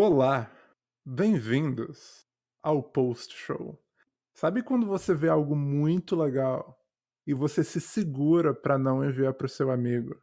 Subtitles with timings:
[0.00, 0.48] Olá,
[1.04, 2.24] bem-vindos
[2.62, 3.76] ao Post Show.
[4.32, 6.80] Sabe quando você vê algo muito legal
[7.26, 10.14] e você se segura para não enviar para o seu amigo,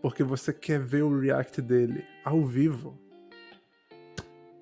[0.00, 2.96] porque você quer ver o react dele ao vivo?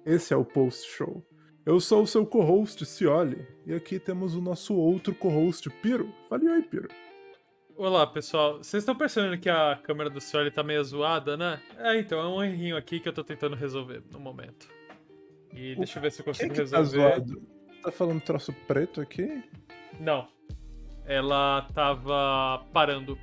[0.06, 1.22] Esse é o Post Show.
[1.66, 6.10] Eu sou o seu co-host, Cioli, e aqui temos o nosso outro co-host, Piro.
[6.30, 6.88] Fale oi, Piro.
[7.78, 8.58] Olá, pessoal.
[8.58, 11.60] Vocês estão percebendo que a câmera do Cioli tá meio zoada, né?
[11.78, 14.68] É, então, é um errinho aqui que eu tô tentando resolver no momento.
[15.54, 16.82] E deixa eu ver se eu consigo que resolver.
[16.82, 17.42] Tá, zoado?
[17.84, 19.44] tá falando troço preto aqui?
[20.00, 20.26] Não.
[21.06, 23.16] Ela tava parando,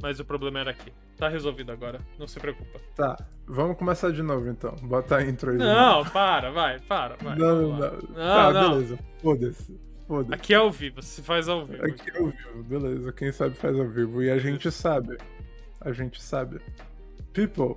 [0.00, 0.90] mas o problema era aqui.
[1.18, 2.80] Tá resolvido agora, não se preocupa.
[2.96, 3.14] Tá,
[3.46, 4.74] vamos começar de novo então.
[4.84, 5.58] Bota a intro aí.
[5.58, 7.36] Não, para, vai, para, vai.
[7.36, 7.76] Não, não.
[7.76, 8.14] não.
[8.14, 8.70] Tá, não.
[8.70, 8.98] beleza.
[9.20, 9.87] Foda-se.
[10.08, 11.84] Foda Aqui é ao vivo, se faz ao vivo.
[11.84, 13.12] Aqui é ao vivo, beleza.
[13.12, 14.22] Quem sabe faz ao vivo.
[14.22, 15.18] E a gente sabe.
[15.82, 16.60] A gente sabe.
[17.34, 17.76] People,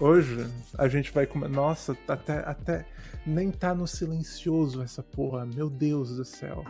[0.00, 0.44] hoje
[0.76, 1.48] a gente vai comer.
[1.48, 2.84] Nossa, até, até
[3.24, 5.46] nem tá no silencioso essa porra.
[5.46, 6.64] Meu Deus do céu.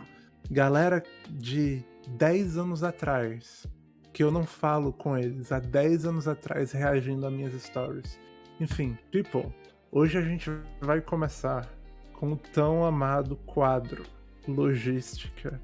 [0.51, 3.65] Galera de 10 anos atrás,
[4.13, 8.19] que eu não falo com eles, há 10 anos atrás reagindo a minhas stories.
[8.59, 9.51] Enfim, people,
[9.91, 11.67] hoje a gente vai começar
[12.13, 14.03] com o tão amado quadro
[14.47, 15.59] logística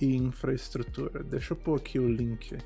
[0.00, 1.22] e infraestrutura.
[1.24, 2.56] Deixa eu pôr aqui o link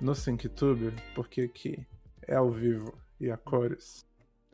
[0.00, 1.86] no SyncTube, porque aqui
[2.26, 4.06] é ao vivo e a cores.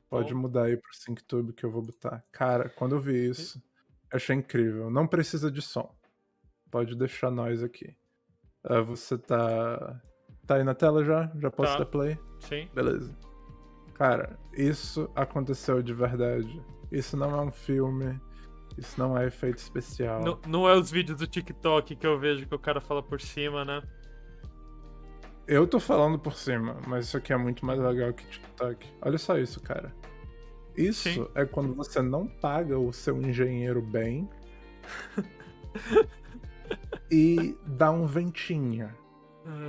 [0.09, 2.23] Pode mudar aí pro SyncTube que eu vou botar.
[2.31, 3.63] Cara, quando eu vi isso,
[4.13, 4.91] achei incrível.
[4.91, 5.91] Não precisa de som.
[6.70, 7.97] Pode deixar nós aqui.
[8.65, 10.01] Uh, você tá.
[10.47, 11.33] Tá aí na tela já?
[11.41, 11.79] Já posso Tá.
[11.81, 12.19] dar play?
[12.41, 12.69] Sim.
[12.75, 13.17] Beleza.
[13.95, 16.63] Cara, isso aconteceu de verdade.
[16.91, 18.20] Isso não é um filme.
[18.77, 20.23] Isso não é efeito especial.
[20.23, 23.20] Não, não é os vídeos do TikTok que eu vejo que o cara fala por
[23.20, 23.83] cima, né?
[25.47, 28.87] Eu tô falando por cima, mas isso aqui é muito mais legal que TikTok.
[29.03, 29.95] Olha só isso, cara.
[30.77, 31.29] Isso Sim.
[31.34, 34.29] é quando você não paga o seu engenheiro bem
[37.11, 38.91] e dá um ventinho.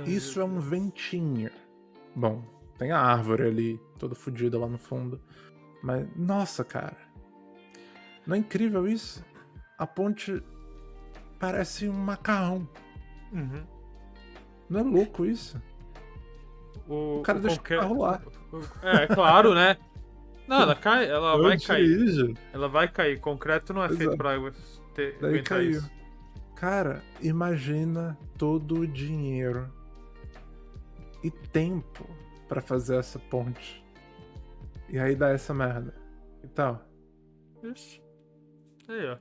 [0.06, 1.50] Isso é um ventinho.
[2.14, 2.42] Bom,
[2.78, 5.20] tem a árvore ali, toda fodida lá no fundo.
[5.82, 6.96] Mas, nossa, cara.
[8.26, 9.24] Não é incrível isso?
[9.78, 10.42] A ponte
[11.38, 12.68] parece um macarrão.
[13.32, 13.64] Uhum.
[14.68, 15.60] Não é louco isso?
[16.88, 18.22] O, O cara deixa o concre- carro lá.
[18.52, 19.76] o- É, claro, né?
[20.46, 21.86] Não, ela cai, ela vai Eu cair.
[21.86, 22.34] dirijo.
[22.52, 23.18] Ela vai cair.
[23.20, 24.32] Concreto não é Pois feito pra
[24.94, 25.70] ter, Daí caiu.
[25.70, 25.90] isso.
[26.54, 29.68] Cara, imagina todo o dinheiro
[31.22, 32.08] e tempo
[32.48, 33.82] pra fazer essa ponte.
[34.88, 35.94] E aí dá essa merda.
[36.42, 36.86] E tal.
[37.62, 38.02] Ixi.
[38.88, 39.18] Aí, ó.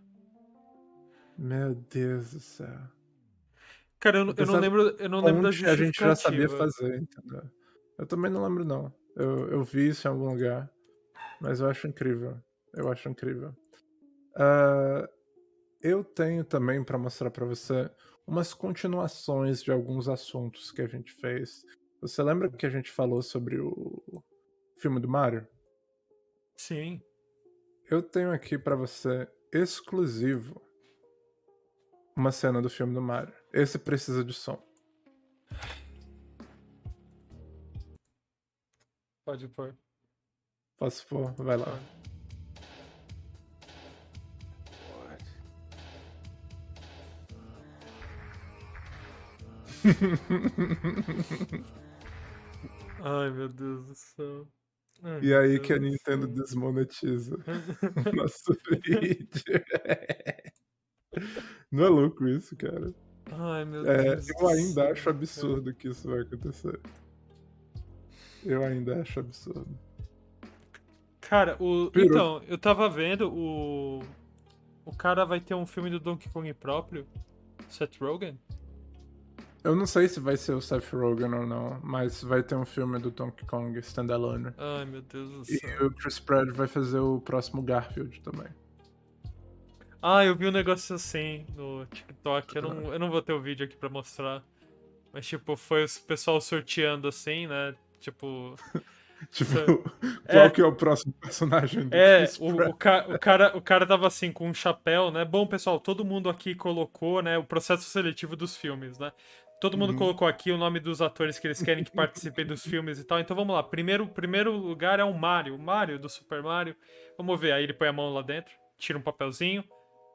[1.37, 2.79] Meu Deus do céu.
[3.99, 6.41] Cara, eu, não- eu não lembro, eu não lembro da Ponte a gente já sabia
[6.47, 6.57] justificativa.
[6.57, 7.41] fazer, entendeu?
[7.97, 8.93] Eu também não lembro, não.
[9.15, 10.69] Eu, eu vi isso em algum lugar.
[11.39, 12.39] Mas eu acho incrível.
[12.73, 13.55] Eu acho incrível.
[14.35, 15.07] Ah,
[15.81, 17.89] eu tenho também pra mostrar pra você
[18.27, 21.63] umas continuações de alguns assuntos que a gente fez.
[22.01, 24.03] Você lembra que a gente falou sobre o
[24.77, 25.47] filme do Mario?
[26.57, 27.01] Sim.
[27.89, 30.59] Eu tenho aqui pra você exclusivo
[32.15, 33.33] uma cena do filme do Mario.
[33.53, 34.61] Esse precisa de som.
[39.23, 39.77] Pode pôr.
[40.77, 41.31] Posso pôr?
[41.35, 41.79] Vai lá.
[53.03, 54.47] Ai, meu Deus do céu.
[55.21, 57.35] E aí que a Nintendo desmonetiza
[58.11, 59.63] o nosso vídeo.
[61.71, 62.93] Não é louco isso, cara?
[63.31, 64.29] Ai, meu É, Deus.
[64.29, 66.79] eu ainda céu, acho absurdo que isso vai acontecer.
[68.45, 69.77] Eu ainda acho absurdo.
[71.21, 71.91] Cara, o...
[71.95, 74.01] Então, eu tava vendo o.
[74.85, 77.07] O cara vai ter um filme do Donkey Kong próprio.
[77.69, 78.37] Seth Rogen?
[79.63, 82.65] Eu não sei se vai ser o Seth Rogen ou não, mas vai ter um
[82.65, 84.53] filme do Donkey Kong standalone.
[84.57, 85.87] Ai, meu Deus do E céu.
[85.87, 88.47] o Chris Pratt vai fazer o próximo Garfield também.
[90.01, 92.55] Ah, eu vi um negócio assim no TikTok.
[92.55, 94.43] Eu não, eu não vou ter o vídeo aqui pra mostrar.
[95.13, 97.75] Mas, tipo, foi o pessoal sorteando assim, né?
[97.99, 98.55] Tipo.
[99.31, 99.55] Tipo,
[100.27, 100.33] É.
[100.33, 103.61] qual que é o próximo personagem do É, Chris o, o, ca- o cara, o
[103.61, 105.23] cara tava assim com um chapéu, né?
[105.23, 109.13] Bom, pessoal, todo mundo aqui colocou, né, o processo seletivo dos filmes, né?
[109.63, 109.97] Todo mundo Uhum.
[109.97, 113.17] colocou aqui o nome dos atores que eles querem que participem dos filmes e tal.
[113.17, 113.63] Então vamos lá.
[113.63, 116.75] Primeiro, primeiro lugar é o Mario, o Mario do Super Mario.
[117.17, 117.53] Vamos ver.
[117.53, 119.63] Aí ele põe a mão lá dentro, tira um papelzinho.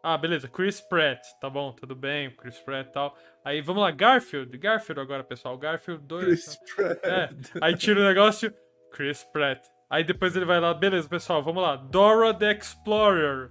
[0.03, 0.49] Ah, beleza.
[0.49, 3.17] Chris Pratt, tá bom, tudo bem, Chris Pratt e tal.
[3.43, 5.57] Aí vamos lá, Garfield, Garfield agora, pessoal.
[5.57, 6.25] Garfield 2.
[6.27, 7.05] Chris Pratt.
[7.05, 7.31] É,
[7.63, 8.53] aí tira o negócio,
[8.93, 9.65] Chris Pratt.
[9.89, 11.75] Aí depois ele vai lá, beleza, pessoal, vamos lá.
[11.75, 13.51] Dora the Explorer.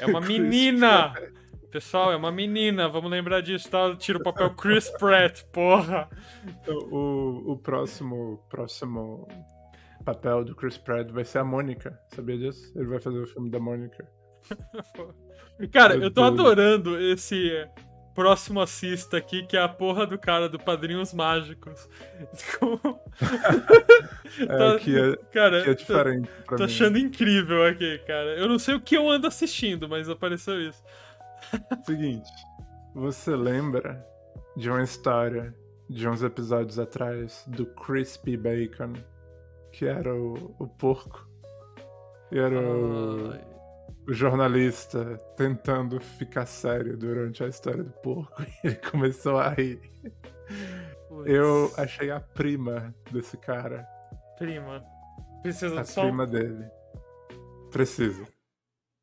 [0.00, 1.14] É uma menina!
[1.72, 3.96] Pessoal, é uma menina, vamos lembrar disso, tá?
[3.96, 6.06] Tira o papel Chris Pratt, porra!
[6.68, 9.26] O, o próximo, próximo
[10.04, 12.70] papel do Chris Pratt vai ser a Mônica, sabia disso?
[12.76, 14.06] Ele vai fazer o filme da Mônica.
[15.72, 17.50] Cara, eu tô adorando esse
[18.14, 21.88] próximo assista aqui, que é a porra do cara do Padrinhos Mágicos.
[24.40, 26.28] é, tá, que é, cara, que é diferente.
[26.46, 28.36] Tô, tô achando incrível aqui, cara.
[28.36, 30.82] Eu não sei o que eu ando assistindo, mas apareceu isso.
[31.84, 32.30] Seguinte,
[32.94, 34.06] você lembra
[34.56, 35.54] de uma história
[35.88, 38.94] de uns episódios atrás do Crispy Bacon,
[39.72, 41.28] que era o, o porco?
[42.30, 43.30] E era o,
[44.08, 49.80] o, jornalista tentando ficar sério durante a história do porco e ele começou a rir.
[51.08, 51.30] Putz.
[51.30, 53.86] Eu achei a prima desse cara.
[54.38, 54.82] Prima.
[55.42, 56.00] Precisa a de som?
[56.00, 56.64] A prima dele.
[57.70, 58.26] Precisa.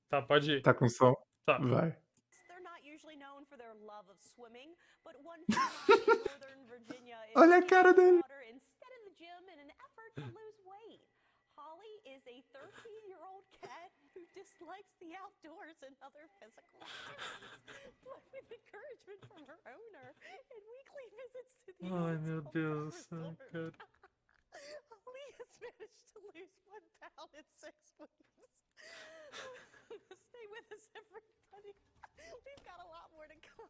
[0.09, 0.61] Tá, pode ir.
[0.61, 1.15] Tá com som?
[1.45, 1.59] Tá.
[1.59, 1.95] Vai.
[7.35, 8.21] Olha a cara dele.
[14.39, 16.79] dislikes the outdoors and other physical
[18.07, 23.35] but with encouragement from her owner and weekly visits to the Ai meu Deus, oh,
[23.51, 23.75] good.
[24.87, 28.51] Holly has managed to lose one pound in six weeks.
[30.31, 31.75] Stay with us, everybody.
[32.15, 33.67] We've got a lot more to come.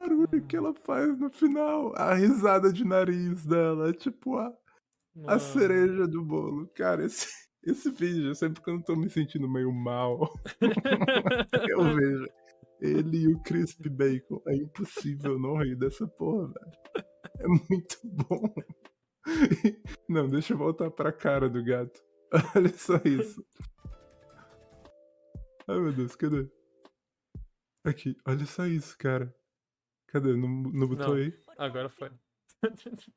[0.00, 1.94] Barulho que ela faz no final.
[1.96, 3.90] A risada de nariz dela.
[3.90, 4.52] É tipo a,
[5.26, 6.66] a cereja do bolo.
[6.74, 7.28] Cara, esse,
[7.62, 10.32] esse vídeo, sempre quando eu tô me sentindo meio mal,
[11.68, 12.26] eu vejo
[12.80, 14.42] ele e o Crispy Bacon.
[14.48, 17.06] É impossível não rir dessa porra, velho.
[17.38, 18.54] É muito bom.
[20.08, 22.02] Não, deixa eu voltar pra cara do gato.
[22.54, 23.44] Olha só isso.
[25.68, 26.48] Ai meu Deus, cadê?
[27.84, 29.34] Aqui, olha só isso, cara.
[30.12, 30.36] Cadê?
[30.36, 31.32] Não, não botou não, aí?
[31.56, 32.10] Agora foi.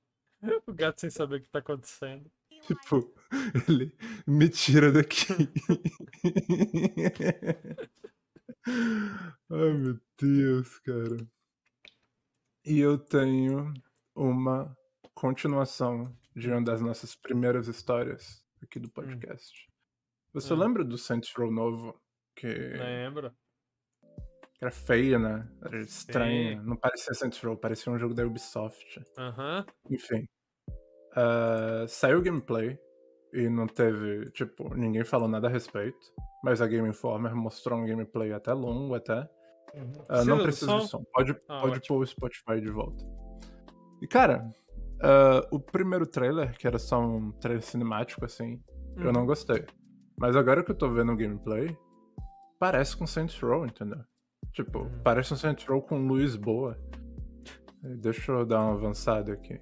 [0.68, 2.30] o gato sem saber o que tá acontecendo.
[2.62, 3.13] Tipo,
[3.68, 3.95] ele
[4.28, 5.25] me tira daqui.
[9.50, 11.18] Ai meu Deus, cara.
[12.66, 13.74] E eu tenho
[14.16, 14.78] uma
[15.13, 18.92] continuação de uma das nossas primeiras histórias aqui do hum.
[18.92, 19.68] podcast.
[19.68, 19.72] Hum.
[20.34, 20.57] Você hum.
[20.57, 22.00] lembra do Saints Row novo?
[22.36, 22.48] Que...
[22.48, 23.36] Lembro.
[24.61, 25.47] Era feia, né?
[25.61, 26.61] Era estranha.
[26.61, 29.03] Não parecia Saints Row, parecia um jogo da Ubisoft.
[29.17, 29.65] Aham.
[29.89, 30.27] Enfim.
[31.11, 32.79] Uh, saiu o gameplay
[33.33, 35.97] e não teve, tipo, ninguém falou nada a respeito.
[36.44, 39.27] Mas a Game Informer mostrou um gameplay até longo, até.
[39.73, 39.91] Uhum.
[40.09, 41.03] Uh, não precisa de som.
[41.11, 43.03] Pode, ah, pode pôr o Spotify de volta.
[44.01, 44.45] E, cara,
[45.01, 48.61] uh, o primeiro trailer, que era só um trailer cinemático, assim,
[48.97, 49.05] uhum.
[49.05, 49.65] eu não gostei.
[50.17, 51.75] Mas agora que eu tô vendo o gameplay,
[52.59, 54.00] parece com Saints Row, entendeu?
[54.53, 55.01] Tipo, hum.
[55.03, 56.79] parece um Saints Row com luz boa.
[57.81, 59.59] Deixa eu dar uma avançada aqui.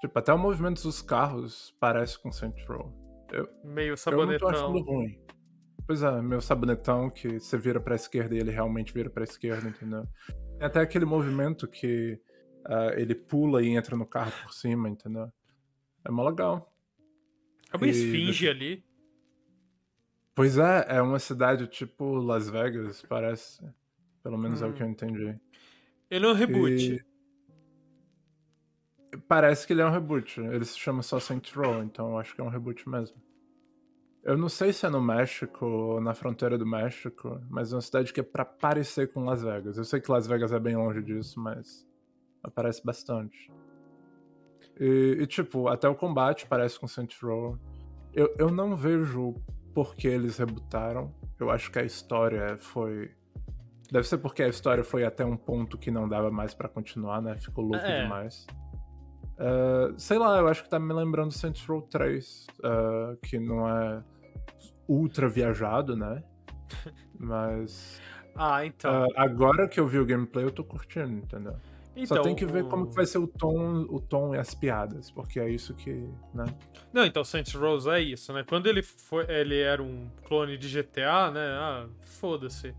[0.00, 2.92] Tipo, até o movimento dos carros parece com Saints Row.
[3.32, 4.32] Eu, Meio sabonetão.
[4.32, 5.18] Eu não tô achando ruim.
[5.86, 9.68] Pois é, meu sabonetão que você vira pra esquerda e ele realmente vira pra esquerda,
[9.68, 10.06] entendeu?
[10.58, 12.18] Tem até aquele movimento que
[12.66, 15.30] uh, ele pula e entra no carro por cima, entendeu?
[16.02, 16.72] É mó legal.
[17.72, 17.90] É uma e...
[17.90, 18.84] esfinge ali.
[20.34, 23.62] Pois é, é uma cidade tipo Las Vegas, parece.
[24.24, 24.64] Pelo menos hum.
[24.64, 24.90] é o que eu hum.
[24.90, 25.38] entendi.
[26.10, 27.04] Ele é um reboot.
[29.12, 29.18] E...
[29.28, 30.40] Parece que ele é um reboot.
[30.40, 33.22] Ele se chama só Saints Row, então eu acho que é um reboot mesmo.
[34.24, 37.82] Eu não sei se é no México ou na fronteira do México, mas é uma
[37.82, 39.76] cidade que é pra parecer com Las Vegas.
[39.76, 41.86] Eu sei que Las Vegas é bem longe disso, mas
[42.42, 43.52] aparece bastante.
[44.80, 47.58] E, e tipo, até o combate parece com Saints Row.
[48.14, 49.34] Eu, eu não vejo
[49.74, 51.14] por que eles rebutaram.
[51.38, 53.10] Eu acho que a história foi
[53.90, 57.20] Deve ser porque a história foi até um ponto que não dava mais para continuar,
[57.20, 57.36] né?
[57.38, 58.02] Ficou louco é.
[58.02, 58.46] demais.
[59.34, 63.38] Uh, sei lá, eu acho que tá me lembrando Saints Row 3, uh, ah, que
[63.38, 64.02] não é
[64.88, 66.22] ultra viajado, né?
[67.18, 68.00] Mas.
[68.34, 69.04] ah, então.
[69.04, 71.56] Uh, agora que eu vi o gameplay, eu tô curtindo, entendeu?
[71.96, 74.52] Então, Só tem que ver como que vai ser o tom, o tom e as
[74.52, 75.92] piadas, porque é isso que,
[76.32, 76.44] né?
[76.92, 78.44] Não, então Saints Row é isso, né?
[78.48, 81.46] Quando ele foi, ele era um clone de GTA, né?
[81.52, 82.74] Ah, foda-se.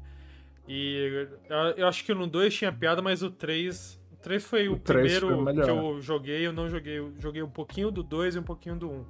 [0.68, 1.28] E
[1.78, 4.02] eu acho que no 2 tinha piada, mas o 3.
[4.12, 6.48] O 3 foi o, o primeiro foi que eu joguei.
[6.48, 6.98] Eu não joguei.
[6.98, 8.94] Eu joguei um pouquinho do 2 e um pouquinho do 1.
[8.94, 9.06] Um,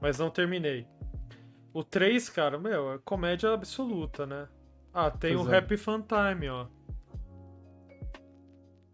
[0.00, 0.86] mas não terminei.
[1.72, 4.48] O 3, cara, meu, é comédia absoluta, né?
[4.92, 5.58] Ah, tem pois o é.
[5.58, 6.66] Happy Fun Time, ó.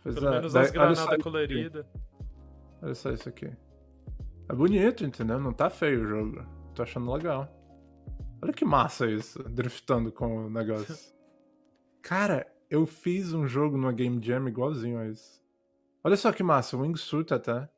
[0.03, 1.87] Pois Pelo é, menos daí- as granadas coloridas.
[2.83, 3.51] Olha só isso aqui.
[4.49, 5.41] É bonito, entendeu?
[5.41, 6.47] Não tá feio o jogo.
[6.75, 7.49] Tô achando legal.
[8.41, 10.95] Olha que massa isso, driftando com o negócio.
[12.07, 15.43] Cara, eu fiz um jogo numa Game Jam igualzinho a isso.
[16.05, 17.69] Olha só que massa, o Wingsuit até.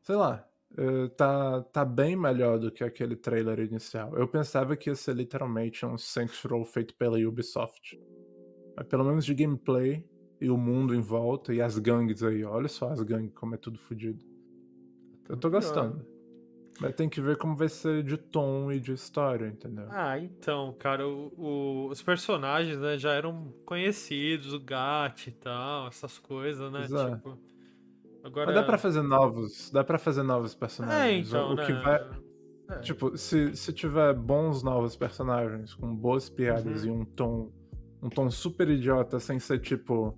[0.00, 0.44] Sei lá,
[0.76, 4.18] eh, tá, tá bem melhor do que aquele trailer inicial.
[4.18, 7.96] Eu pensava que ia ser literalmente um Saints Row feito pela Ubisoft.
[8.76, 10.04] Mas pelo menos de gameplay
[10.40, 12.42] e o mundo em volta e as gangues aí.
[12.42, 14.26] Olha só as gangues, como é tudo fodido.
[15.28, 16.04] Eu tô gostando.
[16.82, 19.86] Mas tem que ver como vai ser de tom e de história, entendeu?
[19.90, 25.86] Ah, então, cara, o- o- os personagens, né, já eram conhecidos, o Gat e tal,
[25.88, 26.84] essas coisas, né?
[26.84, 27.14] É.
[27.14, 27.38] Tipo.
[28.24, 28.46] Agora.
[28.46, 31.28] Mas dá pra fazer novos, dá pra fazer novos É, personagens.
[31.28, 31.66] então, o né?
[31.66, 32.08] que vai,
[32.70, 32.78] É.
[32.80, 36.88] tipo, se, se tiver bons novos personagens com boas piadas Uhum.
[36.88, 37.50] e um tom,
[38.00, 40.16] um tom super idiota sem ser tipo,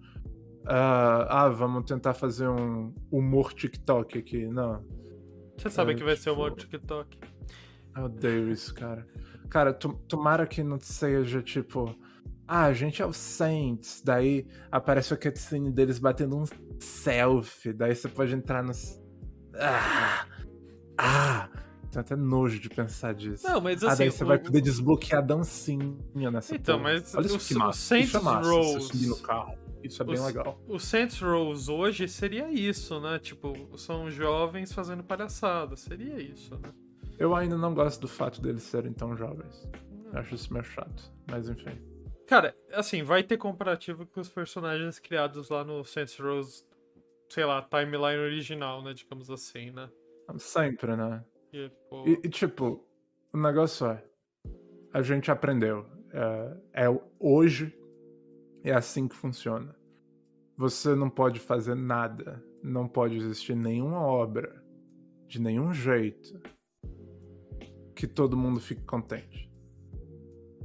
[0.67, 4.83] ah, ah, vamos tentar fazer um humor TikTok aqui, não.
[5.57, 7.19] Você sabe é, que vai ser o tipo- modo TikTok.
[7.97, 9.07] Eu odeio isso, cara.
[9.49, 11.95] Cara, to- tomara que não seja tipo.
[12.47, 14.03] Ah, a gente é o Saints.
[14.05, 16.45] Daí aparece a cutscene deles batendo um
[16.79, 17.73] selfie.
[17.73, 19.01] Daí você pode entrar nos.
[19.55, 20.27] Ah!
[20.99, 21.49] Ah!
[21.91, 23.47] Tenho até nojo de pensar disso.
[23.47, 23.99] Não, mas ah, assim.
[23.99, 25.97] daí você o- vai poder desbloquear a dancinha
[26.33, 26.93] nessa Então, porra.
[26.95, 27.79] mas Olha o- isso que o massa.
[27.79, 29.55] Saints isso é massa, Rows- você subir no carro.
[29.85, 30.61] Isso é bem os- legal.
[30.67, 33.19] O Saints Rows hoje seria isso, né?
[33.19, 35.77] Tipo, são jovens fazendo palhaçada.
[35.77, 36.73] Seria isso, né?
[37.19, 39.69] Eu ainda não gosto do fato deles serem tão jovens.
[40.13, 41.13] Eu acho isso meio chato.
[41.31, 41.79] Mas enfim.
[42.27, 46.67] Cara, assim, vai ter comparativo com os personagens criados lá no Saints Rows,
[47.29, 48.95] sei lá, timeline original, né?
[48.95, 49.89] Digamos assim, né?
[50.39, 51.23] Sempre, né?
[51.53, 52.83] E, pô, E, e, tipo,
[53.33, 54.03] o negócio é.
[54.93, 55.87] A gente aprendeu.
[56.73, 57.77] É, é hoje
[58.65, 59.77] é assim que funciona.
[60.57, 62.43] Você não pode fazer nada.
[62.63, 64.63] Não pode existir nenhuma obra
[65.29, 66.41] de nenhum jeito
[67.95, 69.51] que todo mundo fique contente.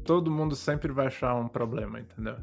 [0.03, 2.38] Todo mundo sempre vai achar um problema, entendeu?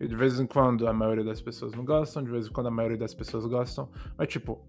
[0.00, 2.68] E de vez em quando a maioria das pessoas não gostam, de vez em quando
[2.68, 3.90] a maioria das pessoas gostam.
[4.16, 4.64] Mas, tipo,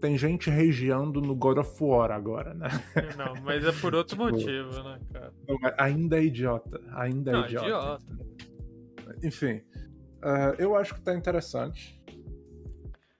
[0.00, 2.68] tem gente regiando no God of War agora, né?
[3.18, 5.32] Não, mas é por outro Tipo, motivo, né, cara?
[5.46, 6.80] Não, ainda é idiota.
[6.94, 7.66] Ainda é Não, idiota.
[7.66, 8.28] idiota.
[9.22, 9.62] Enfim,
[10.22, 12.00] ah, eu acho que tá interessante.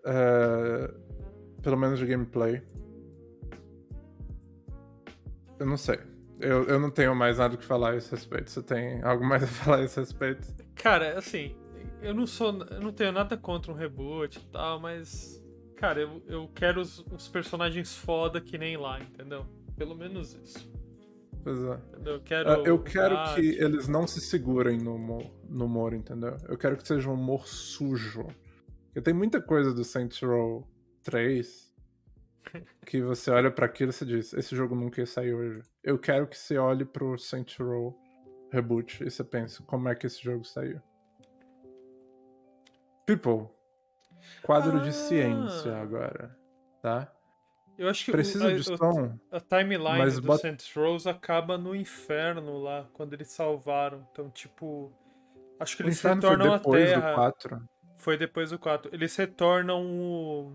[0.05, 0.93] Ah,
[1.63, 2.63] pelo menos de gameplay.
[5.59, 5.99] Eu não sei.
[6.41, 8.51] Eu, eu não tenho mais nada que falar a esse respeito.
[8.51, 10.47] Você tem algo mais a falar a esse respeito?
[10.75, 11.57] Cara, assim,
[12.01, 12.63] eu não sou.
[12.71, 15.43] Eu não tenho nada contra um reboot e tal, mas.
[15.77, 19.47] Cara, eu, eu quero os, os personagens foda que nem lá, entendeu?
[19.77, 20.69] Pelo menos isso.
[21.49, 22.11] Pois é.
[22.11, 22.51] Eu quero.
[22.51, 23.35] Ah, eu quero Gat.
[23.35, 26.37] que eles não se segurem no humor, no humor, entendeu?
[26.47, 28.27] Eu quero que seja um humor sujo.
[28.85, 30.67] Porque tem muita coisa do Saints Row
[31.03, 31.75] 3
[32.85, 35.63] que você olha pra aquilo e você diz: esse jogo nunca ia sair hoje.
[35.83, 37.99] Eu quero que você olhe pro Saints Row
[38.53, 40.83] Reboot e você pense: como é que esse jogo saiu?
[43.07, 43.49] People,
[44.43, 44.93] quadro de Ah.
[44.93, 46.37] ciência agora,
[46.83, 47.11] tá?
[47.79, 50.73] Eu acho que o- Precisa a- de o- som, A timeline Mas do bota- Saints
[50.75, 54.05] Rows acaba no inferno lá, quando eles salvaram.
[54.11, 54.93] Então, tipo.
[55.61, 57.09] Acho que o eles retornam à depois Terra.
[57.11, 57.63] do 4.
[57.97, 58.91] Foi depois do 4.
[58.93, 60.53] Eles retornam o.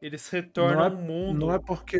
[0.00, 1.46] Eles retornam o mundo.
[1.46, 1.98] Não é porque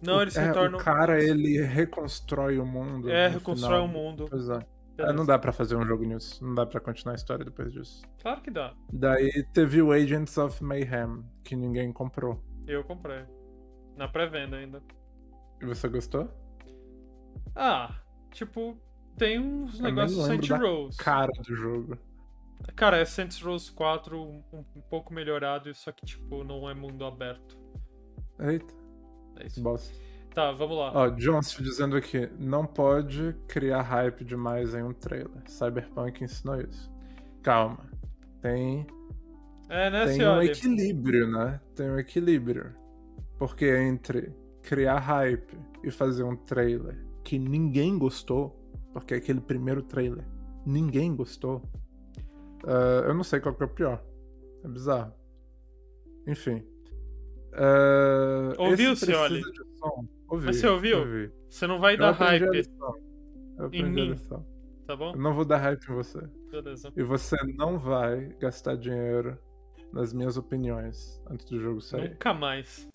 [0.00, 0.78] Não, o- eles é, retornam.
[0.78, 3.10] O cara, ele reconstrói o mundo.
[3.10, 3.84] É, reconstrói final.
[3.86, 4.24] o mundo.
[4.32, 4.36] É.
[4.58, 4.64] É,
[4.96, 5.12] Beleza.
[5.16, 6.44] não dá pra fazer um jogo nisso.
[6.44, 8.02] Não dá pra continuar a história depois disso.
[8.22, 8.74] Claro que dá.
[8.92, 12.42] Daí teve o Agents of Mayhem, que ninguém comprou.
[12.66, 13.24] Eu comprei.
[13.96, 14.82] Na pré-venda ainda.
[15.60, 16.28] E você gostou?
[17.54, 17.94] Ah,
[18.30, 18.76] tipo,
[19.16, 20.96] tem uns Eu negócios Saints Rows.
[20.96, 21.98] Cara do jogo.
[22.74, 27.04] Cara, é Saints Rows 4 um, um pouco melhorado, só que, tipo, não é mundo
[27.04, 27.56] aberto.
[28.40, 28.74] Eita,
[29.40, 29.62] É isso.
[29.62, 29.94] bosta.
[30.36, 30.92] Tá, vamos lá.
[30.94, 35.30] Ó, Johnson dizendo aqui, não pode criar hype demais em um trailer.
[35.46, 36.92] Cyberpunk ensinou isso.
[37.42, 37.78] Calma.
[38.42, 38.86] Tem
[39.70, 40.44] É, né, tem um senhora?
[40.44, 41.58] equilíbrio, né?
[41.74, 42.74] Tem um equilíbrio.
[43.38, 44.30] Porque entre
[44.62, 48.54] criar hype e fazer um trailer que ninguém gostou,
[48.92, 50.26] porque é aquele primeiro trailer,
[50.66, 51.62] ninguém gostou,
[52.66, 54.04] ah, eu não sei qual que é o pior.
[54.62, 55.14] É bizarro.
[56.26, 56.62] Enfim.
[57.54, 58.98] Ah, Ouviu, de
[59.78, 60.06] som.
[60.28, 60.98] Ouvi, Mas você ouviu?
[60.98, 61.32] ouvi.
[61.48, 62.44] Você não vai Eu dar hype,
[63.72, 64.14] em mim.
[64.86, 65.12] tá bom?
[65.12, 66.20] Eu não vou dar hype em você.
[66.50, 66.92] Beleza.
[66.96, 69.38] E você não vai gastar dinheiro
[69.92, 72.10] nas minhas opiniões antes do jogo sair.
[72.10, 72.88] Nunca mais.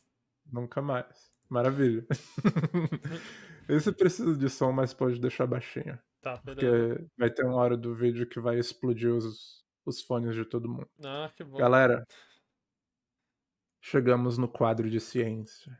[0.51, 1.31] Nunca mais.
[1.50, 2.05] Maravilha.
[3.69, 5.97] Esse precisa de som, mas pode deixar baixinho.
[6.21, 6.95] Tá, beleza.
[6.95, 10.69] Porque vai ter uma hora do vídeo que vai explodir os, os fones de todo
[10.69, 10.88] mundo.
[11.03, 11.57] Ah, que bom.
[11.57, 12.05] Galera,
[13.81, 15.77] chegamos no quadro de ciência.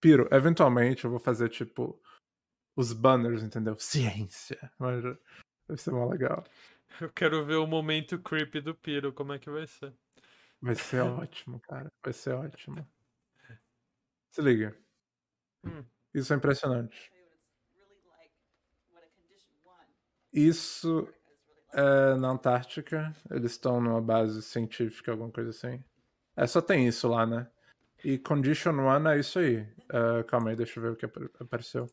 [0.00, 2.00] Piro, eventualmente eu vou fazer tipo
[2.74, 3.76] os banners, entendeu?
[3.78, 4.72] Ciência.
[4.78, 5.02] Mas
[5.68, 6.44] vai ser mó legal.
[7.00, 9.92] Eu quero ver o momento creepy do Piro, como é que vai ser.
[10.60, 11.90] Vai ser ótimo, cara.
[12.02, 12.86] Vai ser ótimo.
[14.30, 14.76] Se liga.
[15.64, 15.84] Hum.
[16.12, 17.10] Isso é impressionante.
[20.32, 21.08] Isso
[21.72, 23.14] é na Antártica.
[23.30, 25.82] Eles estão numa base científica, alguma coisa assim.
[26.36, 27.50] É, só tem isso lá, né?
[28.04, 29.60] E Condition One é isso aí.
[29.90, 31.06] Uh, calma aí, deixa eu ver o que
[31.38, 31.86] apareceu.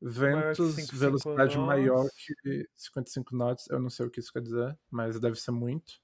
[0.00, 1.66] Ventos, 55 velocidade knots.
[1.66, 2.06] maior
[2.42, 3.70] que 55 knots.
[3.70, 5.94] Eu não sei o que isso quer dizer, mas deve ser muito.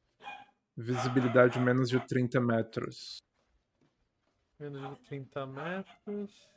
[0.76, 3.22] Visibilidade menos de 30 metros.
[4.58, 6.48] Menos de 30 metros.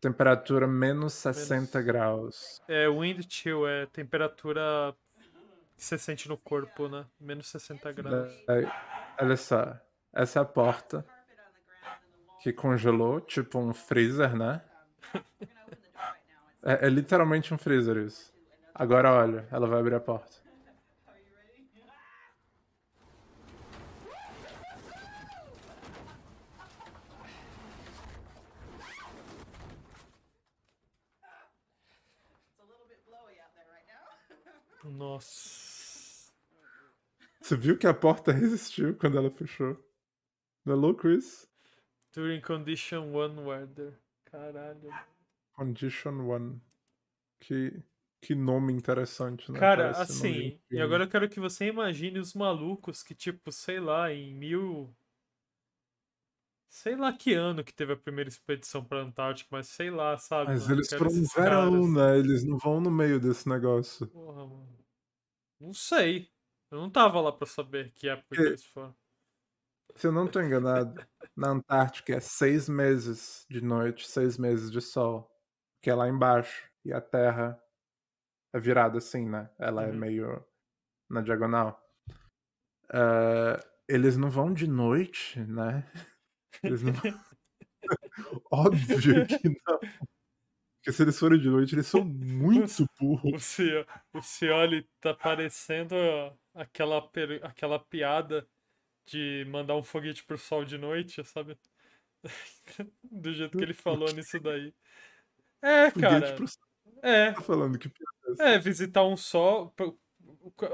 [0.00, 1.92] Temperatura menos 60 menos...
[1.92, 2.62] graus.
[2.68, 4.94] É, wind chill, é temperatura
[5.76, 7.04] que você sente no corpo, né?
[7.18, 8.32] Menos 60 graus.
[8.48, 8.70] É,
[9.20, 9.76] olha só.
[10.12, 11.04] Essa é a porta
[12.42, 14.62] que congelou, tipo um freezer, né?
[16.62, 18.32] é, é literalmente um freezer isso.
[18.74, 20.40] Agora olha, ela vai abrir a porta.
[34.82, 36.32] Nossa.
[37.40, 39.76] Você viu que a porta resistiu quando ela fechou?
[40.64, 41.49] Não é louco isso?
[42.12, 43.98] During Condition 1 Weather.
[44.24, 44.90] Caralho.
[45.52, 46.60] Condition 1.
[47.40, 47.82] Que,
[48.20, 49.58] que nome interessante, né?
[49.58, 53.80] Cara, Parece assim, e agora eu quero que você imagine os malucos que, tipo, sei
[53.80, 54.94] lá, em mil.
[56.68, 60.50] Sei lá que ano que teve a primeira expedição pra Antártica, mas sei lá, sabe?
[60.52, 61.94] Mas mano, eles foram no verão, caras...
[61.94, 62.18] né?
[62.18, 64.06] Eles não vão no meio desse negócio.
[64.06, 64.78] Porra, mano.
[65.58, 66.30] Não sei.
[66.70, 68.94] Eu não tava lá pra saber que época que eles foram.
[70.00, 74.80] Se eu não tô enganado, na Antártica é seis meses de noite, seis meses de
[74.80, 75.30] sol.
[75.82, 76.70] Que é lá embaixo.
[76.82, 77.62] E a Terra
[78.54, 79.50] é virada assim, né?
[79.58, 79.92] Ela é uhum.
[79.92, 80.44] é meio
[81.06, 81.78] na diagonal.
[82.86, 85.86] Uh, eles não vão de noite, né?
[86.64, 86.92] Eles não...
[88.50, 89.78] Óbvio que não.
[89.78, 93.58] Porque se eles forem de noite, eles são muito burros.
[94.14, 95.94] O Cioli tá parecendo
[96.54, 97.10] aquela,
[97.42, 98.48] aquela piada
[99.06, 101.58] de mandar um foguete pro sol de noite, sabe?
[103.02, 104.72] Do jeito que ele falou nisso daí.
[105.62, 106.34] É, cara.
[106.34, 106.46] Pro...
[107.02, 107.32] É.
[107.32, 107.90] Tá falando que
[108.38, 109.74] é, é, visitar um sol.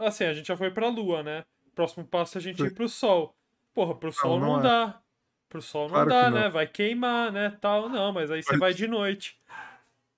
[0.00, 1.44] Assim, a gente já foi pra lua, né?
[1.74, 3.36] Próximo passo é a gente ir pro sol.
[3.74, 4.62] Porra, pro sol não, não, não é.
[4.62, 5.02] dá.
[5.48, 6.48] Pro sol claro não dá, né?
[6.48, 7.56] Vai queimar, né?
[7.60, 9.40] Tal, não, mas aí você vai de noite.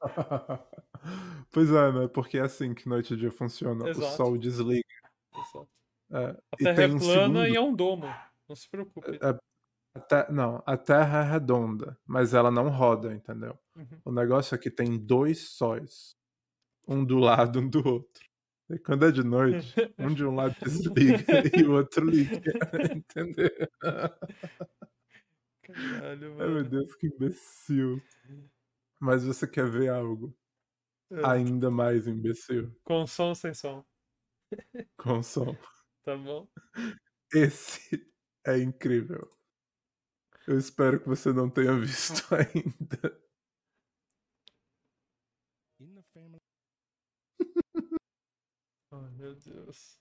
[1.51, 2.09] pois é, né?
[2.09, 3.89] Porque é assim que noite e dia funciona.
[3.89, 4.07] Exato.
[4.07, 4.85] O sol desliga.
[5.35, 5.69] Exato.
[6.11, 7.47] É, a Terra é plana um segundo...
[7.47, 8.07] e é um domo.
[8.49, 9.19] Não se preocupe.
[9.23, 9.39] É, a
[10.31, 13.59] não, a Terra é redonda, mas ela não roda, entendeu?
[13.75, 14.01] Uhum.
[14.05, 16.17] O negócio é que tem dois sóis.
[16.87, 18.29] Um do lado, um do outro.
[18.71, 21.25] E quando é de noite, um de um lado desliga
[21.57, 22.53] e o outro liga.
[22.95, 23.51] entendeu?
[25.63, 26.43] Caralho, mano.
[26.43, 28.03] Ai, meu Deus, que imbecil.
[29.01, 30.37] Mas você quer ver algo
[31.11, 31.27] é.
[31.27, 32.75] ainda mais imbecil?
[32.85, 33.85] Com som ou sem som?
[34.97, 35.57] Com som.
[36.09, 36.49] Tá bom.
[37.35, 38.11] Esse
[38.47, 39.29] é incrível.
[40.47, 43.23] Eu espero que você não tenha visto ainda.
[48.91, 49.99] Ai, meu Deus.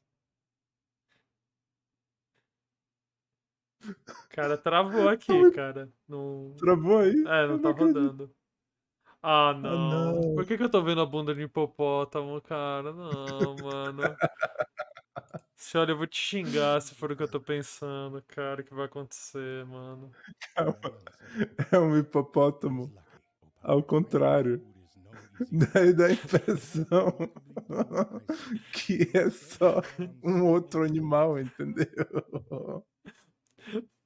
[4.30, 5.92] Cara, travou aqui, cara.
[6.08, 6.56] Não...
[6.58, 7.22] Travou aí?
[7.28, 8.34] É, não tá rodando.
[9.22, 9.70] Ah, não.
[9.70, 10.36] Ah, não.
[10.36, 12.94] Por que, que eu tô vendo a bunda de hipopótamo, cara?
[12.94, 14.04] Não, mano.
[15.58, 18.74] Se olha, eu vou te xingar se for o que eu tô pensando, cara, que
[18.76, 20.12] vai acontecer, mano.
[21.72, 22.94] É um hipopótamo.
[23.64, 24.64] Ao contrário.
[25.52, 27.16] Daí dá a impressão
[28.72, 29.82] que é só
[30.24, 31.88] um outro animal, entendeu?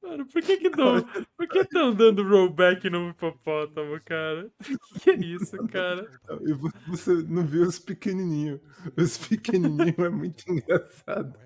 [0.01, 1.01] Mano, por que que não,
[1.37, 4.51] por que estão dando rollback no hipopótamo, cara?
[4.63, 6.09] Que que é isso, cara?
[6.41, 6.53] E
[6.89, 8.59] você não viu os pequenininhos.
[8.97, 11.37] Os pequenininhos é muito engraçado.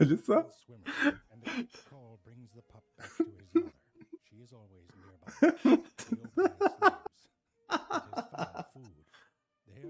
[0.00, 0.48] Olha só.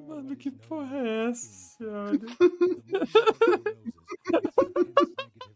[0.06, 2.18] Mano, que porra é essa, senhora?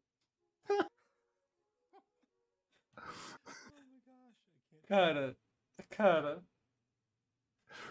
[4.91, 5.35] Cara,
[5.89, 6.43] cara,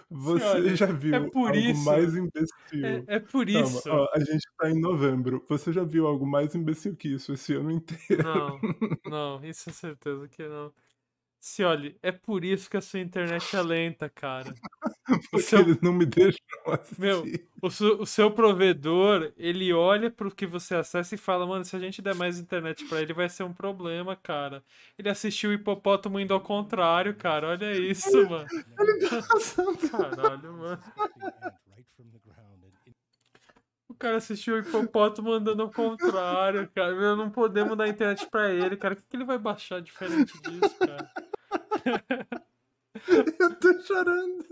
[0.09, 3.07] Você olha, já viu é algo isso- mais imbecil?
[3.09, 3.89] é, é por Calma, isso.
[3.89, 5.45] ó, a gente tá em novembro.
[5.49, 8.23] Você já viu algo mais imbecil que isso esse ano inteiro?
[8.23, 8.63] Não,
[9.07, 10.73] não, isso é certeza que não.
[11.41, 14.55] Se olhe, é por isso que a sua internet é lenta, cara.
[15.11, 17.01] O Porque seu, eles não me deixam assistir.
[17.01, 17.25] Meu,
[17.61, 21.75] o, seu, o seu provedor, ele olha pro que você acessa e fala, mano, se
[21.75, 24.63] a gente der mais internet pra ele, vai ser um problema, cara.
[24.97, 27.49] Ele assistiu o hipopótamo indo ao contrário, cara.
[27.49, 28.47] Olha isso, mano.
[29.91, 30.83] Caralho, mano.
[34.01, 36.95] O cara assistiu o hipopótamo andando ao contrário, cara.
[36.95, 38.95] Meu, não podemos dar internet pra ele, cara.
[38.95, 41.13] O que, que ele vai baixar diferente disso, cara?
[43.39, 44.47] Eu tô chorando.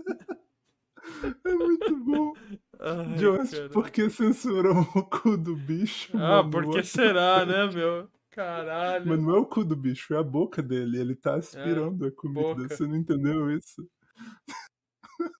[1.43, 2.33] É muito bom.
[2.79, 3.69] Ai, cara.
[3.69, 6.15] por que censuram o cu do bicho?
[6.15, 6.51] Ah, mano?
[6.51, 8.07] por que What the será, né, meu?
[8.29, 9.07] Caralho.
[9.07, 10.99] Mas não é o cu do bicho, é a boca dele.
[10.99, 12.51] Ele tá aspirando a comida.
[12.51, 12.67] É, boca.
[12.75, 13.89] Você não entendeu isso?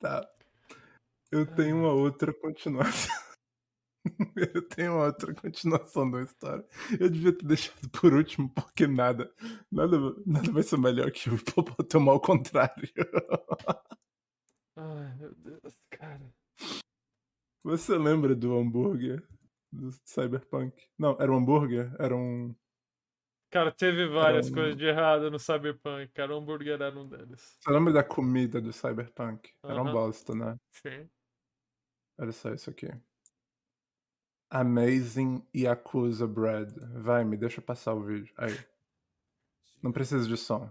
[0.00, 0.33] tá.
[1.34, 3.10] Eu tenho uma outra continuação.
[4.54, 6.64] Eu tenho uma outra continuação da história.
[7.00, 9.34] Eu devia ter deixado por último, porque nada,
[9.72, 12.88] nada, nada vai ser melhor que o hipopótamo ao contrário.
[14.76, 16.32] Ai, meu Deus, cara.
[17.64, 19.26] Você lembra do hambúrguer
[19.72, 20.86] do Cyberpunk?
[20.98, 21.90] Não, era um hambúrguer?
[21.98, 22.54] Era um.
[23.50, 26.34] Cara, teve várias um- coisas de errado no Cyberpunk, cara.
[26.34, 27.56] O hambúrguer era um deles.
[27.58, 29.50] Você lembra da comida do Cyberpunk?
[29.64, 29.92] Era um Aham.
[29.92, 30.58] bosta, né?
[30.72, 31.08] Sim.
[32.18, 32.88] Olha só isso aqui.
[34.50, 36.72] Amazing Yakuza Bread.
[37.00, 38.32] Vai, me deixa passar o vídeo.
[38.36, 38.56] Aí.
[39.82, 40.70] Não precisa de som.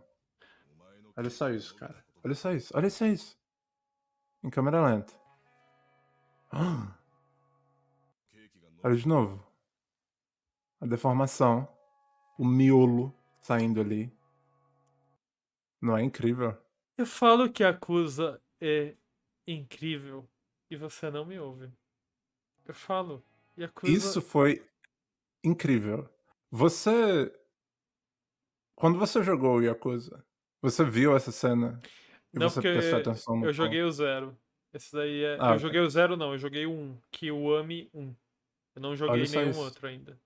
[1.16, 2.04] Olha só isso, cara.
[2.24, 2.76] Olha só isso.
[2.76, 3.38] Olha só isso.
[4.42, 5.14] Em câmera lenta.
[8.84, 9.46] Olha de novo.
[10.80, 11.68] A deformação.
[12.38, 14.12] O miolo saindo ali.
[15.82, 16.58] Não é incrível?
[16.98, 18.96] Eu falo que a Acusa é
[19.46, 20.28] incrível
[20.70, 21.72] e você não me ouve.
[22.66, 23.24] Eu falo.
[23.58, 23.92] E a Acusa...
[23.92, 24.66] Isso foi
[25.44, 26.10] incrível.
[26.50, 27.32] Você.
[28.76, 30.26] Quando você jogou o Yakuza,
[30.62, 31.82] você viu essa cena?
[32.34, 34.38] E Não, você prestou atenção no eu joguei o zero.
[34.74, 35.38] Esse daí é.
[35.40, 35.60] Ah, eu ok.
[35.60, 36.32] joguei o zero, não.
[36.34, 36.98] Eu joguei o um.
[37.12, 38.16] Kiwami 1.
[38.76, 39.60] Eu não joguei nenhum isso.
[39.60, 40.20] outro ainda.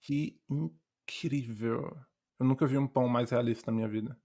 [0.00, 1.96] Que incrível.
[2.38, 4.16] Eu nunca vi um pão mais realista na minha vida.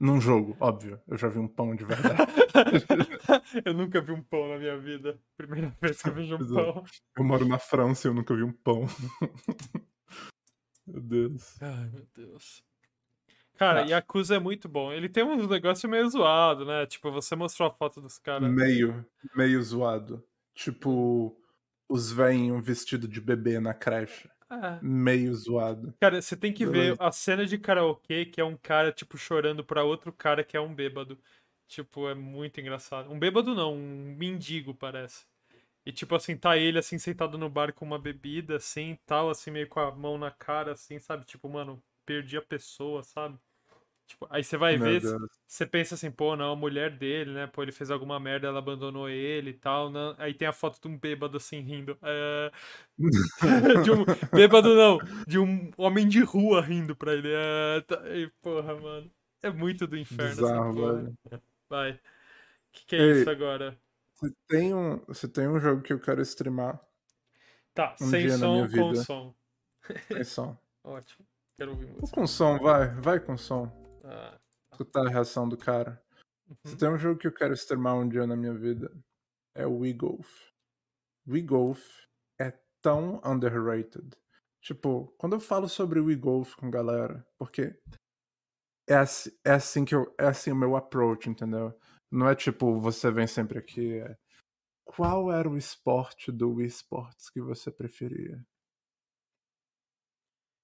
[0.00, 1.00] Num jogo, óbvio.
[1.08, 2.18] Eu já vi um pão de verdade.
[3.64, 5.18] eu nunca vi um pão na minha vida.
[5.36, 6.72] Primeira vez que eu vejo um é.
[6.72, 6.84] pão.
[7.16, 8.86] Eu moro na França e eu nunca vi um pão.
[10.86, 11.60] Meu Deus.
[11.60, 12.64] Ai, meu Deus.
[13.58, 13.88] Cara, Tá.
[13.88, 14.90] Yakuza é muito bom.
[14.90, 16.86] Ele tem uns negócios meio zoado, né?
[16.86, 18.48] Tipo, você mostrou a foto dos caras.
[18.50, 19.04] Meio,
[19.36, 20.24] meio zoado.
[20.54, 21.36] Tipo,
[21.88, 24.30] os velhinhos vestidos de bebê na creche.
[24.50, 24.78] É.
[24.82, 25.94] Meio zoado.
[26.00, 29.64] Cara, você tem que ver a cena de karaokê que é um cara, tipo, chorando
[29.64, 31.18] pra outro cara que é um bêbado.
[31.68, 33.10] Tipo, é muito engraçado.
[33.10, 35.26] Um bêbado não, um mendigo, parece.
[35.86, 39.50] E, tipo, assim, tá ele, assim, sentado no bar com uma bebida, assim, tal, assim,
[39.50, 41.24] meio com a mão na cara, assim, sabe?
[41.26, 43.38] Tipo, mano, perdi a pessoa, sabe?
[44.08, 45.30] Tipo, aí você vai Meu ver, Deus.
[45.46, 47.46] você pensa assim, pô, não, a mulher dele, né?
[47.46, 49.90] Pô, ele fez alguma merda, ela abandonou ele e tal.
[49.90, 50.14] Não...
[50.16, 51.96] Aí tem a foto de um bêbado assim rindo.
[52.02, 52.50] É...
[53.84, 57.28] de um bêbado não, de um homem de rua rindo pra ele.
[57.30, 57.84] É...
[58.16, 59.10] E, porra, mano.
[59.42, 60.94] É muito do inferno Bizarro, essa porra.
[60.94, 61.18] velho.
[61.68, 61.92] Vai.
[61.92, 61.98] O
[62.72, 63.20] que, que é Ei.
[63.20, 63.78] isso agora?
[64.14, 66.80] Você tem, um, você tem um jogo que eu quero streamar.
[67.74, 69.04] Tá, um sem som com vida.
[69.04, 69.34] som.
[70.08, 70.58] Tem som.
[70.82, 71.26] Ótimo.
[71.58, 72.20] Quero ouvir Ou música.
[72.20, 72.88] com som, vai.
[72.94, 73.87] Vai com som.
[74.08, 74.40] Ah,
[74.72, 76.02] Escutar a reação do cara.
[76.64, 76.78] Se uhum.
[76.78, 78.90] tem um jogo que eu quero streamar um dia na minha vida,
[79.54, 80.50] é o Wii Golf.
[81.28, 82.04] Wii Golf
[82.40, 84.16] é tão underrated.
[84.62, 87.78] Tipo, quando eu falo sobre Wii Golf com galera, porque
[88.88, 91.78] é assim, é assim que eu, é assim o meu approach, entendeu?
[92.10, 94.16] Não é tipo, você vem sempre aqui, é
[94.88, 98.42] qual era o esporte do Wii Sports que você preferia?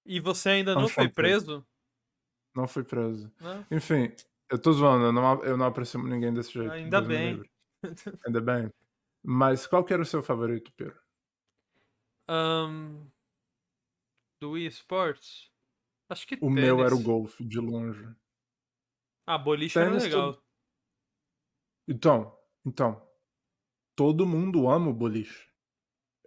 [0.03, 1.65] E você ainda Não não foi preso?
[2.55, 3.31] Não fui preso.
[3.39, 3.65] Não?
[3.71, 4.11] Enfim,
[4.49, 6.71] eu tô zoando, eu não, eu não aproximo ninguém desse jeito.
[6.71, 7.43] Ainda Deus bem.
[8.25, 8.71] Ainda bem.
[9.23, 10.99] Mas qual que era o seu favorito, Pedro?
[12.27, 13.11] Ahn,
[14.41, 15.51] do Wii Sports?
[16.09, 17.03] Acho que O meu era o tênis.
[17.03, 18.07] golfe, de longe.
[19.27, 20.41] Ah, boliche era Tênis legal.
[21.87, 23.07] Então, então,
[23.95, 25.49] todo mundo ama o boliche.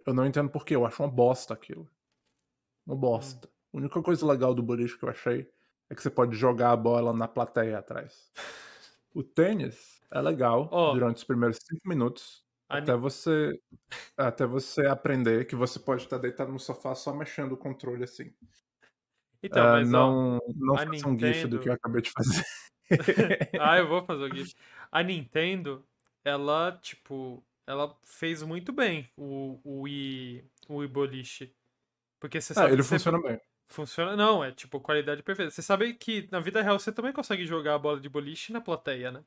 [0.05, 1.89] Eu não entendo por quê, eu acho uma bosta aquilo.
[2.85, 3.47] uma bosta.
[3.73, 5.51] A única coisa legal do boliche que eu achei
[5.89, 8.31] é que você pode jogar a bola na plateia atrás.
[9.13, 10.93] O tênis é legal Ó.
[10.93, 12.43] durante os primeiros cinco minutos.
[12.67, 13.59] Até você,
[14.15, 18.31] até você aprender que você pode estar deitado no sofá só mexendo o controle assim.
[19.41, 22.11] Então, Ah, mas ó, não não faça um gif do Nintendo- que eu acabei de
[22.11, 22.45] fazer.
[23.59, 24.53] ah, eu vou fazer o GIF.
[24.91, 25.83] A Nintendo,
[26.23, 31.55] ela, tipo, ela fez muito bem o, o Wii, o Wii Boliche.
[32.19, 33.39] Porque você Ah, sabe ele que você funciona bem.
[33.69, 35.51] Funciona, não, é tipo qualidade perfeita.
[35.51, 38.61] Você sabe que na vida real você também consegue jogar a bola de boliche na
[38.61, 39.23] plateia, né?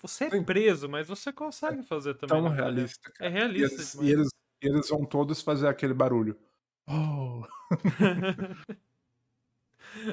[0.00, 2.42] Você é preso, mas você consegue fazer também.
[2.42, 3.30] Tão realista, É cara.
[3.30, 4.28] E realista eles, e eles,
[4.60, 6.36] eles vão todos fazer aquele barulho.
[6.88, 7.46] Oh.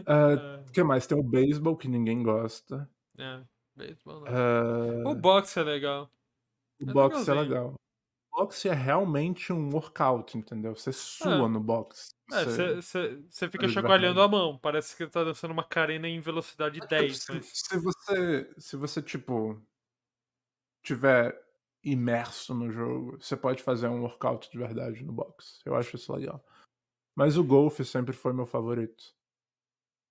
[0.06, 1.08] Ah, O que mais?
[1.08, 2.89] Tem o beisebol, que ninguém gosta.
[3.18, 3.42] é,
[3.76, 4.28] beisebol não.
[4.28, 6.12] Ah, O boxe é legal.
[6.82, 7.74] o é boxe é legal.
[8.39, 10.73] O boxe é realmente um workout, entendeu?
[10.73, 11.47] Você sua É.
[11.49, 12.10] no boxe.
[12.32, 14.58] É, Você- você fica chacoalhando a mão.
[14.58, 17.17] Parece que tá dançando uma carena em velocidade 10.
[17.23, 17.52] se, Mas...
[17.54, 19.62] se você, se você, tipo,
[20.82, 21.38] tiver
[21.84, 25.60] imerso no jogo, você pode fazer um workout de verdade no boxe.
[25.65, 26.43] Eu acho isso legal.
[27.15, 29.15] Mas o golfe sempre foi meu favorito.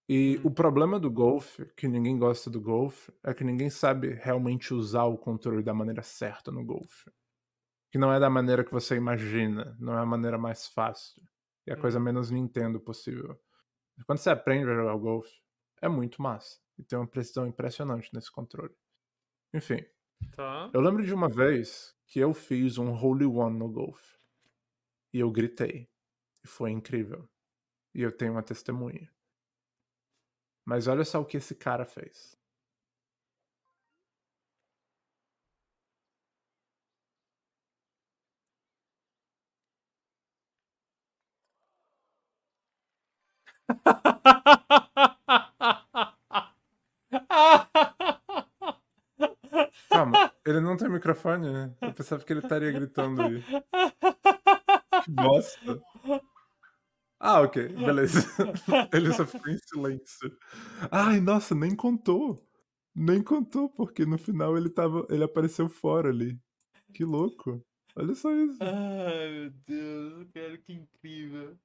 [0.08, 0.48] E Hum.
[0.48, 5.04] o problema do golfe, que ninguém gosta do golfe, é que ninguém sabe realmente usar
[5.04, 7.10] o controle da maneira certa no golfe.
[7.90, 11.22] Que não é da maneira que você imagina, não é a maneira mais fácil.
[11.66, 12.04] E a coisa Uhum.
[12.04, 13.38] menos Nintendo possível.
[14.06, 15.42] Quando você aprende a jogar o golfe,
[15.82, 16.60] é muito massa.
[16.78, 18.74] E tem uma precisão impressionante nesse controle.
[19.54, 19.84] Enfim,
[20.32, 20.70] Tá.
[20.72, 24.18] eu lembro de uma vez que eu fiz um Holy One no golfe.
[25.12, 25.88] E eu gritei.
[26.44, 27.28] E foi incrível.
[27.94, 29.10] E eu tenho uma testemunha.
[30.64, 32.37] Mas olha só o que esse cara fez.
[49.90, 51.74] Calma, ele não tem microfone, né?
[51.80, 53.42] Eu pensava que ele estaria gritando aí.
[55.04, 55.80] Que bosta.
[57.20, 58.20] Ah, ok, beleza.
[58.94, 60.30] Ele só ficou em silêncio.
[60.90, 62.40] Ai, nossa, nem contou.
[62.94, 65.06] Nem contou, porque no final ele tava.
[65.10, 66.38] Ele apareceu fora ali.
[66.94, 67.64] Que louco.
[67.96, 68.58] Olha só isso.
[68.62, 71.58] Ai, meu Deus, cara, que incrível.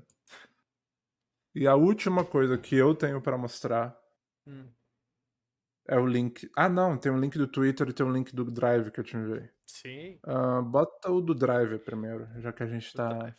[1.54, 3.98] E a última coisa que eu tenho pra mostrar
[4.46, 4.74] Hum,
[5.86, 6.50] é o link.
[6.56, 9.04] Ah, não, tem um link do Twitter e tem um link do Drive que eu
[9.04, 9.48] te enviei.
[9.66, 10.22] sim.
[10.24, 13.36] Ah, bota o do Drive primeiro, já que a gente tá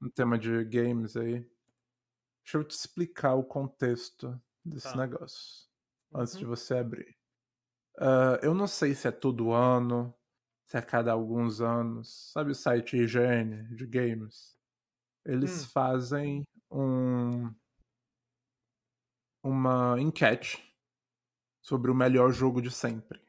[0.00, 1.46] no tema de games aí.
[2.44, 4.96] Deixa eu te explicar o contexto desse Tá.
[4.96, 5.66] negócio.
[6.14, 6.46] Antes de Uhum.
[6.46, 7.16] você abrir.
[7.98, 10.14] Ah, eu não sei se é todo ano,
[10.66, 12.32] se é a cada alguns anos.
[12.32, 14.56] Sabe o site IGN de games?
[15.26, 15.70] Eles Hum.
[15.72, 17.54] fazem um
[19.42, 20.62] uma enquete
[21.62, 23.20] sobre o melhor jogo de sempre.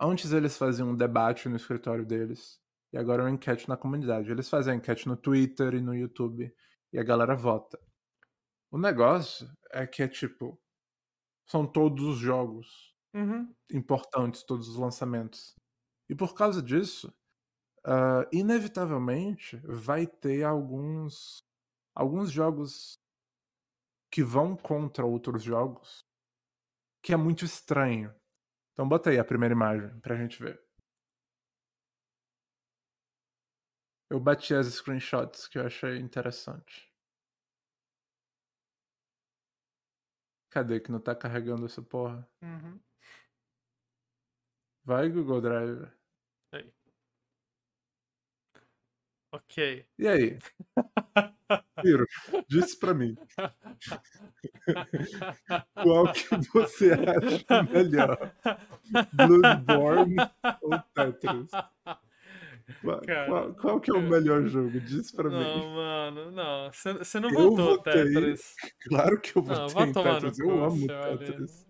[0.00, 2.60] Antes eles faziam um debate no escritório deles
[2.92, 4.30] e agora é uma enquete na comunidade.
[4.30, 6.52] Eles fazem a enquete no Twitter e no YouTube
[6.92, 7.78] e a galera vota.
[8.70, 10.60] O negócio é que é tipo
[11.46, 13.54] são todos os jogos Uhum.
[13.72, 15.54] importantes, todos os lançamentos.
[16.08, 17.12] E por causa disso,
[17.84, 21.44] ah, inevitavelmente vai ter alguns
[21.94, 22.98] alguns jogos
[24.10, 26.04] que vão contra outros jogos
[27.02, 28.14] que é muito estranho.
[28.72, 30.60] Então bota aí a primeira imagem pra gente ver.
[34.10, 36.90] Eu bati as screenshots que eu achei interessante.
[40.50, 42.28] Cadê que não tá carregando essa porra?
[42.42, 42.80] Uhum.
[44.84, 45.88] Vai, Google Drive.
[46.52, 46.72] Aí.
[49.32, 49.84] Ok.
[49.98, 50.38] E aí?
[51.82, 52.06] Ciro,
[52.48, 53.16] diz pra mim.
[55.74, 58.32] Qual que você acha melhor?
[59.12, 60.16] Bloodborne
[60.62, 61.50] ou Tetris?
[62.82, 64.78] Qual, qual- qual que é o melhor jogo?
[64.80, 65.74] Diz pra Não, mim.
[65.74, 66.70] mano, não.
[66.72, 68.54] Você não Eu votou votei Tetris.
[68.88, 70.38] Claro que eu Não, votei vai em Tetris.
[70.38, 70.86] Eu amo.
[70.86, 71.66] Tetris.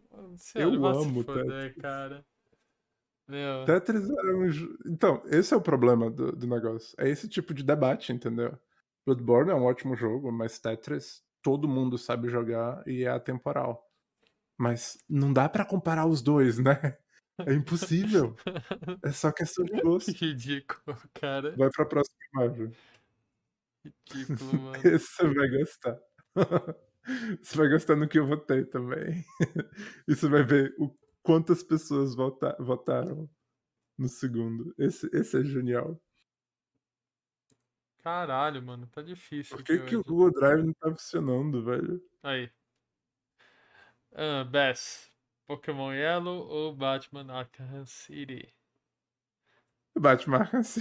[0.54, 1.74] Eu amo Tetris.
[1.82, 2.24] cara.
[3.30, 3.64] Meu.
[3.64, 4.50] Tetris é um.
[4.86, 6.94] Então, esse é o problema do, do negócio.
[6.98, 8.58] É esse tipo de debate, entendeu?
[9.06, 13.88] Bloodborne é um ótimo jogo, mas Tetris todo mundo sabe jogar e é atemporal.
[14.58, 16.98] Mas não dá pra comparar os dois, né?
[17.46, 18.36] É impossível.
[19.04, 20.10] É só questão de gosto.
[20.10, 21.54] Ridículo, cara.
[21.56, 22.72] Vai pra próxima imagem.
[23.84, 24.76] Ridículo, mano.
[24.76, 25.98] Esse você vai gostar.
[27.42, 29.24] Você vai gostar no que eu votei também.
[30.06, 30.88] E você vai ver o
[31.22, 33.28] quantas pessoas vota, votaram
[33.98, 34.74] no segundo.
[34.78, 36.00] Esse, esse é genial.
[38.02, 39.56] Caralho, mano, tá difícil.
[39.56, 40.02] Por que, que o.
[40.02, 42.02] Google Drive não tá funcionando, velho?
[42.22, 42.50] Aí.
[44.14, 45.10] Ah, Bess.
[45.46, 48.54] Pokémon Yellow ou Batman Arkham City?
[49.98, 50.80] Bate marca assim.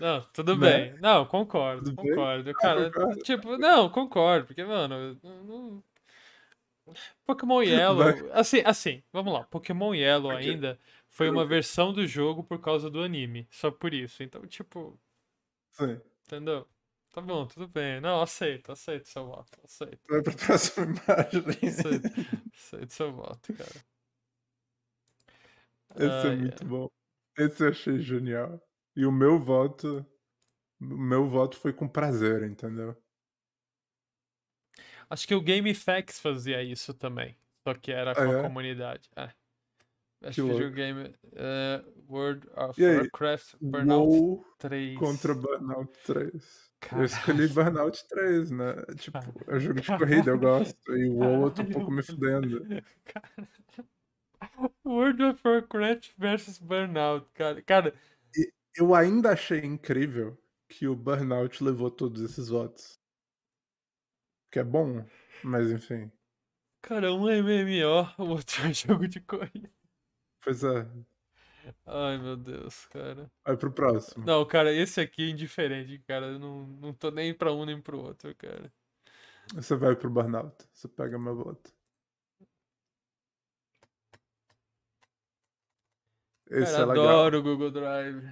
[0.00, 0.90] Não, tudo Né?
[0.90, 1.00] bem.
[1.00, 2.14] Não, concordo, Tudo bem?
[2.14, 2.50] concordo.
[2.50, 3.22] Ah, Cara, concorda?
[3.22, 5.84] tipo, não, concordo, porque, mano, não-
[7.24, 9.44] Pokémon Yellow, assim, assim, vamos lá.
[9.44, 14.22] Pokémon Yellow ainda foi uma versão do jogo por causa do anime, só por isso.
[14.22, 14.98] Então, tipo,
[15.72, 16.00] Sim.
[16.26, 16.66] entendeu?
[17.12, 18.00] Tá bom, tudo bem.
[18.00, 20.00] Não, aceito, aceito seu voto, aceito.
[20.08, 21.68] Vai pra próxima imagem.
[21.68, 22.08] Aceito,
[22.54, 23.84] aceito seu voto, cara.
[25.94, 26.88] Esse é Ai, muito bom.
[27.36, 28.60] Esse eu achei genial.
[28.96, 30.06] E o meu voto.
[30.80, 32.96] O meu voto foi com prazer, entendeu?
[35.12, 37.36] Acho que o GameFAQs fazia isso também.
[37.66, 38.42] Só que era com Ah, a é?
[38.42, 39.10] comunidade.
[39.14, 39.28] É.
[40.22, 40.56] Best Que louco.
[40.56, 42.96] Videogame eh, World of E aí?
[42.98, 44.98] Warcraft Burnout WoW 3.
[44.98, 46.32] contra Burnout 3.
[46.32, 47.04] Eu Caralho.
[47.06, 48.74] escolhi Burnout 3, né?
[48.96, 50.96] Tipo, Cara- é jogo de corrida, eu gosto.
[50.96, 52.66] E o WoW eu tô um Caralho, pouco me fudendo.
[53.04, 53.48] Cara,
[54.84, 57.62] World of Warcraft versus Burnout, cara.
[57.62, 57.94] Cara,
[58.74, 62.98] Eu ainda achei incrível que o Burnout levou todos esses votos.
[64.52, 65.04] Que é bom,
[65.42, 66.12] mas enfim.
[66.82, 69.70] cara, um é MMO, o outro é jogo de corrida.
[70.42, 70.86] Pois é.
[71.86, 73.30] Ai, meu Deus, cara.
[73.46, 74.24] Vai pro próximo.
[74.26, 76.26] Não, cara, esse aqui é indiferente, cara.
[76.26, 78.72] Eu não, não tô nem pra um nem pro outro, cara.
[79.54, 80.54] Você vai pro Burnout.
[80.72, 81.72] Você pega meu voto.
[86.50, 87.04] Esse Cara, é legal.
[87.08, 88.24] adoro o Google Drive.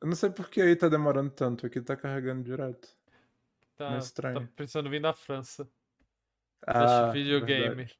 [0.00, 1.66] Eu não sei por que aí tá demorando tanto.
[1.66, 2.88] Aqui tá carregando direto.
[4.14, 5.68] Tá, tá precisando vir da França.
[6.66, 7.90] Ah, videogame.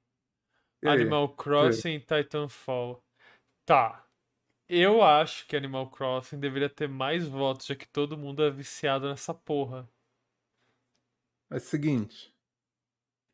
[0.83, 0.89] E?
[0.89, 3.03] Animal Crossing e Titanfall.
[3.65, 4.07] Tá.
[4.69, 9.09] Eu acho que Animal Crossing deveria ter mais votos, já que todo mundo é viciado
[9.09, 9.89] nessa porra.
[11.51, 12.33] É o seguinte.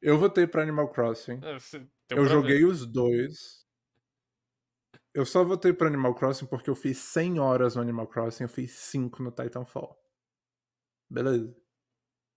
[0.02, 1.40] Eu votei pra Animal Crossing.
[1.42, 1.56] É,
[2.11, 2.64] Eu pra joguei ver.
[2.64, 3.66] os dois.
[5.14, 8.48] Eu só votei pro Animal Crossing porque eu fiz 100 horas no Animal Crossing, eu
[8.48, 9.96] fiz 5 no Titanfall.
[11.11, 11.56] Beleza.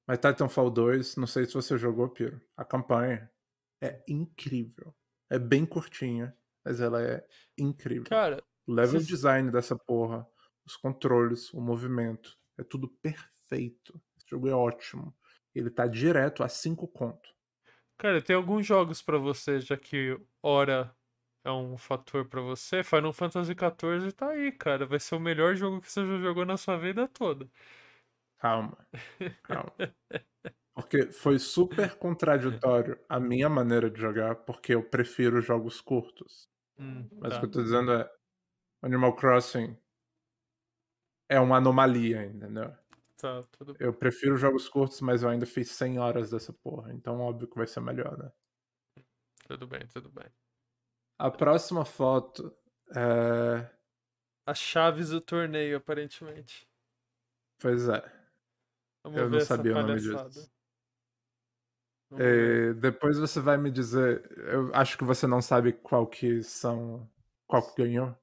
[0.07, 2.41] Mas Titanfall 2, não sei se você jogou, Piro.
[2.57, 3.29] A campanha
[3.81, 4.93] é incrível.
[5.29, 6.35] É bem curtinha,
[6.65, 7.25] mas ela é
[7.57, 8.05] incrível.
[8.05, 10.27] Cara, O level cês- design dessa porra,
[10.65, 13.99] os controles, o movimento, é tudo perfeito.
[14.17, 15.15] Esse jogo é ótimo.
[15.55, 17.29] Ele tá direto a 5 conto.
[17.97, 20.95] cara, tem alguns jogos pra você, já que hora
[21.43, 22.83] é um fator pra você.
[22.83, 24.85] Final Fantasy XIV tá aí, cara.
[24.85, 27.47] Vai ser o melhor jogo que você já jogou na sua vida toda.
[28.41, 28.75] Calma,
[29.43, 29.71] calma.
[30.73, 36.49] Porque foi super contraditório a minha maneira de jogar, porque eu prefiro jogos curtos.
[36.79, 37.37] Hum, Mas tá.
[37.37, 38.09] o que eu tô dizendo é.
[38.81, 39.77] Animal Crossing
[41.29, 42.73] é uma anomalia, entendeu?
[43.17, 43.75] Tá, tudo.
[43.79, 46.91] Eu prefiro jogos curtos, mas eu ainda fiz 100 horas dessa porra.
[46.93, 48.31] Então, óbvio que vai ser melhor, né?
[49.47, 50.25] Tudo bem, tudo bem.
[51.19, 52.51] A próxima foto
[52.95, 53.69] é.
[54.47, 56.67] As chaves do torneio, aparentemente.
[57.59, 58.20] Pois é.
[59.03, 60.51] Vamos Eu não sabia o nome disso.
[62.19, 64.29] É, depois você vai me dizer.
[64.37, 67.09] Eu acho que você não sabe qual que são.
[67.47, 68.15] Qual que ganhou.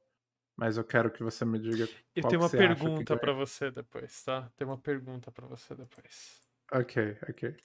[0.57, 1.89] Mas eu quero que você me diga.
[2.15, 3.47] Eu qual tenho que uma pergunta pra ganhou.
[3.47, 4.51] você depois, tá?
[4.57, 6.49] Tem uma pergunta pra você depois.
[6.73, 7.57] Ok, ok.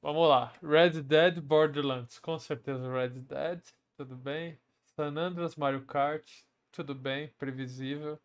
[0.00, 0.52] Vamos lá.
[0.62, 2.18] Red Dead Borderlands.
[2.18, 3.62] Com certeza Red Dead.
[3.96, 4.58] Tudo bem.
[4.96, 6.28] San Andreas Mario Kart.
[6.70, 7.28] Tudo bem.
[7.38, 8.18] Previsível.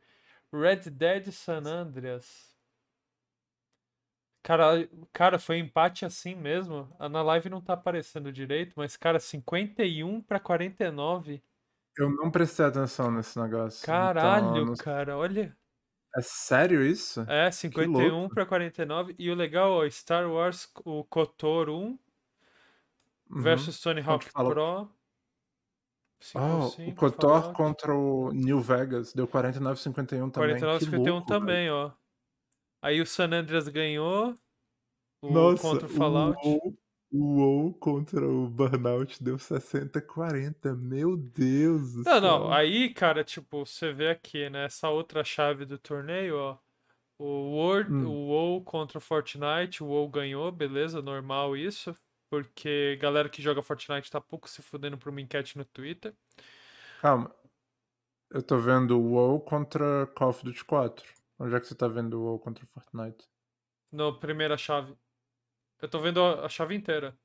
[0.53, 2.57] Red Dead San Andreas.
[4.47, 6.87] Cara, cara, foi empate assim mesmo.
[6.97, 11.43] Ah, Na live não tá aparecendo direito, mas, cara, 51 pra 49.
[11.97, 13.83] Eu não prestei atenção nesse negócio.
[13.83, 15.53] então Caralho, não- cara, olha.
[16.15, 17.25] É sério isso?
[17.27, 18.33] É, 51 louco.
[18.35, 19.13] pra 49.
[19.19, 21.73] E o legal, ó, Star Wars, o KOTOR 1
[23.29, 23.41] Uhum.
[23.41, 24.31] versus Tony Hawk.
[24.31, 24.89] Pro.
[26.33, 30.51] Oh, 5-5, o Kotor contra o New Vegas deu 49,51 também.
[30.57, 31.39] 49 que 51 louco, velho.
[31.39, 31.91] também, ó.
[32.88, 34.33] Aí o San Andreas ganhou.
[35.21, 36.39] O Nossa, contra o Fallout.
[36.41, 36.77] o WoW,
[37.11, 40.73] o WoW contra o Burnout deu 60,40.
[40.75, 42.39] Meu Deus do Não, não.
[42.43, 42.53] céu.
[42.53, 44.65] Aí, cara, tipo, você vê aqui, né?
[44.65, 46.57] Essa outra chave do torneio, ó.
[47.19, 47.25] O
[47.55, 48.07] World, Hum.
[48.07, 51.93] o WoW contra o Fortnite, o WoW ganhou, beleza, normal isso.
[52.29, 56.13] Porque galera que joga Fortnite tá pouco se fudendo por uma enquete no Twitter.
[57.01, 57.33] Calma.
[58.29, 61.16] Eu tô vendo o WoW contra Call of Duty 4.
[61.39, 63.27] Onde é que você tá vendo o WoW contra Fortnite?
[63.91, 64.95] Na primeira chave.
[65.81, 67.17] Eu tô vendo a, a chave inteira.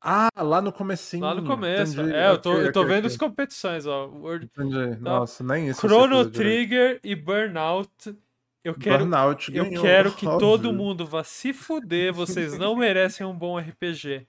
[0.00, 1.24] Ah, lá no comecinho.
[1.24, 2.00] Lá no começo.
[2.00, 2.14] Entendi.
[2.14, 3.10] É, eu tô, Ok, eu tô ok, vendo ok.
[3.10, 4.06] as competições, ó.
[4.06, 4.44] World...
[4.46, 5.00] Entendi.
[5.00, 5.84] Nossa, nem isso.
[5.84, 6.36] eu Chrono direito.
[6.36, 8.16] Trigger e Burnout.
[8.62, 10.40] Eu quero, Burnout eu ganhou, quero que óbvio.
[10.40, 12.12] todo mundo vá se fuder.
[12.14, 14.26] Vocês não merecem um bom RPG.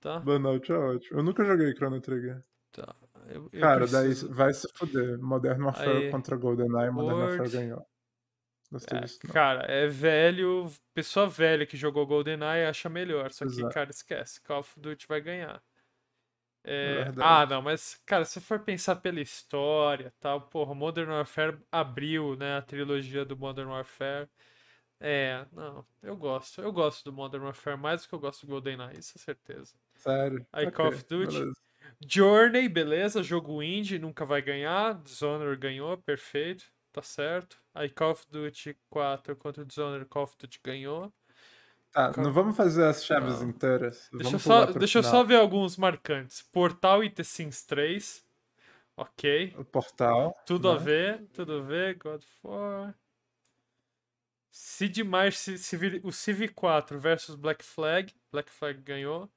[0.00, 0.20] Tá?
[0.20, 1.18] Burnout é ótimo.
[1.18, 2.42] Eu nunca joguei Chrono Trigger.
[2.72, 2.94] Tá.
[3.28, 5.18] Eu, eu Cara, daí preciso- vai se fuder.
[5.20, 6.10] Modern Warfare Aí.
[6.10, 7.38] contra GoldenEye, Modern Word.
[7.38, 7.86] Warfare ganhou.
[8.70, 9.18] Gostei É, disso.
[9.32, 10.70] cara, é velho.
[10.94, 13.30] Pessoa velha que jogou GoldenEye acha melhor.
[13.32, 13.74] Só que, Exato.
[13.74, 14.40] cara, esquece.
[14.42, 15.62] Call of Duty vai ganhar.
[16.64, 22.36] É, ah, não, mas, cara, se for pensar pela história tal, porra, Modern Warfare abriu,
[22.36, 24.28] né, a trilogia do Modern Warfare.
[25.00, 26.60] É, não, eu gosto.
[26.62, 29.74] Eu gosto do Modern Warfare mais do que eu gosto do GoldenEye, isso é certeza.
[29.96, 30.46] Sério.
[30.52, 31.32] Aí, Ok, Call of Duty.
[31.38, 31.60] beleza.
[32.06, 34.94] Journey, beleza, jogo indie, nunca vai ganhar.
[35.02, 37.58] Dishonored ganhou, perfeito, tá certo.
[37.74, 41.12] Aí Call of Duty 4 contra Dishonored, Call of Duty ganhou.
[41.92, 43.48] Tá, Cal- não vamos fazer as chaves Não.
[43.50, 44.08] inteiras.
[44.12, 46.42] Deixa, só, deixa eu só ver alguns marcantes.
[46.42, 48.24] Portal e The Sims 3.
[48.96, 49.54] Ok.
[49.58, 50.34] O portal.
[50.46, 50.80] Tudo a né?
[50.84, 51.94] ver, tudo a ver.
[51.96, 52.94] God of War.
[54.50, 55.32] Sid Meier,
[56.02, 58.14] o Civ 4 versus Black Flag.
[58.30, 59.30] Black Flag ganhou.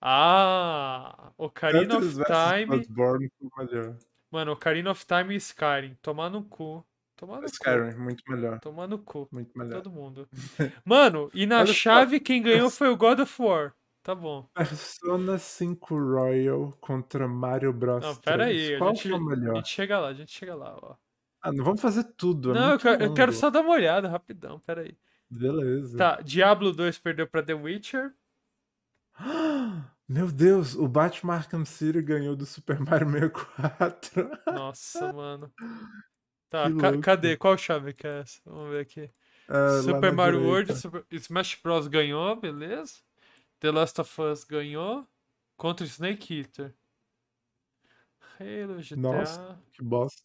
[0.00, 1.32] Ah!
[1.38, 2.66] Ocarina of Time.
[2.66, 3.96] Bloodborne foi melhor.
[4.30, 5.94] Mano, Ocarina of Time e Skyrim.
[6.00, 6.84] Tomar no cu.
[7.16, 7.48] Tomar no cu.
[7.52, 8.60] Skyrim, muito melhor.
[8.60, 9.28] Tomar no cu.
[9.30, 9.82] Muito melhor.
[9.82, 10.28] Todo mundo.
[10.84, 11.72] Mano, e na Olha só.
[11.72, 13.74] chave quem ganhou foi o God of War.
[14.02, 14.48] Tá bom.
[14.54, 18.02] Persona 5 Royal contra Mario Bros.
[18.02, 18.70] Não, pera 3.
[18.70, 18.74] aí.
[18.74, 19.56] A Qual gente, foi o a melhor?
[19.56, 20.94] gente chega lá, a gente chega lá, ó.
[21.42, 22.52] Ah, não vamos fazer tudo.
[22.52, 24.96] é Não, eu quero, eu quero só dar uma olhada rapidão, pera aí.
[25.30, 25.96] Beleza.
[25.98, 28.14] Tá, Diablo 2 perdeu pra The Witcher.
[30.08, 34.30] Meu Deus, o Batman Arkham City ganhou do Super Mario 64.
[34.52, 35.52] Nossa, mano.
[36.48, 37.36] Tá, ca- cadê?
[37.36, 38.40] Qual chave que é essa?
[38.44, 39.10] Vamos ver aqui.
[39.48, 40.42] Lá Super Mario.
[40.42, 42.94] World, Super- Smash Bros ganhou, beleza.
[43.60, 45.06] The Last of Us ganhou.
[45.56, 46.74] Contra Snake Eater.
[48.38, 48.96] Halo, GTA.
[48.96, 49.58] Nossa.
[49.72, 50.22] Que bosta.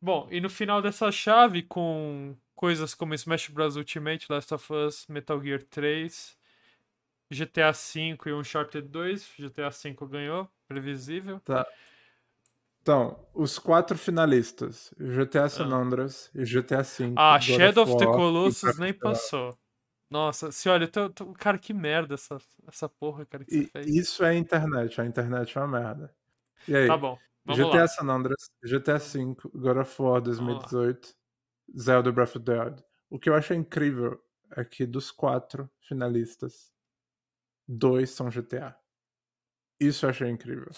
[0.00, 3.76] Bom, e no final dessa chave, com coisas como Smash Bros.
[3.76, 6.36] Ultimate, Last of Us, Metal Gear 3,
[7.34, 11.40] GTA V e Uncharted 2, GTA V ganhou, previsível.
[11.40, 11.66] Tá.
[12.82, 15.76] Então, os quatro finalistas: GTA San Ah.
[15.76, 17.14] Andreas e GTA V.
[17.16, 19.58] Ah, Shadow of the Colossus nem passou.
[20.10, 23.66] Nossa, se olha, tô- tô- cara, que merda essa, essa porra, cara, que você E
[23.66, 23.86] fez.
[23.86, 25.00] isso é internet.
[25.00, 26.14] A internet é uma merda.
[26.68, 26.86] E aí?
[26.88, 27.88] Tá bom, GTA lá.
[27.88, 31.14] San Andreas, GTA V, God of War 2018,
[31.78, 32.84] Zelda Breath of the Wild.
[33.10, 34.20] O que eu acho incrível
[34.56, 36.73] é que dos quatro finalistas,
[37.68, 38.76] dois são GTA.
[39.80, 40.70] Isso eu achei incrível.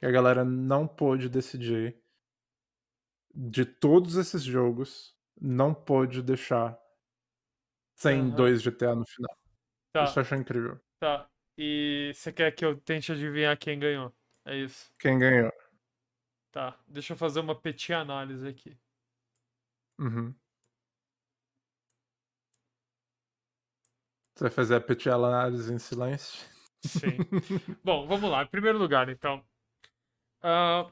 [0.00, 2.02] Que a galera não pôde decidir
[3.34, 6.76] de todos esses jogos, não pôde deixar
[7.94, 8.32] sem Aham.
[8.34, 9.36] dois GTA no final.
[9.92, 10.80] Tá, Isso eu achei incrível.
[11.00, 11.30] tá.
[11.58, 14.14] E você quer que eu tente adivinhar quem ganhou?
[14.46, 14.92] É isso.
[14.98, 15.52] Quem ganhou?
[16.50, 18.76] Tá, deixa eu fazer uma petit análise aqui.
[19.98, 20.36] Uhum.
[24.36, 26.46] Você vai fazer a petit análise em silêncio?
[26.84, 27.16] Sim.
[27.82, 28.42] Bom, vamos lá.
[28.42, 29.42] Em primeiro lugar, então.
[30.42, 30.86] Ah,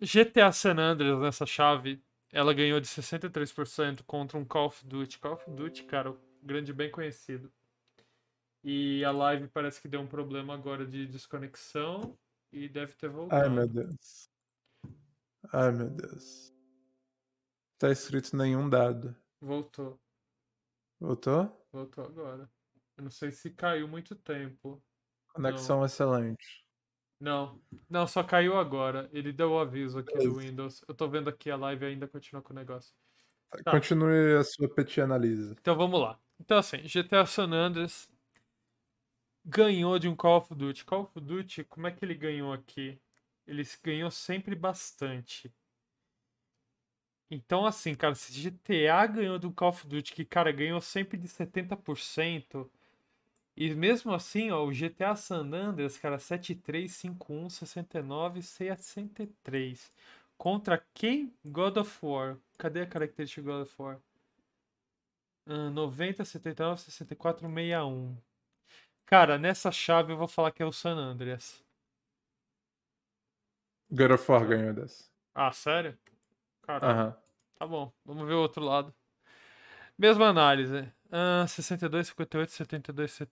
[0.00, 5.20] GTA San Andreas nessa chave, ela ganhou de 63% contra um Call of Duty.
[5.20, 7.48] Call of Duty, cara, o grande bem conhecido.
[8.64, 12.18] E a live parece que deu um problema agora de desconexão
[12.50, 13.40] e deve ter voltado.
[13.40, 14.28] Ai, meu Deus.
[15.52, 16.52] Ai, meu Deus.
[17.78, 19.14] Tá escrito nenhum dado.
[19.40, 20.00] Voltou,
[20.98, 21.63] Voltou?
[21.74, 22.48] Voltou agora.
[22.96, 24.82] Eu não sei se caiu muito tempo.
[25.32, 26.64] Conexão excelente.
[27.20, 29.08] Não, não, só caiu agora.
[29.12, 30.40] Ele deu o aviso aqui do Beleza.
[30.40, 30.84] Windows.
[30.86, 32.94] Eu tô vendo aqui a live ainda continua com o negócio.
[33.64, 33.72] Tá.
[33.72, 35.52] Continue a sua petit analise.
[35.60, 36.18] Então vamos lá.
[36.40, 38.08] Então assim, GTA San Andreas
[39.44, 40.84] ganhou de um Call of Duty.
[40.84, 43.00] Call of Duty, como é que ele ganhou aqui?
[43.46, 45.52] Ele ganhou sempre bastante.
[47.34, 51.26] Então assim, cara, se GTA ganhou do Call of Duty, que cara ganhou sempre de
[51.28, 52.70] 70%,
[53.56, 59.92] e mesmo assim, ó, o GTA San Andreas, cara, 7351 69 63.
[60.38, 61.32] Contra quem?
[61.44, 62.38] God of War.
[62.58, 63.98] Cadê a característica de God of War?
[65.46, 68.16] Ah, 90, 79, 64, 61.
[69.06, 71.64] Cara, nessa chave eu vou falar que é o San Andreas.
[73.90, 75.04] God of War ganhou dessa.
[75.34, 75.96] Ah, sério?
[76.62, 77.00] Caralho.
[77.00, 77.23] Aham.
[77.64, 78.94] Tá bom, vamos ver o outro lado.
[79.98, 80.92] Mesma análise.
[81.10, 83.28] Ah, 62, 58, 72, se-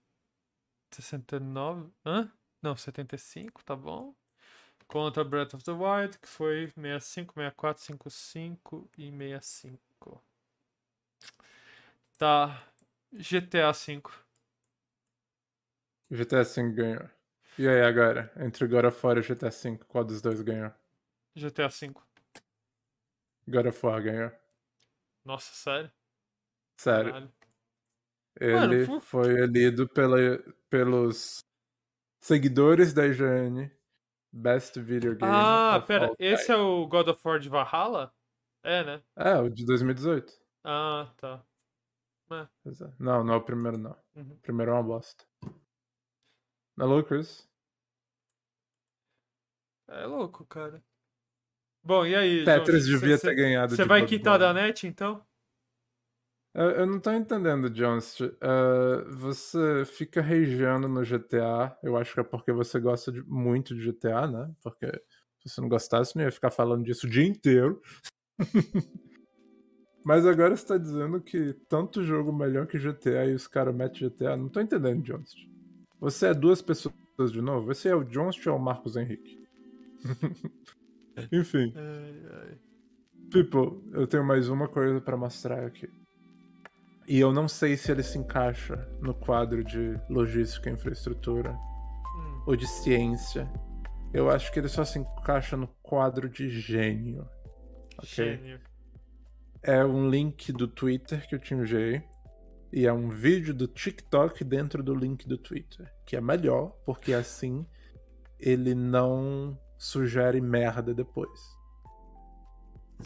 [0.91, 1.91] 69.
[2.05, 2.31] Hã?
[2.61, 4.15] Não, 75, tá bom.
[4.87, 10.23] Contra Breath of the Wild, que foi 65, 64, 55 e 65.
[12.17, 12.63] Tá.
[13.13, 14.01] GTA V.
[16.09, 17.07] GTA V ganhou.
[17.57, 18.31] E aí agora?
[18.37, 20.71] Entre God of War e GTA V, qual dos dois ganhou?
[21.35, 21.93] GTA V.
[23.47, 24.31] God of War ganhou.
[25.25, 25.91] Nossa, sério?
[26.77, 27.11] Sério.
[27.11, 27.33] Caralho.
[28.39, 30.17] Ele Mano, por- foi elido pela,
[30.69, 31.39] pelos
[32.19, 33.69] seguidores da IGN
[34.31, 35.31] Best Video Game.
[35.31, 38.11] Ah, pera, esse é o God of War de Valhalla?
[38.63, 39.03] É, né?
[39.15, 40.33] É, o de 2018.
[40.63, 41.45] Ah, tá.
[42.63, 42.91] Pois é.
[42.97, 43.95] Não, não é o primeiro, não.
[44.15, 44.31] Uhum.
[44.31, 45.23] O primeiro é uma bosta.
[46.75, 47.47] Não é louco, Chris?
[49.87, 50.83] É louco, cara.
[51.85, 53.01] Bom, e aí, Tetris João?
[53.01, 55.21] devia Cê- ter ganhado Você vai quitar da net, então?
[56.53, 58.19] Eu, eu não tô entendendo, Jones.
[58.19, 58.29] Uh,
[59.17, 61.75] você fica rageando no GTA.
[61.81, 64.51] Eu acho que é porque você gosta de- muito de GTA, né?
[64.61, 64.85] Porque
[65.41, 67.81] se você não gostasse, não ia ficar falando disso o dia inteiro.
[70.05, 73.99] Mas agora você tá dizendo que tanto jogo melhor que GTA e os caras metem
[74.01, 74.35] GTA.
[74.37, 75.33] Não tô entendendo, Jones.
[75.99, 76.93] Você é duas pessoas
[77.31, 77.71] de novo?
[77.71, 79.41] Esse é o Jones ou é o Marcos Henrique?
[81.31, 81.73] Enfim.
[81.75, 82.57] Ai, ai.
[83.31, 85.89] People, eu tenho mais uma coisa pra mostrar aqui.
[87.07, 91.51] E eu não sei se ele se encaixa no quadro de logística e infraestrutura
[92.15, 93.51] Hum, ou de ciência.
[94.13, 97.27] Eu acho que ele só se encaixa no quadro de gênio.
[97.97, 98.07] Ok?
[98.07, 98.59] Gênio.
[99.63, 102.03] É um link do Twitter que eu te enviei.
[102.71, 105.91] E é um vídeo do TikTok dentro do link do Twitter.
[106.05, 107.65] Que é melhor, porque assim
[108.39, 111.59] ele não sugere merda depois.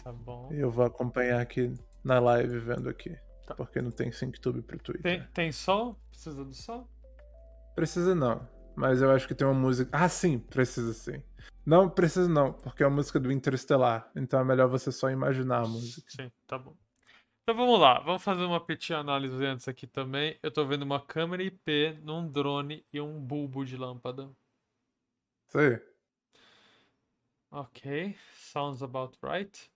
[0.03, 0.47] Tá bom.
[0.51, 1.73] Eu vou acompanhar aqui
[2.03, 3.17] na live vendo aqui.
[3.47, 3.55] Tá.
[3.55, 5.01] Porque não tem SyncTube pro Twitter.
[5.01, 5.99] Tem, tem sol?
[6.11, 6.87] Precisa do sol?
[7.73, 8.47] Precisa não.
[8.75, 9.89] Mas eu acho que tem uma música.
[9.91, 11.23] Ah, sim, precisa sim.
[11.65, 14.11] Não, precisa não, porque é a música do Interestelar.
[14.15, 16.11] Então é melhor você só imaginar a música.
[16.11, 16.75] Sim, tá bom.
[17.41, 20.37] Então vamos lá, vamos fazer uma petit análise antes aqui também.
[20.43, 24.29] Eu tô vendo uma câmera IP num drone e um bulbo de lâmpada.
[25.47, 25.96] Isso aí.
[27.57, 29.67] Ok, sounds about right.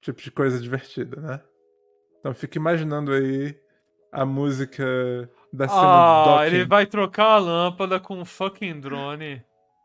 [0.00, 1.40] Tipo de coisa divertida, né?
[2.18, 3.56] Então fica imaginando aí
[4.10, 4.84] a música
[5.52, 6.46] da cena do Ah, docking.
[6.56, 9.40] ele vai trocar a lâmpada com um fucking drone.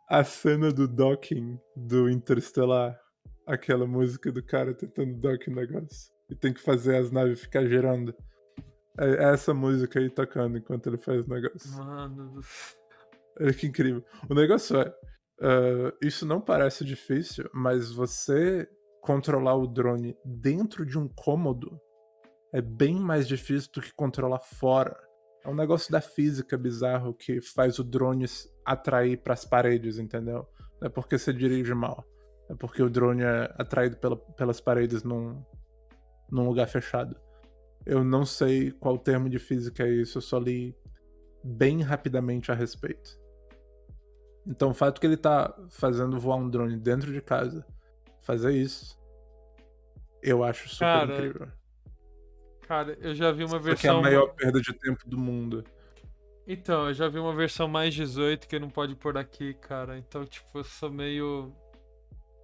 [0.10, 3.00] A cena do docking do Interestelar.
[3.46, 6.12] Aquela música do cara tentando dock o negócio.
[6.28, 8.16] E tem que fazer as naves ficar girando.
[9.00, 11.72] É é essa música aí tocando enquanto ele faz o negócio.
[11.78, 12.78] Mano do céu.
[13.40, 14.04] Olha que incrível.
[14.28, 14.92] O negócio é.
[15.42, 18.68] Ah, isso não parece difícil, mas você
[19.02, 21.80] controlar o drone dentro de um cômodo
[22.54, 24.98] é bem mais difícil do que controlar fora.
[25.44, 28.26] É um negócio da física bizarro que faz o drone
[28.66, 30.48] atrair para as paredes, entendeu?
[30.82, 32.06] Não é porque você dirige mal.
[32.50, 35.42] É porque o drone é atraído pela- pelas paredes num,
[36.32, 37.16] num lugar fechado.
[37.86, 40.76] Eu não sei qual termo de física é isso, eu só li
[41.44, 43.18] bem rapidamente a respeito.
[44.48, 47.66] Então o fato que ele tá fazendo voar um drone dentro de casa,
[48.22, 48.98] fazer isso,
[50.24, 51.48] eu acho super Cara, incrível.
[52.62, 54.02] Cara, eu já vi uma Porque é a versão.
[54.02, 55.64] maior perda de tempo do mundo.
[56.46, 59.98] Então, eu já vi uma versão mais 18 que não pode pôr aqui, cara.
[59.98, 61.54] Então, tipo, eu sou meio.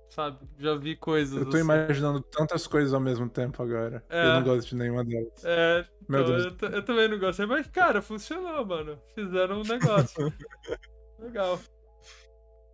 [0.10, 0.40] Sabe?
[0.60, 1.38] Já vi coisas.
[1.38, 1.62] Eu tô assim.
[1.62, 4.04] imaginando tantas coisas ao mesmo tempo agora.
[4.10, 4.26] É.
[4.26, 5.44] Eu não gosto de nenhuma delas.
[5.44, 6.56] É, Meu então, Deus.
[6.62, 9.00] Eu, eu também não gostei, mas, cara, funcionou, mano.
[9.16, 10.32] Fizeram um negócio.
[11.20, 11.60] Legal.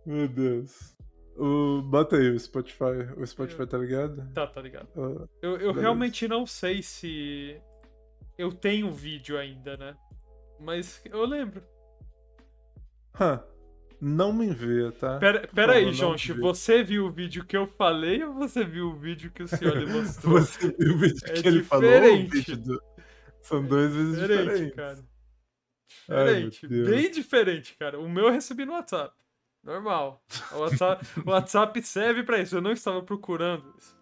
[0.06, 0.96] Meu Deus.
[1.36, 1.82] O...
[1.82, 3.06] Bota aí o Spotify.
[3.16, 4.28] O Spotify tá ligado?
[4.34, 4.88] Tá, tá ligado.
[4.96, 5.80] Ah, Eu, eu Beleza.
[5.80, 7.56] realmente não sei se
[8.36, 9.96] eu tenho vídeo ainda, né?
[10.58, 11.62] Mas eu lembro.
[13.18, 13.42] hã.
[14.02, 15.18] Não me envia, tá?
[15.18, 18.96] Pera, pera aí, Jonchi, você viu o vídeo que eu falei ou você viu o
[18.96, 20.38] vídeo que o senhor lhe mostrou?
[20.40, 21.84] Você viu o vídeo É que ele falou?
[21.90, 22.30] diferente.
[22.30, 22.82] vídeo do...
[23.42, 24.74] São dois vezes Diferente, diferentes.
[24.74, 25.04] cara.
[26.08, 26.66] Ai, Diferente.
[26.66, 26.88] Deus.
[26.88, 28.00] bem diferente, cara.
[28.00, 29.14] O meu eu recebi no WhatsApp.
[29.62, 30.22] Normal.
[30.52, 32.56] O WhatsApp, o WhatsApp serve pra isso.
[32.56, 33.96] Eu não estava procurando isso.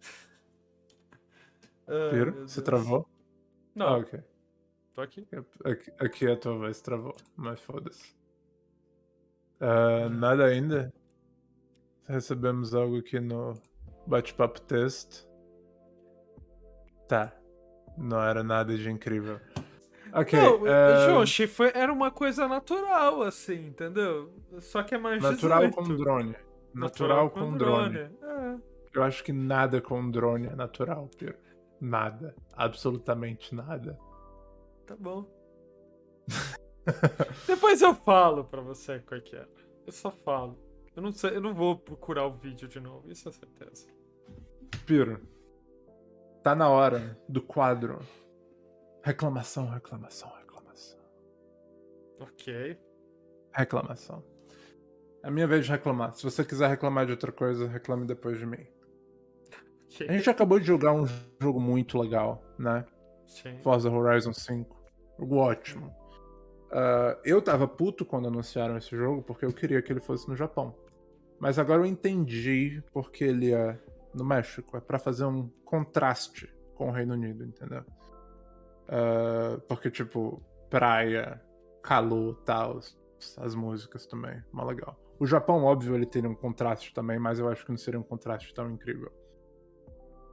[2.10, 3.06] Piro, você travou?
[3.74, 4.20] Não, Ah, ok.
[4.94, 5.26] tô aqui.
[5.64, 8.14] Aqui, aqui a tua voz travou, mas foda-se.
[9.60, 10.92] Ah, nada ainda?
[12.08, 13.52] Recebemos algo aqui no
[14.06, 15.28] bate-papo texto.
[17.08, 17.32] Tá.
[17.98, 19.40] Não era nada de incrível.
[20.12, 20.38] Ok.
[20.38, 24.32] Não, é, Jonshi, foi, era uma coisa natural, assim, entendeu?
[24.60, 25.76] Só que é mais natural 18.
[25.76, 26.36] com drone.
[26.74, 27.98] Natural, com, drone.
[27.98, 28.56] É,
[28.92, 31.36] Eu acho que nada com drone é natural, Piro.
[31.80, 32.34] Nada.
[32.54, 33.98] Absolutamente nada.
[34.86, 35.26] tá bom.
[37.46, 39.48] Depois eu falo pra você qual que era.
[39.86, 40.58] Eu só falo.
[40.94, 43.86] Eu não sei, eu não vou procurar o vídeo de novo, isso é certeza.
[44.86, 45.20] Piro.
[46.42, 47.98] Tá na hora do quadro.
[49.06, 50.98] Reclamação, reclamação, reclamação.
[52.18, 52.76] Ok.
[53.52, 54.24] Reclamação.
[55.22, 56.12] É a minha vez de reclamar.
[56.16, 58.66] Se você quiser reclamar de outra coisa, reclame depois de mim.
[59.92, 60.08] ok.
[60.08, 61.06] A gente acabou de jogar um
[61.40, 62.84] jogo muito legal, né?
[63.28, 63.56] Sim.
[63.60, 64.76] Forza Horizon 5.
[65.20, 65.94] Jogo ótimo.
[66.72, 70.34] Ah, eu tava puto quando anunciaram esse jogo, porque eu queria que ele fosse no
[70.34, 70.74] Japão.
[71.38, 73.78] Mas agora eu entendi porque ele é
[74.12, 74.76] no México.
[74.76, 77.84] É pra fazer um contraste com o Reino Unido, entendeu?
[78.88, 81.42] Ah, porque, tipo, praia,
[81.82, 82.80] calor, tal,
[83.38, 84.98] as músicas também, mó legal.
[85.18, 88.02] O Japão, óbvio, ele teria um contraste também, mas eu acho que não seria um
[88.02, 89.10] contraste tão incrível.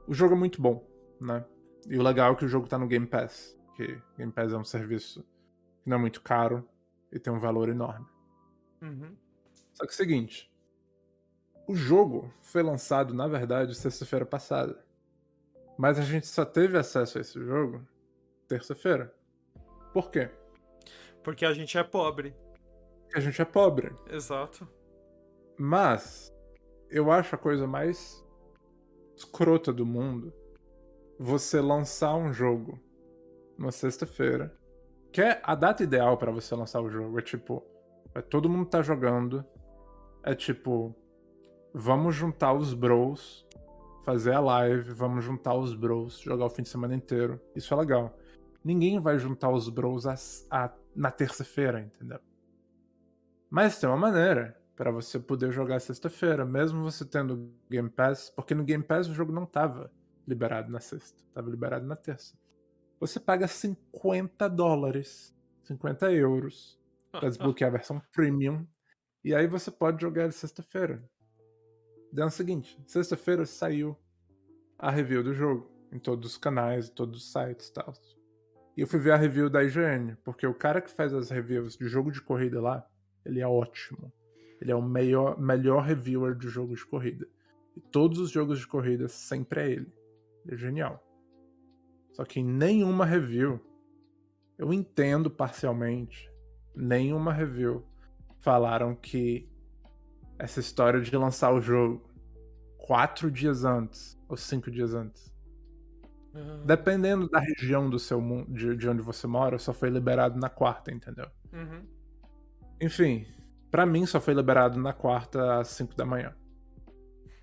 [0.06, 0.86] O jogo é muito bom,
[1.20, 1.44] né?
[1.88, 4.56] E o legal é que o jogo tá no Game Pass, que Game Pass é
[4.56, 5.22] um serviço
[5.82, 6.68] que não é muito caro
[7.10, 8.06] e tem um valor enorme.
[8.82, 9.16] Uhum.
[9.72, 10.52] Só que é o seguinte,
[11.66, 14.84] o jogo foi lançado, na verdade, sexta-feira passada.
[15.78, 17.80] Mas a gente só teve acesso a esse jogo
[18.54, 19.12] terça-feira.
[19.92, 20.30] Por quê?
[21.22, 22.36] Porque a gente é pobre.
[23.12, 23.92] A gente é pobre.
[24.08, 24.68] Exato.
[25.58, 26.32] Mas
[26.88, 28.24] eu acho a coisa mais
[29.16, 30.32] escrota do mundo
[31.18, 32.78] você lançar um jogo
[33.58, 34.56] numa sexta-feira.
[35.12, 37.18] Que é a data ideal pra você lançar o jogo.
[37.18, 37.64] É tipo,
[38.14, 39.44] é todo mundo tá jogando.
[40.22, 40.94] É tipo,
[41.72, 43.46] vamos juntar os bros,
[44.04, 47.40] fazer a live, vamos juntar os bros, jogar o fim de semana inteiro.
[47.54, 48.16] Isso é legal.
[48.64, 50.06] Ninguém vai juntar os bros
[50.50, 52.18] a- na terça-feira, entendeu?
[53.50, 58.54] Mas tem uma maneira pra você poder jogar sexta-feira, mesmo você tendo Game Pass, porque
[58.54, 59.92] no Game Pass o jogo não tava
[60.26, 62.36] liberado na sexta, tava liberado na terça.
[62.98, 66.80] Você paga 50 dólares, 50 euros,
[67.12, 68.66] pra desbloquear a versão premium,
[69.22, 71.04] e aí você pode jogar sexta-feira.
[72.12, 73.96] Daí é o seguinte, sexta-feira saiu
[74.78, 77.92] a review do jogo, em todos os canais, em todos os sites e tal.
[78.76, 81.76] E eu fui ver a review da IGN, porque o cara que faz as reviews
[81.76, 82.86] de jogo de corrida lá,
[83.24, 84.12] ele é ótimo.
[84.60, 87.26] Ele é o melhor, melhor reviewer de jogo de corrida.
[87.76, 89.92] E todos os jogos de corrida sempre é ele.
[90.44, 91.04] Ele é genial.
[92.12, 93.60] Só que em nenhuma review,
[94.56, 96.30] eu entendo parcialmente,
[96.74, 97.84] nenhuma review
[98.40, 99.48] falaram que
[100.38, 102.02] essa história de lançar o jogo
[102.78, 105.33] quatro dias antes ou cinco dias antes,
[106.64, 110.48] Dependendo da região do seu mundo, de, de onde você mora, só foi liberado na
[110.48, 111.26] quarta, entendeu?
[111.52, 111.86] uhum.
[112.80, 113.24] Enfim,
[113.70, 116.34] pra mim só foi liberado na quarta às 5 da manhã.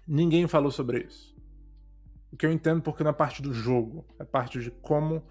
[0.06, 1.34] Ninguém falou sobre isso.
[2.32, 5.24] O que eu entendo porque na parte do jogo, é parte de como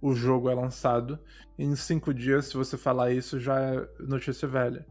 [0.00, 1.18] o jogo é lançado.
[1.58, 4.86] E em cinco dias, se você falar isso, já é notícia velha.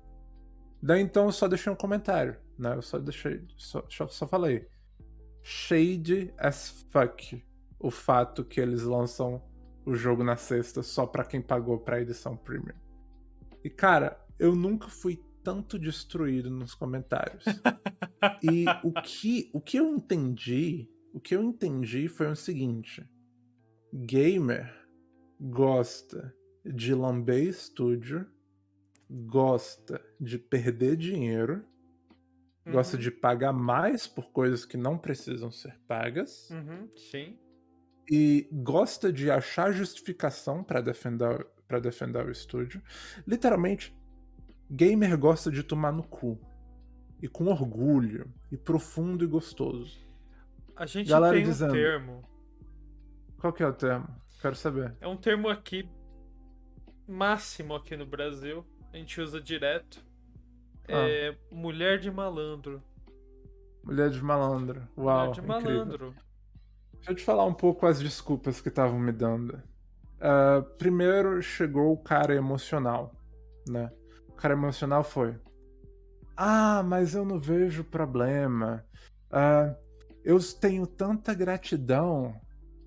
[0.82, 2.76] Daí então eu só deixei um comentário, né?
[2.76, 3.44] Eu só deixei.
[3.58, 4.68] Só, só falei.
[5.44, 7.44] Shade as fuck
[7.82, 9.42] o fato que eles lançam
[9.86, 12.76] o jogo na sexta só pra quem pagou pra edição premium.
[13.64, 17.44] E cara, eu nunca fui tanto destruído nos comentários.
[18.44, 23.04] e o que, o que eu entendi, o que eu entendi foi o seguinte:
[23.94, 24.72] gamer
[25.40, 28.28] gosta de lamber estúdio,
[29.10, 31.64] gosta de perder dinheiro,
[32.72, 33.02] gosta Uhum.
[33.02, 36.88] de pagar mais por coisas que não precisam ser pagas Uhum.
[36.96, 37.38] Sim.
[38.12, 42.82] E gosta de achar justificação pra defender para defender o estúdio.
[43.26, 43.96] Literalmente,
[44.70, 46.38] gamer gosta de tomar no cu.
[47.22, 49.98] E com orgulho, e profundo e gostoso.
[50.76, 51.72] A gente Galera tem um dizendo.
[51.72, 52.24] termo.
[53.40, 54.10] Qual que é o termo?
[54.42, 54.94] Quero saber.
[55.00, 55.88] É um termo aqui
[57.08, 58.66] máximo aqui no Brasil.
[58.92, 60.04] A gente usa direto.
[60.90, 61.08] Ah.
[61.08, 62.84] É mulher de malandro.
[63.82, 64.86] Mulher de malandro.
[64.98, 66.14] Uau, mulher de incrível.
[67.02, 69.60] Deixa eu te falar um pouco as desculpas que estavam me dando.
[70.20, 73.12] Ah, primeiro chegou o cara emocional,
[73.68, 73.92] né?
[74.30, 75.36] O cara emocional foi:
[76.38, 78.86] Ah, mas eu não vejo problema.
[79.32, 79.76] Ah,
[80.24, 82.40] eu tenho tanta gratidão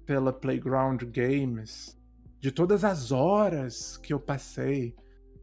[0.06, 1.98] pela Playground Games,
[2.38, 4.94] de todas as horas que eu passei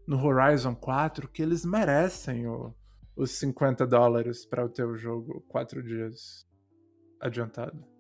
[0.08, 2.74] no Horizon 4, que eles merecem o-
[3.18, 6.48] os 50 dólares para o jogo quatro dias
[7.20, 7.91] adiantado.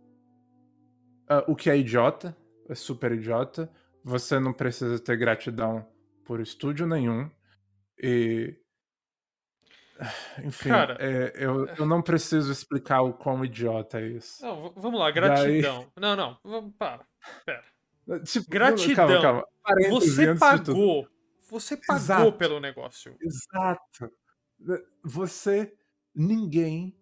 [1.31, 2.35] Ah, o que é idiota,
[2.67, 3.71] é super idiota,
[4.03, 5.87] Você não precisa ter gratidão
[6.25, 7.31] por estúdio nenhum.
[7.97, 8.53] E.
[10.43, 14.43] Enfim, Cara- é, eu, eu não preciso explicar o quão idiota é isso.
[14.43, 15.89] Não, vamos lá, gratidão.
[15.95, 17.05] Não, não, vamos, para.
[17.45, 17.63] Pera.
[18.25, 18.95] Tipo, Gratidão.
[19.07, 19.47] Calma, calma.
[19.63, 21.07] Parênteses Você pagou.
[21.49, 22.33] Você pagou Exato.
[22.33, 23.15] pelo negócio.
[23.21, 24.11] Exato.
[25.01, 25.73] Você.
[26.13, 26.93] Ninguém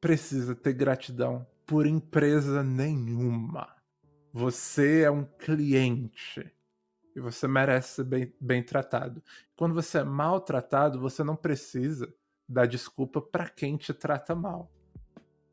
[0.00, 3.68] precisa ter gratidão por empresa nenhuma.
[4.32, 6.52] Você é um cliente.
[7.14, 9.22] E você merece ser bem, bem tratado.
[9.54, 12.12] Quando você é maltratado, você não precisa
[12.48, 14.68] dar desculpa pra quem te trata mal.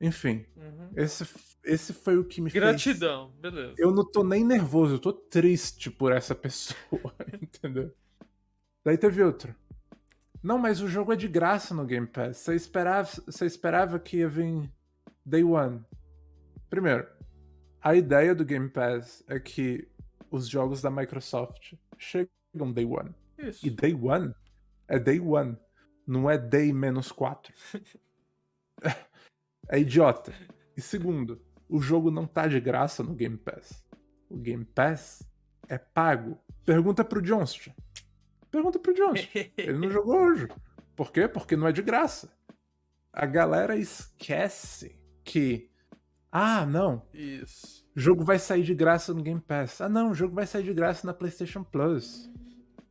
[0.02, 0.90] Enfim, Uhum.
[0.96, 1.24] esse,
[1.64, 2.64] esse foi o que me fez.
[2.64, 3.76] Gratidão, beleza.
[3.78, 7.94] Eu não tô nem nervoso, eu tô triste por essa pessoa, entendeu?
[8.84, 9.54] Daí teve outro.
[10.42, 12.38] Não, mas o jogo é de graça no Game Pass.
[12.38, 14.68] Você esperava, você esperava que ia vir
[15.24, 15.84] Day One.
[16.70, 17.08] Primeiro,
[17.82, 19.88] a ideia do Game Pass é que
[20.30, 23.14] os jogos da Microsoft chegam Day One.
[23.38, 23.66] Isso.
[23.66, 24.34] E Day One
[24.88, 25.58] é Day One,
[26.06, 27.54] não é Day menos 4.
[29.70, 30.34] é idiota.
[30.76, 33.86] E segundo, o jogo não tá de graça no Game Pass.
[34.30, 35.24] O Game Pass
[35.68, 36.38] é pago.
[36.66, 37.72] Pergunta pro Johnston.
[38.52, 39.40] Pergunta pro Johnston.
[39.58, 40.48] Ele não jogou hoje.
[40.96, 41.28] Por quê?
[41.28, 42.32] Porque não é de graça.
[43.12, 45.70] A galera esquece que.
[46.32, 47.02] Ah, não.
[47.14, 47.86] Isso.
[47.96, 49.82] O jogo vai sair de graça no Game Pass.
[49.82, 50.12] Ah, não.
[50.12, 52.30] O jogo vai sair de graça na PlayStation Plus.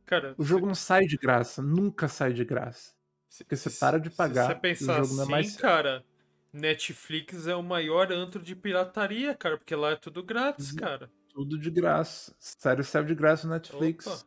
[0.05, 1.61] Cara, O jogo não sai de graça.
[1.61, 2.93] Nunca sai de graça.
[3.29, 5.51] se, porque você para de pagar, Se você pensar o jogo não é assim, mais
[5.51, 5.61] seu.
[5.61, 6.03] cara,
[6.51, 10.77] Netflix é o maior antro de pirataria, cara, porque lá é tudo grátis, Uhum.
[10.77, 11.11] cara.
[11.33, 12.33] Tudo de graça.
[12.39, 14.07] Sério, saiu de graça no Netflix.
[14.07, 14.25] Opa.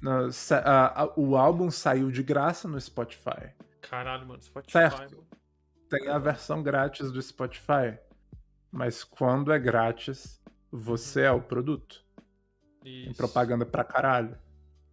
[0.00, 3.52] No- sa- a- a- o álbum saiu de graça no Spotify.
[3.82, 4.72] Caralho, mano, Spotify.
[4.72, 5.14] Certo.
[5.16, 5.26] mano.
[5.90, 7.98] Tem a versão grátis do Spotify.
[8.74, 12.04] Mas quando é grátis, você é o produto.
[12.82, 13.16] Tem Isso.
[13.16, 14.36] propaganda pra caralho.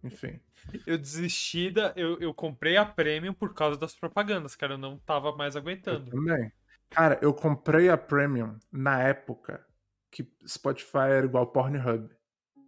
[0.04, 0.38] Enfim.
[0.86, 1.92] Eu desisti da.
[1.96, 4.74] Eu, eu comprei a Premium por causa das propagandas, cara.
[4.74, 6.08] Eu não tava mais Eu aguentando.
[6.12, 6.52] também.
[6.90, 9.66] Cara, eu comprei a Premium na época
[10.12, 12.08] que Spotify era igual Pornhub.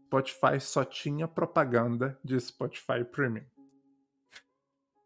[0.07, 3.45] Spotify só tinha propaganda de Spotify Premium.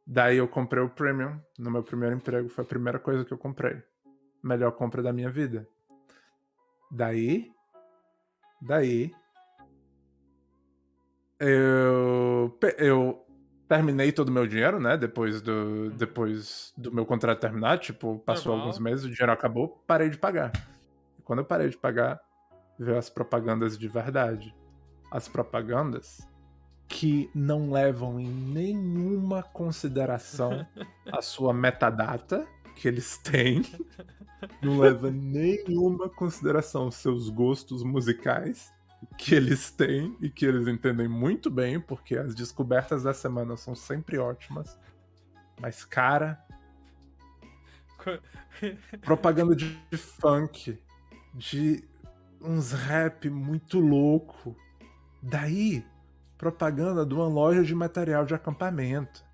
[0.07, 3.39] Daí eu comprei o Premium no meu primeiro emprego, foi a primeira coisa que eu
[3.39, 3.83] comprei.
[4.43, 5.69] Melhor compra da minha vida.
[6.91, 7.51] Daí,
[8.61, 9.13] daí
[11.39, 13.25] eu eu
[13.69, 14.97] terminei todo o meu dinheiro, né?
[14.97, 18.69] Depois do, depois do meu contrato terminar, tipo, passou Normal.
[18.69, 20.53] alguns meses, o dinheiro acabou, parei de pagar.
[21.19, 22.19] E quando eu parei de pagar,
[22.79, 24.55] veio as propagandas de verdade.
[25.11, 26.27] As propagandas
[26.89, 30.67] que não levam em nenhuma consideração
[31.13, 32.47] a sua metadata
[32.79, 33.63] que eles têm,
[34.63, 38.73] não leva nenhuma consideração seus gostos musicais
[39.17, 43.75] que eles têm e que eles entendem muito bem, porque as descobertas da semana são
[43.75, 44.79] sempre ótimas.
[45.61, 46.41] Mas, cara,
[49.03, 50.79] propaganda de, de funk,
[51.35, 51.85] de
[52.41, 54.57] uns rap muito louco.
[55.21, 55.85] Daí,
[56.37, 59.25] propaganda de uma loja de material de acampamento.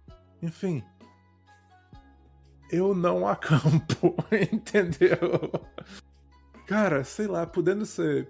[0.43, 0.83] Enfim.
[2.75, 4.17] Eu não acampo,
[4.53, 5.19] entendeu?
[6.67, 8.29] Cara, sei lá, podendo ser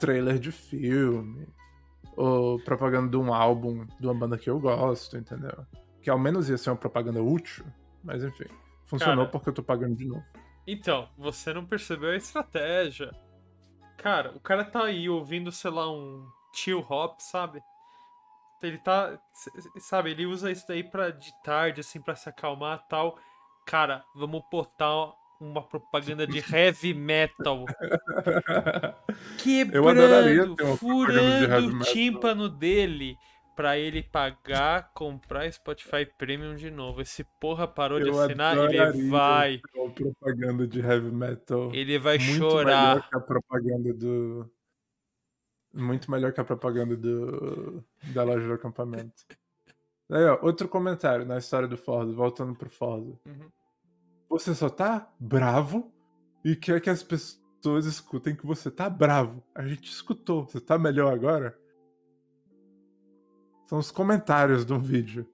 [0.00, 1.46] trailer de filme,
[2.16, 5.64] ou propaganda de um álbum de uma banda que eu gosto, entendeu?
[6.02, 7.64] Que ao menos ia ser uma propaganda útil,
[8.02, 8.46] mas enfim.
[8.84, 9.30] Funcionou Cara.
[9.30, 10.24] porque eu tô pagando de novo.
[10.66, 13.12] Então, você não percebeu a estratégia.
[13.96, 17.62] Cara, o cara tá aí ouvindo, sei lá, um chill hop, sabe?
[18.60, 19.16] Ele tá.
[19.78, 23.18] Sabe, ele usa isso daí pra de tarde, assim, pra se acalmar e tal.
[23.66, 27.64] Cara, vamos botar uma propaganda de heavy metal.
[29.38, 33.16] Quebrando, de furando o tímpano dele
[33.56, 37.00] pra ele pagar, comprar Spotify Premium de novo.
[37.00, 39.60] Esse porra parou de Eu assinar, ele vai.
[39.94, 41.70] propaganda de heavy metal.
[41.74, 42.96] Ele vai muito chorar.
[42.96, 44.50] melhor que a propaganda do.
[45.74, 47.84] Muito melhor que a propaganda do.
[48.12, 49.24] da loja de acampamento.
[50.12, 53.14] Aí, ó, outro comentário na história do Ford, voltando pro Ford.
[53.26, 53.48] Uhum.
[54.28, 55.90] Você só tá bravo
[56.44, 59.42] e quer que as pessoas escutem que você tá bravo.
[59.54, 60.44] A gente escutou.
[60.44, 61.56] Você tá melhor agora?
[63.66, 65.26] São os comentários do vídeo.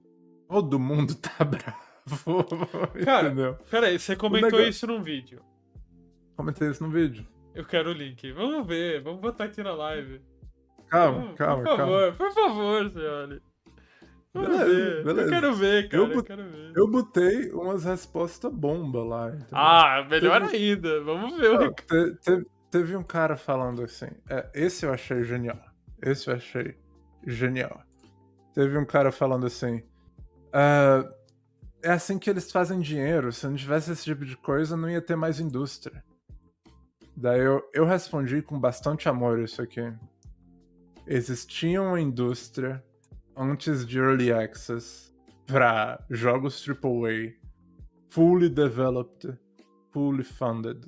[0.47, 2.45] Todo mundo tá bravo.
[3.03, 3.55] Cara, Entendeu?
[3.69, 5.41] Peraí, você comentou negócio- isso num vídeo.
[6.35, 7.27] Comentei isso no vídeo.
[7.53, 8.31] Eu quero o link.
[8.31, 10.21] Vamos ver, vamos botar aqui na live.
[10.87, 12.17] Calma, Vamos, calma, Por favor, calma.
[12.17, 13.41] por favor, senhora.
[14.33, 15.03] Beleza, ver.
[15.03, 15.21] beleza.
[15.21, 16.03] Eu quero ver, cara.
[16.03, 16.71] Eu Eu, quero ver.
[16.75, 19.27] Eu botei umas respostas bomba lá.
[19.29, 19.47] entendeu?
[19.51, 21.01] Ah, melhor Teve- ainda.
[21.03, 24.07] Vamos ver Não, te- te- teve um cara falando assim.
[24.29, 25.59] é, esse eu achei genial.
[26.01, 26.77] Esse eu achei
[27.25, 27.81] genial.
[28.53, 29.83] Teve um cara falando assim.
[30.53, 31.03] "Ah,
[31.81, 33.31] é assim que eles fazem dinheiro.
[33.31, 36.03] Se não tivesse esse tipo de coisa, não ia ter mais indústria.
[37.17, 39.91] Daí eu, eu respondi com bastante amor isso aqui.
[41.07, 42.83] Existia uma indústria
[43.39, 45.15] antes de Early Access
[45.47, 47.35] para jogos AAA,
[48.09, 49.33] fully developed,
[49.93, 50.85] fully funded.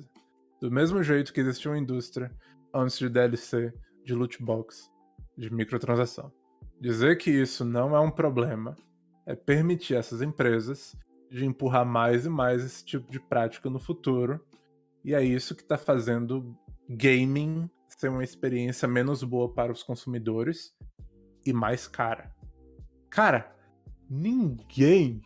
[0.60, 2.30] Do mesmo jeito que existia uma indústria
[2.74, 3.72] antes de DLC,
[4.04, 4.90] de loot box,
[5.36, 6.30] de microtransação.
[6.78, 8.76] Dizer que isso não é um problema
[9.24, 10.94] é permitir essas empresas
[11.30, 14.44] de empurrar mais e mais esse tipo de prática no futuro.
[15.02, 16.54] E é isso que está fazendo
[16.86, 20.74] gaming ser uma experiência menos boa para os consumidores
[21.46, 22.30] e mais cara.
[23.12, 23.54] Cara,
[24.08, 25.20] ninguém,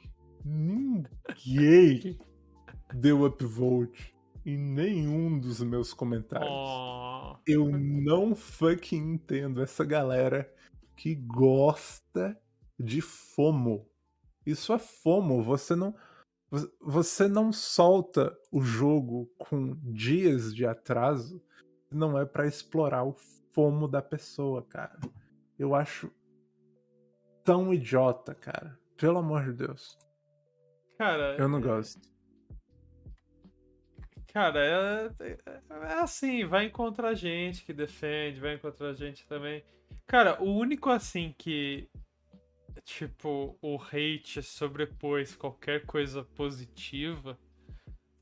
[0.45, 2.19] ninguém
[2.93, 4.13] deu upvote
[4.45, 6.51] em nenhum dos meus comentários.
[6.51, 7.37] Oh.
[7.47, 10.53] Eu não fucking entendo essa galera
[10.97, 12.37] que gosta
[12.77, 13.89] de FOMO.
[14.45, 15.41] Isso é FOMO.
[15.45, 15.95] Você não,
[16.51, 21.41] vo- você não solta o jogo com dias de atraso.
[21.89, 23.15] Não é pra explorar o
[23.53, 24.99] FOMO da pessoa, cara.
[25.57, 26.11] Eu acho
[27.47, 28.77] tão idiota, cara.
[28.99, 29.97] Pelo amor de Deus.
[30.99, 32.01] Cara, Eu não gosto.
[34.33, 35.39] Cara, é, é-
[35.71, 39.65] é assim, vai encontrar gente que defende, vai encontrar gente também.
[40.07, 41.89] Cara, o único assim que,
[42.85, 47.39] tipo, o hate sobrepôs qualquer coisa positiva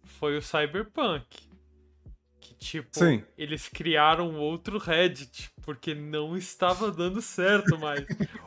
[0.04, 1.48] foi o Cyberpunk.
[2.44, 3.24] Que, tipo, Sim.
[3.38, 8.04] eles criaram outro Reddit, porque não estava dando certo mais.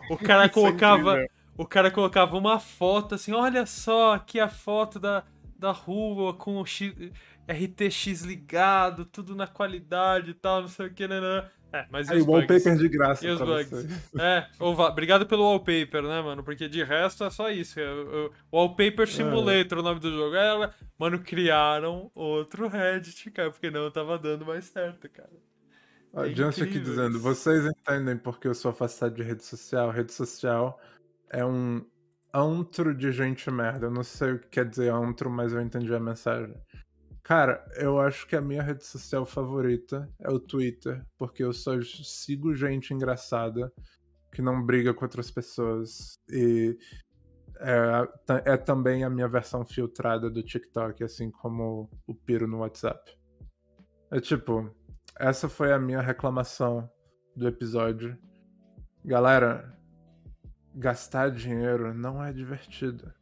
[0.07, 1.25] O cara é colocava.
[1.57, 5.23] O cara colocava uma foto assim, olha só, aqui a foto da,
[5.57, 6.93] da rua com o X,
[7.49, 11.19] RTX ligado, tudo na qualidade e tal, não sei o que, né?
[11.19, 11.49] né.
[11.77, 12.27] É, mas Aí, bugs?
[12.27, 13.69] wallpaper de graça E os bugs?
[13.69, 13.87] você.
[14.19, 16.43] É, obrigado pelo wallpaper, né, mano?
[16.43, 17.79] Porque de resto é só isso.
[17.79, 17.85] é,
[18.51, 20.35] Wallpaper Simulator, o nome do jogo.
[20.35, 25.29] É, mano, criaram outro Reddit, cara, porque não tava dando mais certo, cara.
[26.13, 29.91] É Jansen aqui dizendo, vocês entendem porque eu sou afastado de rede social?
[29.91, 30.79] Rede social
[31.29, 31.85] é um
[32.33, 33.87] antro de gente merda.
[33.87, 36.55] Eu não sei o que quer dizer antro, mas eu entendi a mensagem.
[37.27, 41.73] Cara, eu acho que a minha rede social favorita é o Twitter, porque eu só
[41.81, 43.69] sigo gente engraçada
[44.31, 46.17] que não briga com outras pessoas.
[46.31, 46.77] E
[47.59, 53.19] é, é também a minha versão filtrada do TikTok, assim como o Piro no WhatsApp.
[54.09, 54.73] É tipo,
[55.19, 56.89] essa foi a minha reclamação
[57.35, 58.17] do episódio.
[59.03, 59.77] Galera,
[60.73, 63.13] gastar dinheiro não é divertido.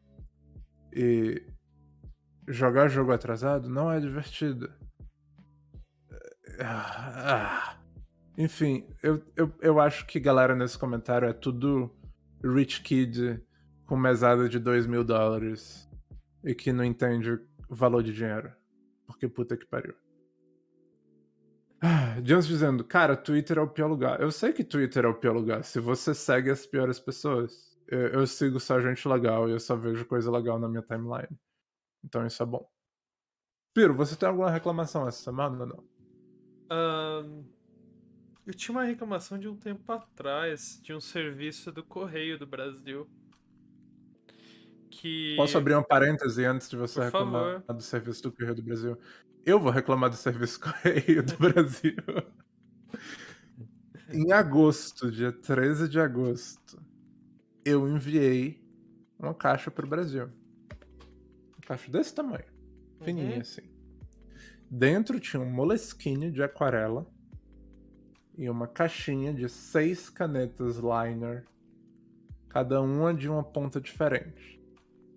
[0.94, 1.55] E
[2.48, 4.72] jogar jogo atrasado não é divertido.
[6.60, 7.78] Ah,
[8.38, 11.92] Enfim, eu, eu, eu acho que galera nesse comentário é tudo
[12.44, 13.42] rich kid
[13.86, 15.90] com mesada de 2 mil dólares
[16.44, 17.40] e que não entende
[17.70, 18.52] valor de dinheiro.
[19.08, 19.94] Porque puta que pariu.
[21.82, 24.20] Ah, Jones dizendo, cara, Twitter é o pior lugar.
[24.22, 25.64] Eu sei que Twitter é o pior lugar.
[25.64, 29.76] Se você segue as piores pessoas, eu, eu sigo só gente legal e eu só
[29.76, 31.38] vejo coisa legal na minha timeline.
[32.06, 32.70] Então isso é bom.
[33.74, 35.84] Piro, você tem alguma reclamação essa semana ou não?
[36.70, 37.44] Ahn,
[38.46, 43.10] eu tinha uma reclamação de um tempo atrás de um serviço do Correio do Brasil.
[44.90, 45.36] Que.
[45.36, 47.76] Posso abrir um parêntese antes de você Por reclamar favor.
[47.76, 48.98] do serviço do Correio do Brasil?
[49.46, 51.96] Eu vou reclamar do serviço Correio do Brasil.
[54.14, 56.82] em agosto, dia 13 de agosto,
[57.66, 58.64] eu enviei
[59.20, 60.32] uma caixa pro Brasil.
[61.66, 62.46] Caixa desse tamanho.
[63.02, 63.42] Fininha Uhum.
[63.42, 63.62] assim.
[64.70, 67.06] Dentro tinha um moleskine de aquarela
[68.38, 71.46] e uma caixinha de seis canetas liner,
[72.50, 74.62] cada uma de uma ponta diferente.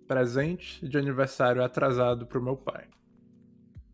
[0.07, 2.87] Presente de aniversário atrasado pro meu pai.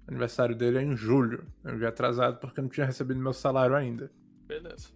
[0.08, 1.46] O aniversário dele é em julho.
[1.64, 4.12] Eu enviei atrasado porque não tinha recebido meu salário ainda.
[4.48, 4.90] Beleza.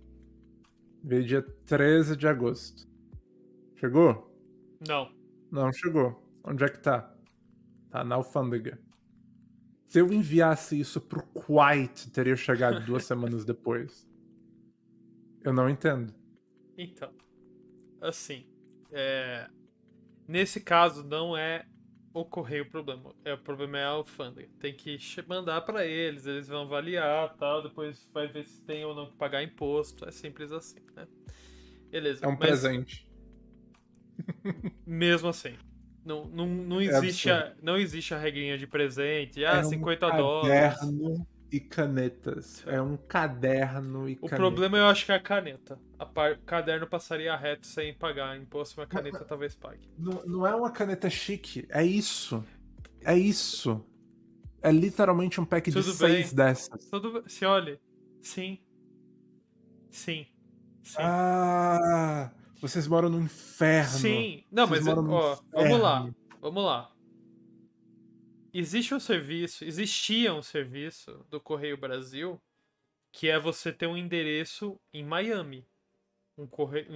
[1.04, 2.88] Veio dia 13 de agosto.
[3.76, 4.32] Chegou?
[4.88, 5.12] Não.
[5.52, 6.22] Não chegou.
[6.44, 7.14] Onde é que tá?
[7.90, 8.80] Tá na alfândega.
[9.88, 14.08] Se eu enviasse isso pro Kuwait, teria chegado duas semanas depois.
[15.44, 16.14] Eu não entendo.
[16.78, 17.12] Então,
[18.00, 18.46] assim,
[18.92, 19.50] é,
[20.28, 21.66] nesse caso não é
[22.14, 24.50] o correio o problema, é o problema é a alfândega.
[24.60, 28.96] Tem que mandar pra eles, eles vão avaliar, tal, depois vai ver se tem ou
[28.96, 31.08] não que pagar imposto, é simples assim, né?
[31.90, 32.24] Beleza.
[32.24, 33.10] É um mas presente.
[34.86, 35.58] Mesmo assim,
[36.10, 40.08] não, não, não É existe a, não existe a regrinha de presente, ah, é 50
[40.08, 40.80] um dólares.
[40.80, 42.64] caderno e canetas.
[42.68, 44.36] É um caderno e O caneta.
[44.36, 45.80] problema eu acho que é a caneta.
[45.98, 46.34] A par...
[46.34, 49.88] O caderno passaria reto sem pagar imposto, mas a caneta talvez pague.
[49.98, 52.44] Não, não é uma caneta chique, é isso.
[53.04, 53.86] É isso.
[54.62, 56.36] É literalmente um pack de Tudo seis bem.
[56.36, 56.86] dessas.
[56.90, 57.24] Tudo...
[57.28, 57.80] Se olhe.
[58.22, 58.60] Sim.
[59.90, 60.28] Sim.
[60.84, 60.98] Sim.
[61.00, 62.32] Ah,
[62.62, 63.90] vocês moram no inferno.
[64.00, 64.44] Sim.
[64.52, 66.00] Não, Vocês mas ó, vamos lá.
[66.00, 66.16] inferno.
[66.42, 66.92] Vamos lá.
[68.54, 72.42] Existe um serviço, existia um serviço do Correio Brasil
[73.12, 75.66] que é você ter um endereço em Miami.
[76.38, 76.88] Um, correio,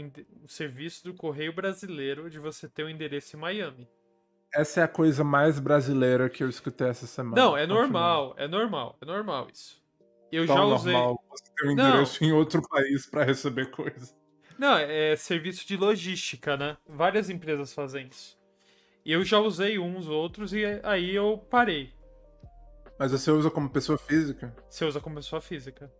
[0.43, 3.89] um serviço do Correio Brasileiro de você ter um endereço em Miami.
[4.53, 7.35] Essa é a coisa mais brasileira que eu escutei essa semana.
[7.35, 7.81] Não, é Continua.
[7.81, 9.81] normal, é normal, é normal isso.
[10.31, 10.93] Eu Tão já usei.
[10.93, 11.89] normal você ter um Não.
[11.89, 14.15] endereço em outro país pra receber coisa.
[14.63, 16.77] Não, é serviço de logística, né?
[16.87, 18.39] Várias empresas fazem isso.
[19.03, 21.93] E eu já usei uns, outros, e aí eu parei.
[22.97, 24.55] Mas você usa como pessoa física?
[24.69, 25.91] Você usa como pessoa física.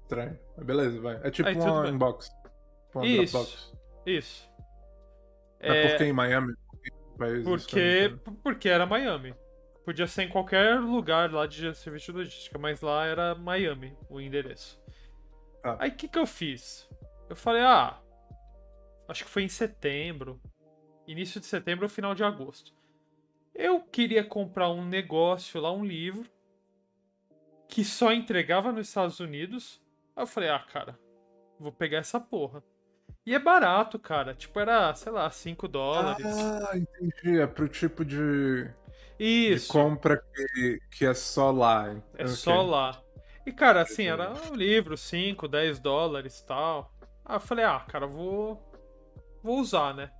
[0.00, 0.38] Estranho.
[0.64, 1.20] Beleza, vai.
[1.22, 2.24] É tipo Aí, uma inbox.
[2.86, 3.32] Tipo uma Isso.
[3.34, 3.72] Dropbox.
[4.06, 4.50] Isso.
[5.60, 6.54] Mas É, por que em Miami?
[7.18, 8.42] País porque, hispânico?
[8.42, 9.34] porque era Miami.
[9.84, 14.22] Podia ser em qualquer lugar lá de serviço de logística, mas lá era Miami o
[14.22, 14.80] endereço.
[15.62, 15.76] Tá.
[15.78, 16.88] Aí o que, que eu fiz?
[17.28, 18.00] Eu falei, ah,
[19.08, 20.40] acho que foi em setembro.
[21.06, 22.74] Início de setembro ou final de agosto.
[23.54, 26.28] Eu queria comprar um negócio lá, um livro,
[27.68, 29.80] que só entregava nos Estados Unidos.
[30.14, 30.98] Aí eu falei, ah, cara,
[31.58, 32.62] vou pegar essa porra.
[33.24, 34.34] E é barato, cara.
[34.34, 36.24] Tipo, era, sei lá, 5 dólares.
[36.26, 37.40] Ah, entendi.
[37.40, 38.74] É pro tipo de, de
[39.18, 39.68] Isso.
[39.72, 41.90] compra que, que é só lá.
[42.14, 42.28] É Ok.
[42.28, 43.02] só lá.
[43.44, 46.92] E, cara, assim, era um livro, 5, 10 dólares e tal.
[47.26, 48.62] Aí eu falei, ah, cara, vou.
[49.42, 50.12] Vou usar, né?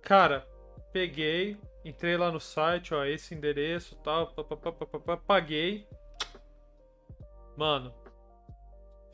[0.00, 0.46] Cara,
[0.92, 5.00] peguei, entrei lá no site, ó, esse endereço e tal, pá, pá, pá, pá, pá,
[5.00, 5.88] pá, paguei.
[7.56, 7.92] Mano,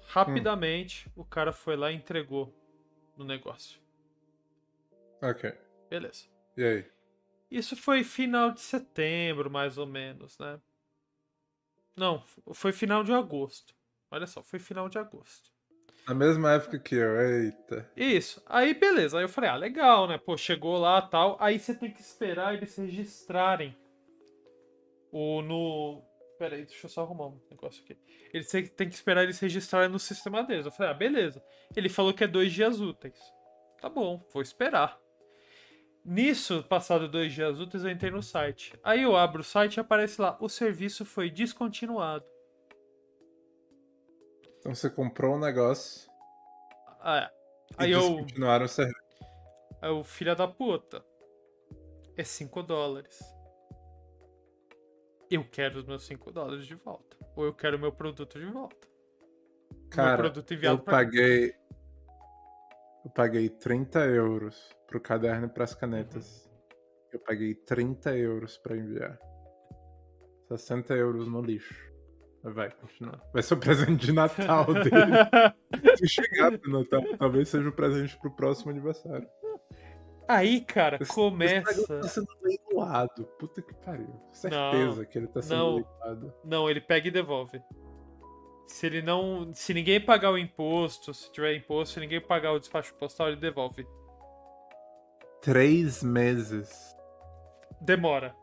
[0.07, 2.55] rapidamente o cara foi lá e entregou
[3.17, 3.81] no negócio.
[5.23, 5.53] Ok.
[5.89, 6.27] Beleza.
[6.57, 6.91] E aí?
[7.51, 10.61] Isso foi final de setembro, mais ou menos, né?
[11.97, 13.75] Não, foi final de agosto.
[14.11, 15.56] Olha só, foi final de agosto.
[16.07, 17.21] Na mesma época que eu.
[17.21, 17.91] Eita.
[17.97, 18.41] Isso.
[18.47, 19.19] Aí, beleza.
[19.19, 20.19] Aí eu falei, ah, legal, né?
[20.19, 21.37] Pô, chegou lá tal.
[21.41, 23.77] Aí você tem que esperar eles registrarem
[25.11, 26.03] o no.
[26.39, 27.97] Pera aí, deixa eu só arrumar um negócio aqui.
[28.33, 30.67] Eles têm que esperar eles registrarem no sistema deles.
[30.67, 31.43] Eu falei, ah, beleza.
[31.75, 33.19] Ele falou que é dois dias úteis.
[33.81, 35.01] Tá bom, vou esperar.
[36.05, 38.79] Nisso, passado dois dias úteis, eu entrei no site.
[38.85, 42.25] Aí eu abro o site e aparece lá: o serviço foi descontinuado.
[44.67, 46.11] Então você comprou um negócio
[47.01, 47.31] Ah,
[47.71, 48.99] e Aí eu- descontinuaram o serviço.
[49.81, 51.05] Aí o filho da puta.
[52.17, 53.21] É 5 dólares.
[55.31, 57.17] Eu quero os meus 5 dólares de volta.
[57.37, 58.89] Ou eu quero o meu produto de volta.
[59.71, 61.05] meu Cara, produto enviado eu pra mim.
[61.05, 61.55] paguei.
[63.05, 66.45] Eu paguei 30 euros pro caderno e pras canetas.
[66.47, 66.57] Uhum.
[67.13, 69.17] Eu paguei 30 euros pra enviar.
[70.49, 71.95] 60 euros no lixo.
[72.55, 73.21] Vai, continua.
[73.33, 74.91] Vai ser o presente de Natal dele.
[75.99, 79.29] Se chegar pro Natal, talvez seja o presente pro próximo aniversário.
[80.29, 81.55] Aí, cara, Esse- Esse começa.
[81.71, 83.25] negócio tá sendo leiloado.
[83.39, 84.09] Puta que pariu.
[84.33, 85.75] Certeza que ele tá sendo não.
[85.75, 86.35] leiloado.
[86.45, 87.61] Não, ele pega e devolve.
[88.69, 89.53] Se ele não.
[89.55, 93.37] Se ninguém pagar o imposto, se tiver imposto, se ninguém pagar o despacho postal, ele
[93.37, 93.87] devolve.
[95.43, 96.95] Três meses.
[97.81, 98.35] Demora.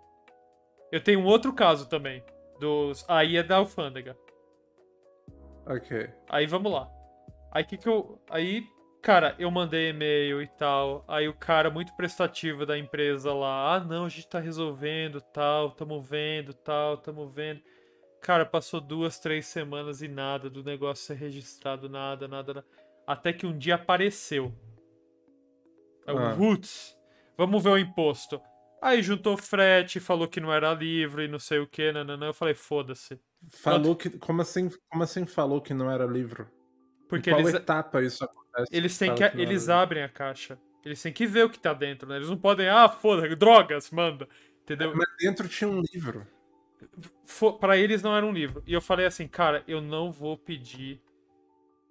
[0.91, 2.23] Eu tenho um outro caso também.
[2.59, 3.05] Dos.
[3.09, 4.17] Aí é da alfândega.
[5.65, 6.09] Ok.
[6.29, 6.89] Aí vamos lá.
[7.51, 8.19] Aí que que eu.
[8.29, 8.65] Aí,
[9.01, 11.03] cara, eu mandei e-mail e tal.
[11.07, 13.75] Aí o cara muito prestativo da empresa lá.
[13.75, 17.61] Ah, não, a gente tá resolvendo tal, tamo vendo tal, tamo vendo.
[18.21, 22.67] Cara, passou duas, três semanas e nada do negócio ser registrado, nada, nada, nada.
[23.05, 24.53] Até que um dia apareceu.
[26.05, 26.31] É o Ah.
[26.33, 26.97] Roots.
[27.37, 28.41] Vamos ver o imposto.
[28.83, 32.27] Aí juntou frete, falou que não era livre, não sei o que, nananã.
[32.27, 33.17] Eu falei, foda-se.
[33.47, 34.09] Falou que.
[34.09, 36.49] Como assim, como assim falou que não era livro?
[37.07, 38.75] Porque em qual eles, etapa isso acontece?
[38.75, 39.73] Eles têm que, não era eles livro?
[39.75, 40.59] abrem a caixa.
[40.83, 42.17] Eles têm que ver o que tá dentro, né?
[42.17, 44.27] Eles não podem, ah, foda, drogas, manda.
[44.63, 44.93] Entendeu?
[44.93, 46.27] Mas dentro tinha um livro.
[47.61, 48.61] Pra eles não era um livro.
[48.67, 51.01] E eu falei assim, cara, eu não vou pedir.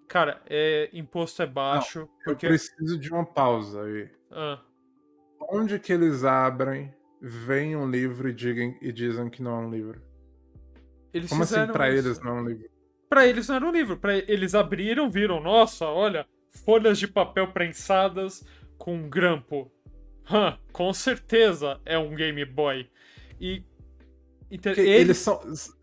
[0.07, 2.01] Cara, é, imposto é baixo.
[2.01, 2.45] Eu porque.
[2.45, 4.11] preciso de uma pausa aí.
[4.29, 4.59] Ah,
[5.49, 9.71] Onde que eles abrem, veem um livro e, digam, e dizem que não é um
[9.71, 10.01] livro?
[11.13, 12.07] eles Como assim pra isso.
[12.07, 12.69] eles não é um livro?
[13.07, 13.97] Pra eles não era um livro.
[13.97, 16.25] Pra eles abriram, viram, nossa, olha,
[16.65, 18.43] folhas de papel prensadas
[18.77, 19.71] com um grampo.
[20.71, 22.89] Com certeza é um Game Boy.
[23.39, 23.63] E,
[24.49, 25.39] Que eles, eles são.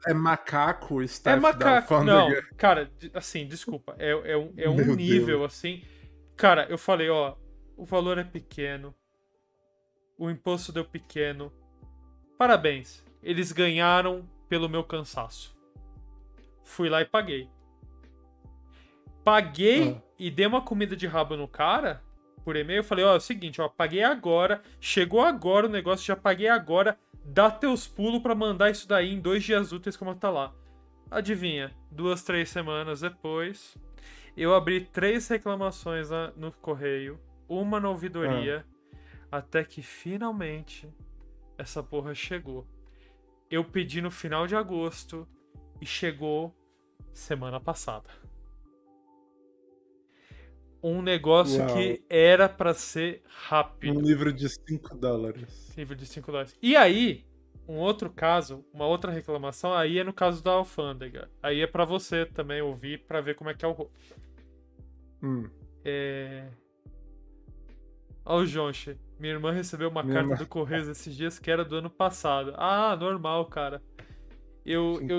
[0.07, 2.03] É macaco, o é macaco.
[2.03, 3.95] Não, cara, assim, desculpa.
[3.99, 5.83] É, é um, é um nível, assim.
[6.37, 7.37] Cara, eu falei, ó,
[7.77, 8.95] o valor é pequeno.
[10.21, 11.51] O imposto deu pequeno.
[12.37, 13.03] Parabéns.
[13.23, 15.57] Eles ganharam pelo meu cansaço.
[16.63, 17.49] Fui lá e paguei.
[19.25, 20.03] Paguei Ah.
[20.19, 22.03] e dei uma comida de rabo no cara
[22.45, 22.83] por e-mail.
[22.85, 24.63] Falei, ó, é o seguinte, ó, paguei agora.
[24.81, 26.99] Chegou agora o negócio, já paguei agora.
[27.25, 30.53] Dá teus pulos pra mandar isso daí em dois dias úteis como tá lá.
[31.11, 31.71] Adivinha?
[31.91, 33.77] Duas, três semanas depois,
[34.37, 37.19] eu abri três reclamações no correio,
[37.49, 38.65] uma na ouvidoria,
[39.31, 40.89] até que finalmente
[41.57, 42.67] essa porra chegou.
[43.51, 45.27] Eu pedi no final de agosto
[45.81, 46.55] e chegou
[47.13, 48.09] semana passada.
[50.83, 51.75] Um negócio Uau.
[51.75, 53.99] que era pra ser rápido.
[53.99, 55.75] Um livro de 5 dólares.
[55.77, 56.57] Nível de 5 dólares.
[56.63, 57.27] E aí,
[57.69, 61.31] um outro caso, uma outra reclamação, aí é no caso da alfândega.
[61.43, 63.91] Aí é pra você também ouvir pra ver como é que é o.
[65.23, 65.51] Hum.
[65.85, 66.49] É.
[68.25, 68.97] Ó, o Jonche.
[69.19, 71.91] Minha irmã recebeu uma Minha carta irmã- do Correios esses dias que era do ano
[71.91, 72.55] passado.
[72.57, 73.83] Ah, normal, cara.
[74.65, 75.19] Eu, eu,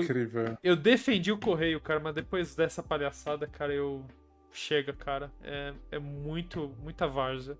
[0.62, 4.04] eu defendi o Correio, cara, mas depois dessa palhaçada, cara, eu.
[4.54, 5.32] Chega, cara.
[5.42, 7.56] É, é muito, muita várzea.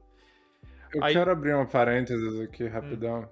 [0.95, 3.29] Eu Aí- quero abrir um parênteses aqui rapidão.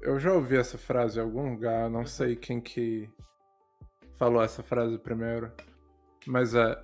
[0.00, 3.08] Eu já ouvi essa frase em algum lugar, não sei quem que
[4.16, 5.50] falou essa frase primeiro,
[6.26, 6.80] mas é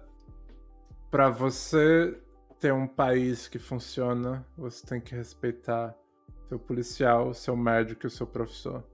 [1.11, 2.19] para você
[2.63, 5.99] ter um país que funciona, você tem que respeitar
[6.49, 8.89] seu policial, seu médico e seu professor.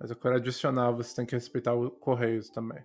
[0.00, 2.84] Mas eu quero adicionar, você tem que respeitar o Correios também.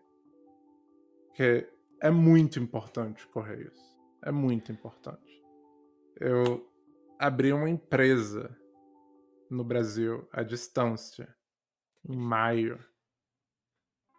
[1.25, 1.67] Porque
[1.99, 3.97] é muito importante Correios.
[4.23, 5.43] É muito importante.
[6.19, 6.71] Eu
[7.17, 8.55] abri uma empresa
[9.49, 11.35] no Brasil à distância
[12.07, 12.77] em maio.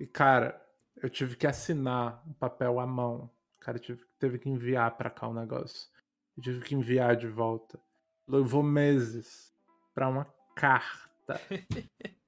[0.01, 0.61] E cara,
[1.01, 3.31] eu tive que assinar um papel à mão.
[3.61, 5.89] Cara tive, teve que enviar pra cá o negócio.
[6.37, 7.79] Eu tive que enviar de volta.
[8.27, 9.53] Levou meses
[9.95, 11.41] pra uma carta.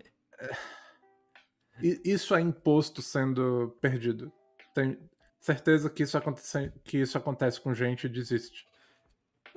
[2.05, 4.31] Isso é imposto sendo perdido.
[4.75, 4.99] Tenho
[5.41, 8.67] certeza que isso acontece, que isso acontece com gente e desiste.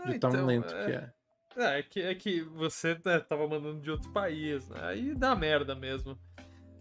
[0.06, 1.12] De tão Então, lento que é.
[1.56, 4.80] É, é que, é que você né, tava mandando de outro país, né?
[4.84, 6.18] Aí dá merda mesmo.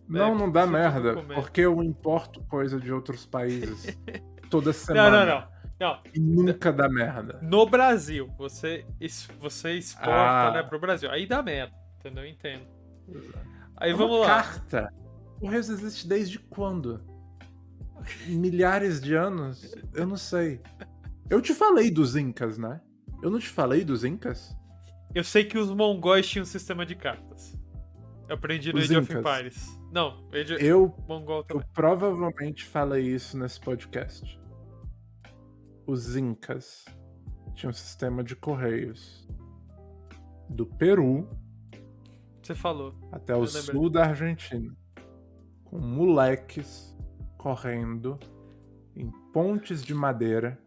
[0.09, 3.87] Não, É, não dá merda, porque eu importo coisa de outros países
[4.53, 5.25] toda Não, semana.
[5.27, 5.53] não, não.
[5.81, 7.41] Não, E nunca dá merda.
[7.43, 8.87] no Brasil, você,
[9.41, 10.51] você exporta, Ah.
[10.53, 11.11] né, pro Brasil.
[11.11, 12.23] Aí dá merda, entendeu?
[12.23, 12.65] Eu entendo.
[13.77, 14.27] Aí É vamos lá.
[14.27, 14.93] carta.
[15.41, 17.01] Correios existe desde quando?
[18.29, 19.75] Milhares de anos?
[19.93, 20.61] Eu não sei.
[21.29, 22.81] Eu te falei dos Incas, né?
[23.23, 24.57] Eu não te falei dos Incas?
[25.15, 27.57] Eu sei que os mongóis tinham um sistema de cartas.
[28.29, 29.21] Eu aprendi no Os Age of Incas.
[29.21, 29.79] Empires.
[29.93, 34.41] Não, Age Eu, Mongol eu provavelmente falei isso nesse podcast.
[35.87, 36.85] Os Incas
[37.55, 39.29] tinham um sistema de correios
[40.49, 41.29] do Peru
[42.43, 42.95] Você falou.
[43.11, 44.75] até o sul da Argentina,
[45.65, 46.97] com moleques
[47.37, 48.19] correndo
[48.95, 50.59] em pontes de madeira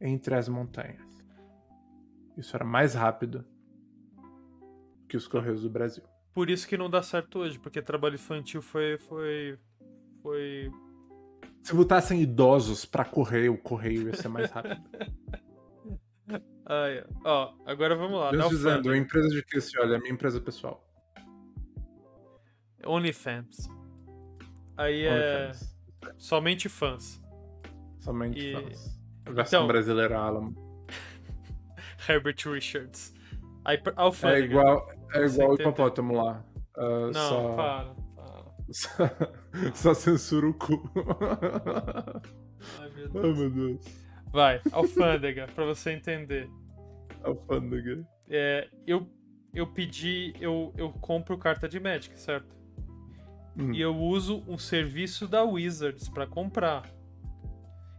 [0.00, 1.02] entre as montanhas.
[2.36, 3.44] Isso era mais rápido
[5.08, 6.02] que os correios do Brasil.
[6.32, 8.98] Por isso que não dá certo hoje, porque trabalho infantil foi.
[8.98, 9.58] foi.
[10.20, 10.70] foi.
[11.64, 14.82] Se botassem idosos pra correr, o correio ia ser mais rápido.
[16.66, 18.30] Ai, ó, agora vamos lá.
[18.30, 20.86] Deus dizendo, a empresa de que se olha, é a minha empresa pessoal.
[22.86, 23.68] OnlyFans.
[24.76, 25.52] Aí é.
[26.18, 27.20] Somente fãs.
[28.00, 29.00] Somente E- fãs.
[29.26, 30.54] A versão Então- brasileira Alamo.
[32.08, 33.14] Herbert Richards.
[33.64, 34.46] Aí, É Alfândega.
[34.46, 36.44] igual, é igual o hipopótamo lá.
[36.76, 39.32] Ah, Não, só, para, para.
[39.74, 40.90] só, censura o cu.
[42.80, 43.38] Ai, meu Ai, Deus.
[43.38, 43.84] meu Deus.
[44.32, 46.48] Vai, alfândega, pra você entender.
[47.22, 48.04] Alfândega.
[48.28, 49.08] É, eu,
[49.54, 52.54] eu pedi, eu, eu compro carta de Magic, certo?
[53.56, 53.72] Hum.
[53.72, 56.82] E eu uso um serviço da Wizards pra comprar.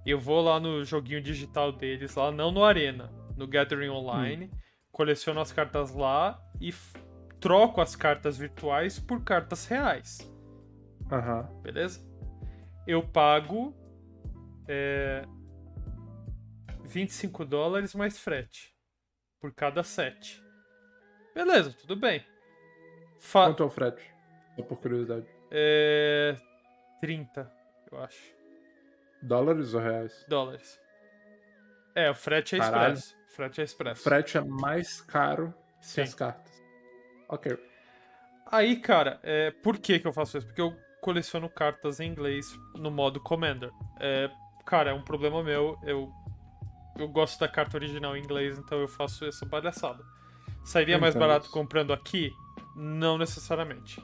[0.05, 4.51] Eu vou lá no joguinho digital deles, lá não no Arena, no Gathering Online,
[4.91, 6.73] coleciono as cartas lá e
[7.39, 10.19] troco as cartas virtuais por cartas reais.
[11.11, 11.43] Aham.
[11.61, 11.99] beleza?
[12.87, 13.75] Eu pago
[14.67, 15.23] é,
[16.83, 18.75] 25 dólares mais frete
[19.39, 20.41] por cada set.
[21.33, 22.25] Beleza, tudo bem.
[23.19, 24.13] Fa Quanto é o frete?
[24.55, 25.25] Só por curiosidade.
[25.51, 26.35] é,
[27.01, 27.51] 30,
[27.91, 28.33] eu acho,
[29.21, 30.25] Dólares ou reais?
[30.27, 30.79] dólares.
[31.95, 32.93] É, o frete é Caralho.
[32.93, 33.15] expresso.
[33.29, 34.03] Frete é O expresso.
[34.03, 36.01] frete é mais caro que Sim.
[36.01, 36.53] as cartas.
[37.27, 37.57] Ok.
[38.45, 40.45] Aí, cara, é, por que que eu faço isso?
[40.47, 43.71] Porque eu coleciono cartas em inglês no modo Commander.
[43.99, 44.27] É,
[44.65, 45.77] cara, é um problema meu.
[45.83, 46.11] Eu,
[46.97, 50.03] eu gosto da carta original em inglês, então eu faço essa palhaçada.
[50.63, 51.21] Sairia mais Entendo.
[51.27, 52.33] barato comprando aqui?
[52.75, 54.03] Não necessariamente.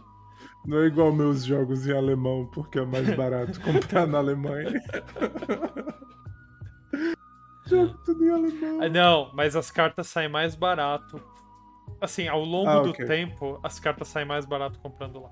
[0.64, 4.70] Não é igual meus jogos em alemão, porque é mais barato comprar na Alemanha.
[7.66, 8.82] Jogo tudo em alemão.
[8.82, 11.20] Ah, Não, mas as cartas saem mais barato.
[12.00, 15.32] Assim, ao longo Ah, do tempo, as cartas saem mais barato comprando lá.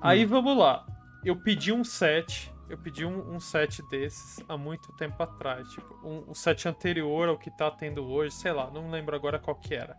[0.00, 0.06] Hum.
[0.06, 0.86] Aí vamos lá.
[1.24, 2.52] Eu pedi um set.
[2.68, 5.68] Eu pedi um, um set desses há muito tempo atrás.
[5.70, 9.38] Tipo, um, um set anterior ao que tá tendo hoje, sei lá, não lembro agora
[9.38, 9.96] qual que era.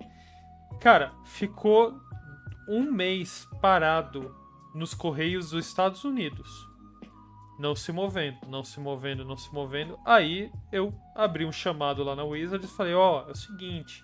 [0.79, 1.99] Cara, ficou
[2.67, 4.33] um mês parado
[4.73, 6.49] nos Correios dos Estados Unidos.
[7.59, 9.99] Não se movendo, não se movendo, não se movendo.
[10.05, 14.01] Aí eu abri um chamado lá na Wizard e falei, ó, é o seguinte.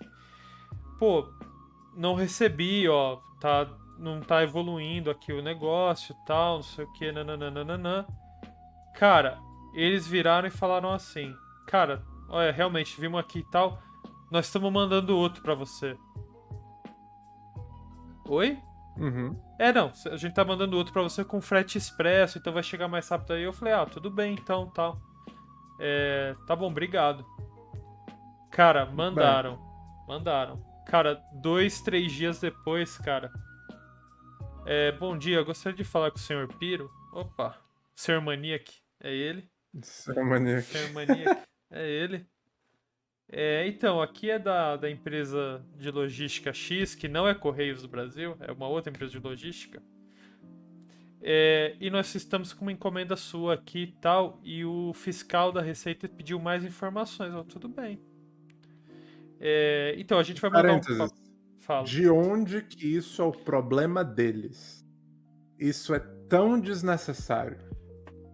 [0.98, 1.28] Pô,
[1.96, 3.66] não recebi, ó, tá,
[3.98, 8.06] não tá evoluindo aqui o negócio tal, não sei o que, nananana.
[8.94, 9.38] Cara,
[9.74, 11.34] eles viraram e falaram assim,
[11.66, 13.82] cara, olha, realmente, vimos aqui e tal,
[14.30, 15.96] nós estamos mandando outro pra você.
[18.28, 18.58] Oi?
[18.96, 19.40] Uhum.
[19.58, 22.88] É, não, a gente tá mandando outro pra você com frete expresso, então vai chegar
[22.88, 23.42] mais rápido aí.
[23.42, 25.00] Eu falei, ah, tudo bem então, tal.
[25.80, 27.24] É, tá bom, obrigado.
[28.50, 29.58] Cara, mandaram.
[30.06, 30.60] Mandaram.
[30.86, 33.30] Cara, dois, três dias depois, cara.
[34.70, 36.90] É, bom dia, gostaria de falar com o senhor Piro.
[37.10, 37.58] Opa,
[37.96, 38.20] Sr.
[38.20, 38.70] Maniac,
[39.00, 39.48] é ele?
[39.80, 40.60] Seu maníaco.
[40.60, 40.92] Sr.
[40.92, 42.26] Maniac, é ele.
[43.30, 47.88] É, então, aqui é da, da empresa de logística X, que não é Correios do
[47.88, 49.82] Brasil, é uma outra empresa de logística.
[51.22, 55.62] É, e nós estamos com uma encomenda sua aqui e tal, e o fiscal da
[55.62, 57.32] Receita pediu mais informações.
[57.46, 57.98] Tudo bem.
[59.40, 61.27] É, então, a gente vai mandar um...
[61.68, 61.84] Fala.
[61.84, 64.82] De onde que isso é o problema deles?
[65.58, 67.58] Isso é tão desnecessário.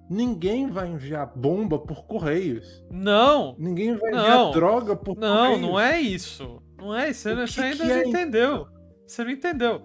[0.08, 2.84] Ninguém vai enviar bomba por correios.
[2.92, 3.56] Não!
[3.58, 4.18] Ninguém vai Não.
[4.20, 5.60] enviar droga por Não, correios.
[5.62, 6.62] não é isso.
[6.78, 7.22] Não é isso.
[7.22, 8.66] Você, não- que ainda que não é, entendeu.
[9.04, 9.82] Você não entendeu.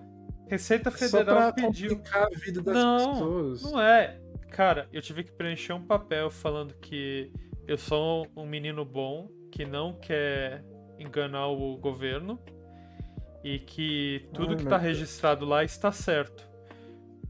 [0.47, 1.89] Receita Só Federal pra pediu.
[1.97, 3.63] complicar a vida das Não, pessoas.
[3.63, 4.19] Não é.
[4.51, 7.31] Cara, eu tive que preencher um papel falando que
[7.67, 10.63] eu sou um menino bom, que não quer
[10.99, 12.39] enganar o governo
[13.43, 14.81] e que tudo Ai, que tá Deus.
[14.83, 16.47] registrado lá está certo.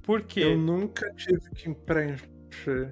[0.02, 0.42] Por quê?
[0.42, 2.92] Eu nunca tive que preencher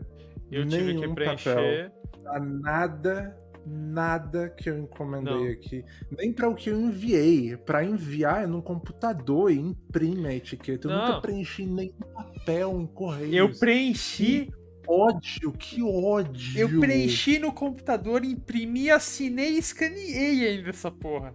[0.52, 1.56] Eu tive que preencher.
[1.56, 1.92] papel
[2.28, 5.48] a nada, nada que eu encomendei Não.
[5.52, 5.84] aqui.
[6.18, 7.56] Nem para o que eu enviei.
[7.58, 10.88] Para enviar é num computador e imprime a etiqueta.
[10.88, 11.08] Eu Não.
[11.08, 13.34] nunca preenchi nenhum papel em correios.
[13.36, 14.52] Eu preenchi.
[14.88, 16.60] ódio, que ódio.
[16.60, 21.34] Eu preenchi no computador, imprimi, assinei e escaneei ainda essa porra.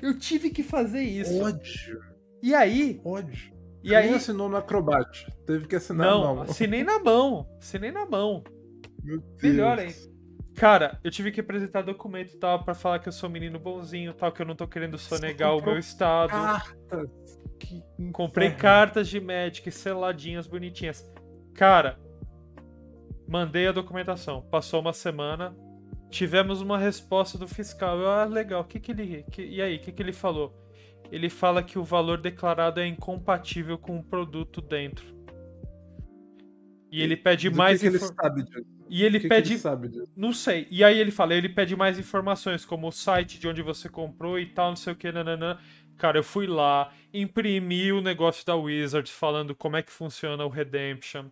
[0.00, 1.42] Eu tive que fazer isso.
[1.42, 2.00] Ódio,
[2.42, 3.52] E aí, ódio.
[3.82, 5.26] e Nem aí, assinou no Acrobat.
[5.46, 6.42] Teve que assinar não, à mão.
[6.42, 8.42] assinei na mão, assinei na mão.
[9.02, 9.42] Meu Deus.
[9.42, 9.94] Melhor, hein?
[10.54, 14.14] Cara, eu tive que apresentar documento e tal pra falar que eu sou menino bonzinho,
[14.14, 16.30] tal que eu não tô querendo sonegar o meu estado.
[16.30, 17.38] Cartas.
[17.58, 17.82] Que
[18.12, 18.62] Comprei inferno.
[18.62, 21.10] cartas de Magic seladinhas bonitinhas.
[21.54, 21.98] Cara,
[23.28, 24.42] mandei a documentação.
[24.50, 25.54] Passou uma semana,
[26.10, 27.98] tivemos uma resposta do fiscal.
[28.00, 28.64] Eu, ah, legal.
[28.64, 30.54] Que que ele, que- e aí, o que, que ele falou?
[31.10, 35.06] Ele fala que o valor declarado é incompatível com o produto dentro.
[36.90, 38.66] E ele pede Do que mais que ele sabe disso?
[38.88, 40.08] E ele que pede ele sabe disso?
[40.16, 40.66] não sei.
[40.70, 44.38] E aí ele fala, ele pede mais informações, como o site de onde você comprou
[44.38, 45.58] e tal, não sei o que, nananã.
[45.96, 50.48] Cara, eu fui lá, imprimi o negócio da Wizard falando como é que funciona o
[50.48, 51.26] Redemption.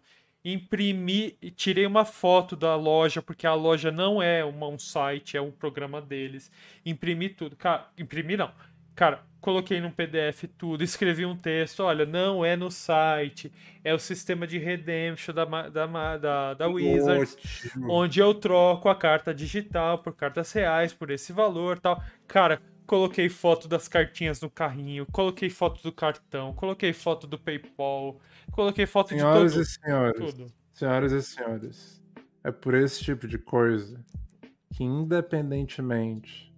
[0.45, 5.37] Imprimi e tirei uma foto da loja, porque a loja não é uma- um site,
[5.37, 6.51] é um programa deles.
[6.85, 7.57] Imprimi tudo.
[7.57, 8.51] Cara, imprimi não.
[8.95, 11.81] Cara, coloquei num PDF tudo, escrevi um texto.
[11.81, 13.51] Olha, não é no site,
[13.83, 17.37] é o sistema de Redemption da, da, da, da Wizards
[17.69, 17.91] Ótimo.
[17.93, 22.01] onde eu troco a carta digital por cartas reais por esse valor tal.
[22.29, 28.21] Cara, coloquei foto das cartinhas no carrinho, coloquei foto do cartão, coloquei foto do PayPal,
[28.53, 30.47] coloquei foto Senhoras de e senhores, tudo.
[30.73, 32.03] senhoras e senhores,
[32.43, 34.05] é por esse tipo de coisa
[34.73, 36.53] que, independentemente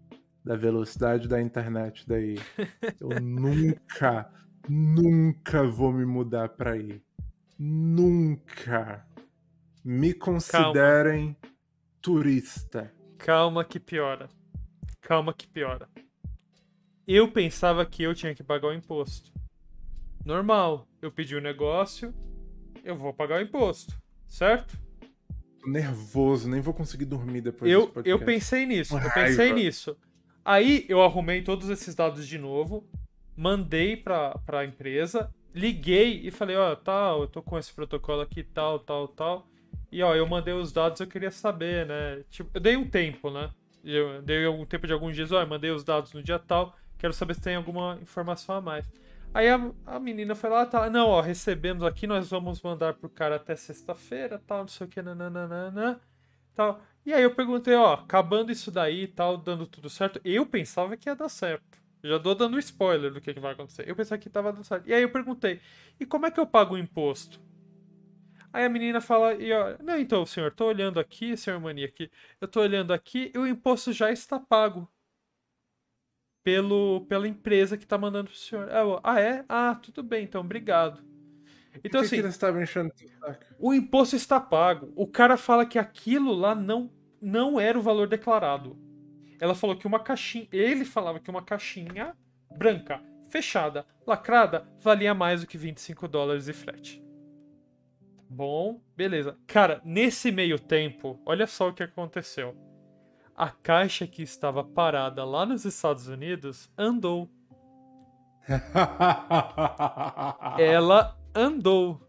[0.44, 2.36] da velocidade da internet daí,
[3.01, 4.31] eu nunca,
[4.69, 7.03] nunca vou me mudar pra aí.
[7.59, 9.07] Nunca.
[9.85, 11.36] Me considerem
[12.03, 12.93] turista.
[13.19, 14.28] Calma que piora.
[15.01, 15.89] Calma que piora.
[17.07, 19.31] Eu pensava que eu tinha que pagar o imposto.
[20.24, 22.12] Normal, eu pedi o negócio,
[22.83, 23.95] eu vou pagar o imposto,
[24.27, 24.77] certo?
[25.61, 29.97] Tô nervoso, nem vou conseguir dormir depois eu, eu pensei nisso, eu pensei nisso.
[30.45, 32.85] Aí eu arrumei todos esses dados de novo,
[33.37, 38.43] mandei pra, pra empresa, liguei e falei, ó, tal, eu tô com esse protocolo aqui,
[38.43, 39.49] tal, tal, tal.
[39.93, 42.24] E ó, eu mandei os dados, eu queria saber, né?
[42.31, 43.49] Tipo, eu dei um tempo, né?
[43.85, 46.74] Eu dei um tempo de alguns dias, ó, eu mandei os dados no dia tal,
[46.98, 48.90] quero saber se tem alguma informação a mais.
[49.35, 53.09] Aí a, a menina foi lá, tá, não, ó, recebemos aqui, nós vamos mandar pro
[53.09, 56.01] cara até sexta-feira, tal, não sei o que, nananana,
[56.55, 56.81] tal.
[57.05, 61.09] E aí eu perguntei, ó, acabando isso daí tal, dando tudo certo, eu pensava que
[61.09, 61.78] ia dar certo.
[62.02, 63.89] Já dou dando spoiler do que, que vai acontecer.
[63.89, 64.89] Eu pensava que tava dando certo.
[64.89, 65.60] E aí eu perguntei,
[65.98, 67.40] e como é que eu pago o imposto?
[68.52, 72.10] Aí a menina fala, e ó, não, então, senhor, tô olhando aqui, senhor Mania, aqui,
[72.40, 74.89] eu tô olhando aqui e o imposto já está pago
[76.47, 78.68] pelo, pela empresa que tá mandando pro senhor.
[78.68, 79.44] Eu, ah, é?
[79.48, 81.02] Ah, tudo bem, então, obrigado.
[81.82, 82.23] Então, assim,
[83.59, 84.93] o imposto está pago.
[84.94, 86.89] O cara fala que aquilo lá não,
[87.20, 88.78] não era o valor declarado.
[89.40, 90.47] Ela falou que uma caixinha.
[90.52, 92.16] Ele falava que uma caixinha
[92.56, 97.02] branca, fechada, lacrada, valia mais do que 25 dólares de frete.
[98.31, 99.36] Bom, beleza.
[99.48, 102.56] Cara, nesse meio tempo, olha só o que aconteceu.
[103.36, 107.28] A caixa que estava parada lá nos Estados Unidos andou.
[110.58, 112.00] Ela andou.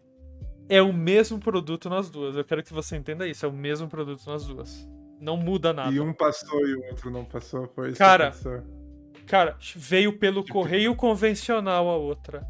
[0.70, 2.36] É o mesmo produto nas duas.
[2.36, 3.46] Eu quero que você entenda isso.
[3.46, 4.88] É o mesmo produto nas duas.
[5.20, 5.92] Não muda nada.
[5.92, 8.34] E um passou e o outro não passou, foi isso Cara.
[9.26, 12.48] Cara, veio pelo Tipo- correio convencional a outra.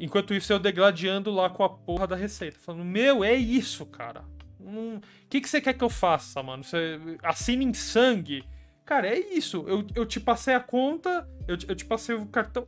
[0.00, 2.58] Enquanto isso, eu degladiando lá com a porra da receita.
[2.58, 4.24] Falando, meu, é isso, cara.
[4.66, 6.64] O que, que você quer que eu faça, mano?
[6.64, 8.44] Você assina em sangue?
[8.84, 9.64] Cara, é isso.
[9.68, 12.66] Eu, eu te passei a conta, eu, eu te passei o cartão.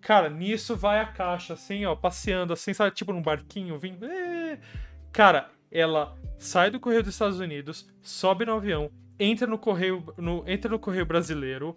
[0.00, 2.94] Cara, nisso vai a caixa, assim, ó, passeando, assim, sabe?
[2.94, 4.06] Tipo num barquinho, vindo.
[4.06, 4.58] É.
[5.12, 10.42] Cara, ela sai do correio dos Estados Unidos, sobe no avião, entra no correio, no,
[10.48, 11.76] entra no correio brasileiro,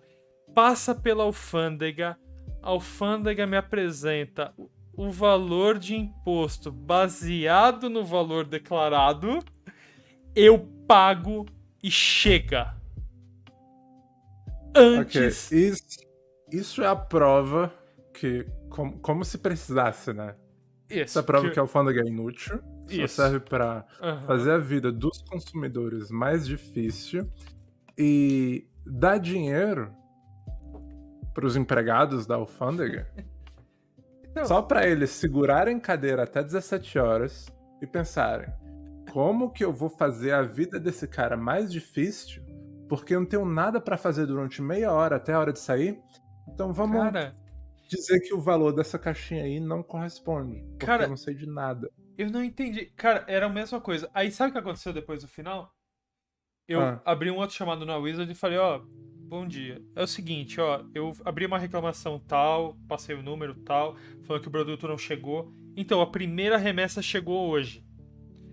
[0.54, 2.18] passa pela alfândega,
[2.62, 4.54] a alfândega me apresenta
[4.96, 9.40] o valor de imposto baseado no valor declarado,
[10.36, 11.46] eu pago
[11.82, 12.76] e chega.
[14.76, 15.52] Antes.
[15.52, 15.84] isso,
[16.52, 17.72] isso é a prova
[18.14, 20.36] que, como, como se precisasse, né?
[20.90, 23.16] Isso, Isso é a prova que, a alfândega é inútil, só Isso.
[23.16, 24.26] serve pra Aham.
[24.28, 27.30] fazer a vida dos consumidores mais difícil
[27.98, 29.92] e dar dinheiro
[31.34, 33.08] pros empregados da alfândega
[34.36, 34.46] Não.
[34.46, 37.48] só pra eles segurarem cadeira até 17 horas
[37.82, 38.50] e pensarem
[39.14, 42.44] como que eu vou fazer a vida desse cara mais difícil
[42.90, 46.00] porque eu não tenho nada pra fazer durante meia hora até a hora de sair
[46.48, 47.36] então vamos Cara,
[47.90, 51.46] dizer que o valor dessa caixinha aí não corresponde porque Cara, eu não sei de
[51.46, 52.86] nada eu não entendi.
[52.96, 54.08] Cara, era a mesma coisa.
[54.14, 55.74] Aí sabe o que aconteceu depois do final?
[56.68, 57.02] Eu Ah.
[57.04, 58.82] abri um outro chamado na Wizard e falei, ó,
[59.28, 59.82] bom dia.
[59.96, 63.96] É o seguinte, ó, eu abri uma reclamação tal, passei o número tal,
[64.26, 65.52] falando que o produto não chegou.
[65.76, 67.84] Então, a primeira remessa chegou hoje.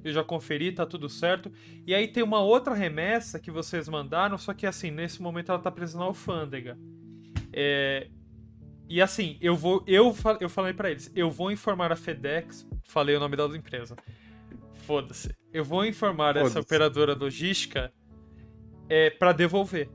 [0.04, 1.52] Eu já conferi, tá tudo certo.
[1.86, 5.58] E aí tem uma outra remessa que vocês mandaram, só que assim, nesse momento ela
[5.60, 6.78] tá presa na alfândega.
[7.52, 8.08] É,
[8.88, 9.84] E assim, eu vou.
[9.86, 12.66] Eu, eu falei pra eles, eu vou informar a FedEx.
[12.84, 13.96] Falei o nome da empresa.
[14.74, 15.34] Foda-se.
[15.52, 17.92] Eu vou informar essa operadora logística
[18.88, 19.88] é, para devolver.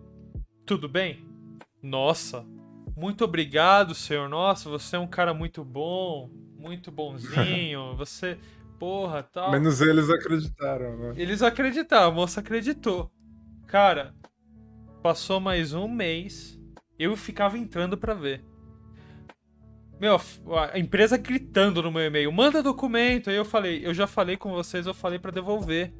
[0.66, 1.26] Tudo bem?
[1.82, 2.46] Nossa.
[2.96, 4.30] Muito obrigado, senhor.
[4.30, 6.30] Nossa, você é um cara muito bom.
[6.58, 7.96] Muito bonzinho.
[7.98, 8.38] Você.
[8.86, 9.52] Porra, tal.
[9.52, 13.12] menos eles acreditaram né Eles acreditaram, a moça acreditou.
[13.66, 14.14] Cara,
[15.02, 16.62] passou mais um mês,
[17.00, 18.46] eu ficava entrando pra ver.
[20.00, 20.22] Meu,
[20.72, 23.32] a empresa gritando no meu e-mail, manda documento.
[23.32, 25.92] Aí eu falei, eu já falei com vocês, eu falei pra devolver.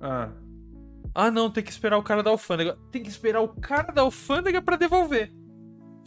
[0.00, 0.32] ah
[1.14, 2.78] Ah, não, tem que esperar o cara da alfândega.
[2.90, 5.30] Tem que esperar o cara da alfândega pra devolver.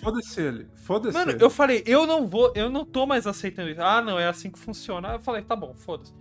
[0.02, 0.68] Foda-se ele.
[0.76, 1.44] Foda-se Mano, ele.
[1.44, 3.82] eu falei, eu não vou, eu não tô mais aceitando isso.
[3.82, 5.14] Ah, não, é assim que funciona.
[5.14, 6.14] Eu falei, tá bom, foda-se.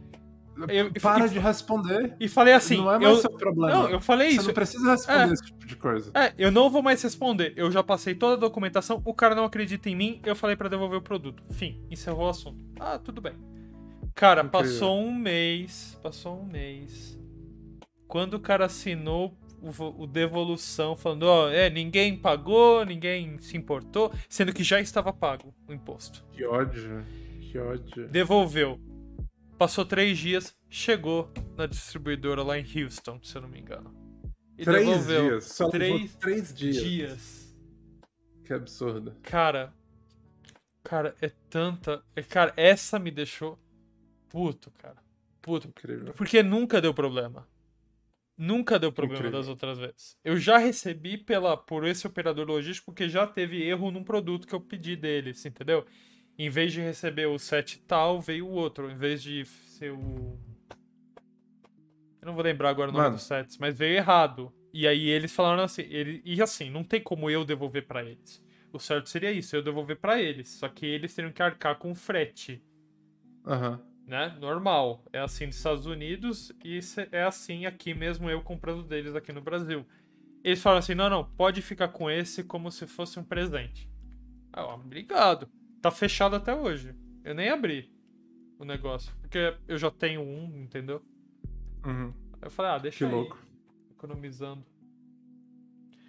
[0.68, 2.16] eu- Para e- de responder.
[2.18, 3.72] E falei assim, não é mais eu, seu problema.
[3.82, 4.46] não, eu falei Você isso.
[4.48, 5.32] não precisa responder É.
[5.32, 6.10] esse tipo de coisa.
[6.14, 7.52] É, eu não vou mais responder.
[7.56, 10.68] Eu já passei toda a documentação, o cara não acredita em mim, eu falei pra
[10.68, 11.44] devolver o produto.
[11.50, 12.58] Fim, encerrou o assunto.
[12.80, 13.34] Ah, tudo bem.
[14.16, 14.68] Cara, Incrível.
[14.68, 17.16] passou um mês, passou um mês.
[18.08, 23.56] Quando o cara assinou o, vo- o devolução falando, ó, é, ninguém pagou, ninguém se
[23.56, 26.24] importou, sendo que já estava pago o imposto.
[26.32, 27.04] Que ódio.
[27.40, 28.08] Que ódio.
[28.08, 28.80] Devolveu.
[29.56, 33.92] Passou três dias, chegou na distribuidora lá em Houston, se eu não me engano.
[34.56, 35.28] E três devolveu.
[35.30, 35.44] dias.
[35.44, 36.76] Só Três três dias.
[36.76, 37.56] dias.
[38.44, 39.14] Que absurdo.
[39.22, 39.72] Cara,
[40.84, 42.02] cara, é tanta.
[42.14, 43.58] é- Cara, essa me deixou
[44.28, 44.96] puto, cara.
[45.42, 45.68] Puto.
[45.68, 46.12] Incrível.
[46.14, 47.46] Porque nunca deu problema.
[48.38, 49.40] Nunca deu problema Incrível.
[49.40, 50.16] das outras vezes.
[50.24, 54.54] Eu já recebi pela, por esse operador logístico porque já teve erro num produto que
[54.54, 55.84] eu pedi deles, entendeu?
[56.38, 58.88] Em vez de receber o set tal, veio o outro.
[58.88, 60.38] Em vez de ser o.
[62.22, 63.16] Eu não vou lembrar agora o nome Mano.
[63.16, 64.52] dos sets, mas veio errado.
[64.72, 68.40] E aí eles falaram assim, ele, e assim, não tem como eu devolver pra eles.
[68.72, 70.48] O certo seria isso, eu devolver pra eles.
[70.50, 72.62] Só que eles teriam que arcar com frete,
[73.46, 73.80] Aham.
[74.08, 74.36] Né?
[74.40, 75.04] Normal.
[75.12, 76.80] É assim nos Estados Unidos e
[77.12, 79.84] é assim aqui mesmo eu comprando deles aqui no Brasil.
[80.42, 83.88] Eles falaram assim: não, não, pode ficar com esse como se fosse um presente.
[84.52, 85.48] Ah, obrigado.
[85.82, 86.94] Tá fechado até hoje.
[87.22, 87.92] Eu nem abri
[88.58, 89.14] o negócio.
[89.20, 91.02] Porque eu já tenho um, entendeu?
[91.84, 92.12] Uhum.
[92.40, 93.10] Eu falei, ah, deixa Que aí.
[93.10, 93.38] louco.
[93.90, 94.64] Economizando.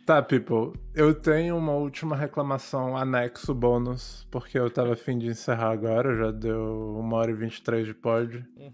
[0.10, 0.74] Tá, people.
[0.96, 6.32] Eu tenho uma última reclamação anexo bônus, porque eu tava afim de encerrar agora, já
[6.32, 8.44] deu uma hora e 23 de pod.
[8.58, 8.72] Uhum.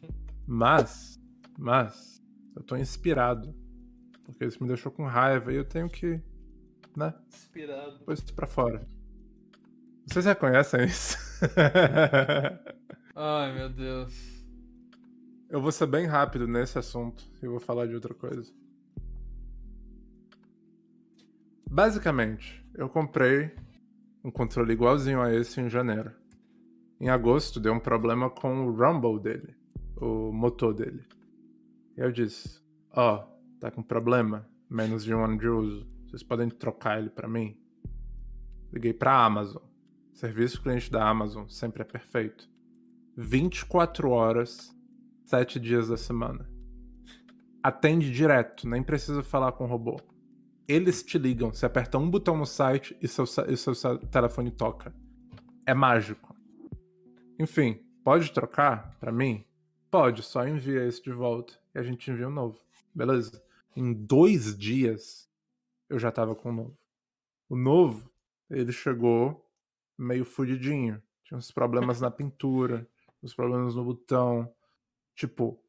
[0.47, 1.19] Mas,
[1.59, 2.23] mas,
[2.55, 3.53] eu tô inspirado.
[4.23, 6.21] Porque isso me deixou com raiva e eu tenho que,
[6.95, 7.99] né, Inspirado.
[8.05, 8.87] pôr isso pra fora.
[10.07, 11.17] Vocês reconhecem isso?
[13.13, 14.45] Ai, meu Deus.
[15.49, 18.53] eu vou ser bem rápido nesse assunto e vou falar de outra coisa.
[21.69, 23.51] Basicamente, eu comprei
[24.23, 26.11] um controle igualzinho a esse em janeiro.
[26.99, 29.55] Em agosto deu um problema com o rumble dele,
[29.97, 31.03] o motor dele.
[31.97, 32.61] E eu disse:
[32.91, 33.25] Ó,
[33.59, 35.87] tá com problema, menos de um ano de uso.
[36.07, 37.57] Vocês podem trocar ele pra mim?
[38.71, 39.61] Liguei pra Amazon.
[40.13, 42.49] Serviço cliente da Amazon sempre é perfeito.
[43.17, 44.73] 24 horas,
[45.25, 46.49] 7 dias da semana.
[47.61, 49.99] Atende direto, nem precisa falar com o robô.
[50.67, 54.95] Eles te ligam, você aperta um botão no site e seu, e seu telefone toca.
[55.65, 56.35] É mágico.
[57.39, 59.45] Enfim, pode trocar pra mim?
[59.91, 62.59] Pode, só envia esse de volta e a gente envia um novo.
[62.93, 63.43] Beleza?
[63.75, 65.29] Em dois dias
[65.89, 66.77] eu já tava com o novo.
[67.47, 68.09] O novo,
[68.49, 69.47] ele chegou
[69.97, 71.01] meio fudidinho.
[71.23, 72.87] Tinha uns problemas na pintura,
[73.21, 74.51] uns problemas no botão.
[75.15, 75.59] Tipo,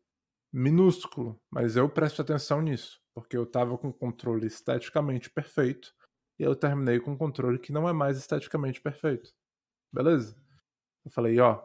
[0.52, 5.90] minúsculo, mas eu presto atenção nisso, porque eu tava com o controle esteticamente perfeito
[6.38, 9.30] e eu terminei com um controle que não é mais esteticamente perfeito.
[9.90, 10.36] Beleza?
[11.02, 11.62] Eu falei, ó,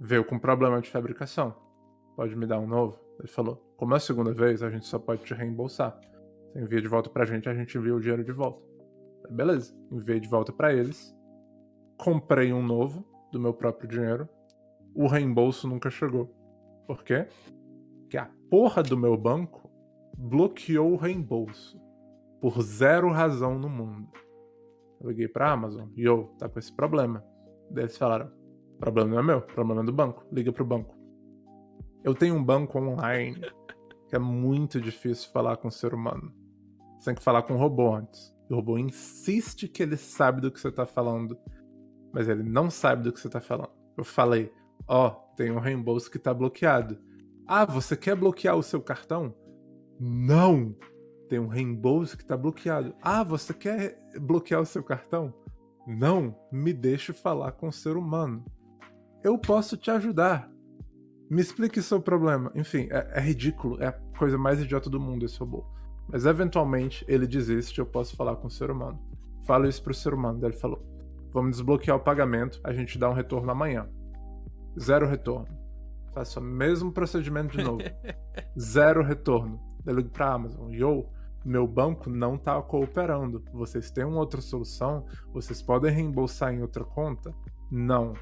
[0.00, 1.54] veio com problema de fabricação.
[2.16, 2.98] Pode me dar um novo?
[3.20, 5.96] Ele falou, como é a segunda vez, a gente só pode te reembolsar.
[6.50, 8.60] Você envia de volta pra gente, a gente envia o dinheiro de volta.
[9.22, 11.14] Falei, Beleza, enviei de volta pra eles.
[11.96, 14.28] Comprei um novo do meu próprio dinheiro.
[14.92, 16.34] O reembolso nunca chegou.
[16.84, 17.28] Por quê?
[18.00, 19.65] Porque a porra do meu banco
[20.16, 21.80] bloqueou o reembolso.
[22.40, 24.08] Por zero razão no mundo.
[25.00, 25.88] Eu liguei pra Amazon.
[25.96, 27.24] Yo, tá com esse problema.
[27.70, 28.30] Daí eles falaram:
[28.78, 30.24] problema não é meu, problema é do banco.
[30.32, 30.94] Liga pro banco.
[32.04, 33.40] Eu tenho um banco online
[34.08, 36.32] que é muito difícil falar com o ser humano.
[36.98, 38.32] Você tem que falar com o robô antes.
[38.48, 41.36] O robô insiste que ele sabe do que você tá falando,
[42.12, 43.70] mas ele não sabe do que você tá falando.
[43.96, 44.52] Eu falei:
[44.86, 46.98] Ó, tem um reembolso que tá bloqueado.
[47.46, 49.34] Ah, você quer bloquear o seu cartão?
[49.98, 50.74] Não!
[51.28, 52.94] Tem um reembolso que tá bloqueado.
[53.02, 55.34] Ah, você quer bloquear o seu cartão?
[55.86, 58.44] Não, me deixe falar com o ser humano.
[59.24, 60.50] Eu posso te ajudar.
[61.28, 62.52] Me explique seu problema.
[62.54, 63.82] Enfim, é, é ridículo.
[63.82, 65.64] É a coisa mais idiota do mundo esse robô.
[66.08, 69.00] Mas eventualmente ele desiste eu posso falar com o ser humano.
[69.44, 70.38] Falo isso pro ser humano.
[70.38, 70.80] Daí ele falou:
[71.32, 73.88] Vamos desbloquear o pagamento, a gente dá um retorno amanhã.
[74.78, 75.48] Zero retorno.
[76.12, 77.82] Faço o mesmo procedimento de novo.
[78.58, 79.60] Zero retorno.
[79.86, 80.72] Eu ligo pra Amazon.
[80.72, 81.06] Yo,
[81.44, 83.44] meu banco não tá cooperando.
[83.52, 85.06] Vocês têm uma outra solução?
[85.32, 87.32] Vocês podem reembolsar em outra conta?
[87.70, 88.14] Não.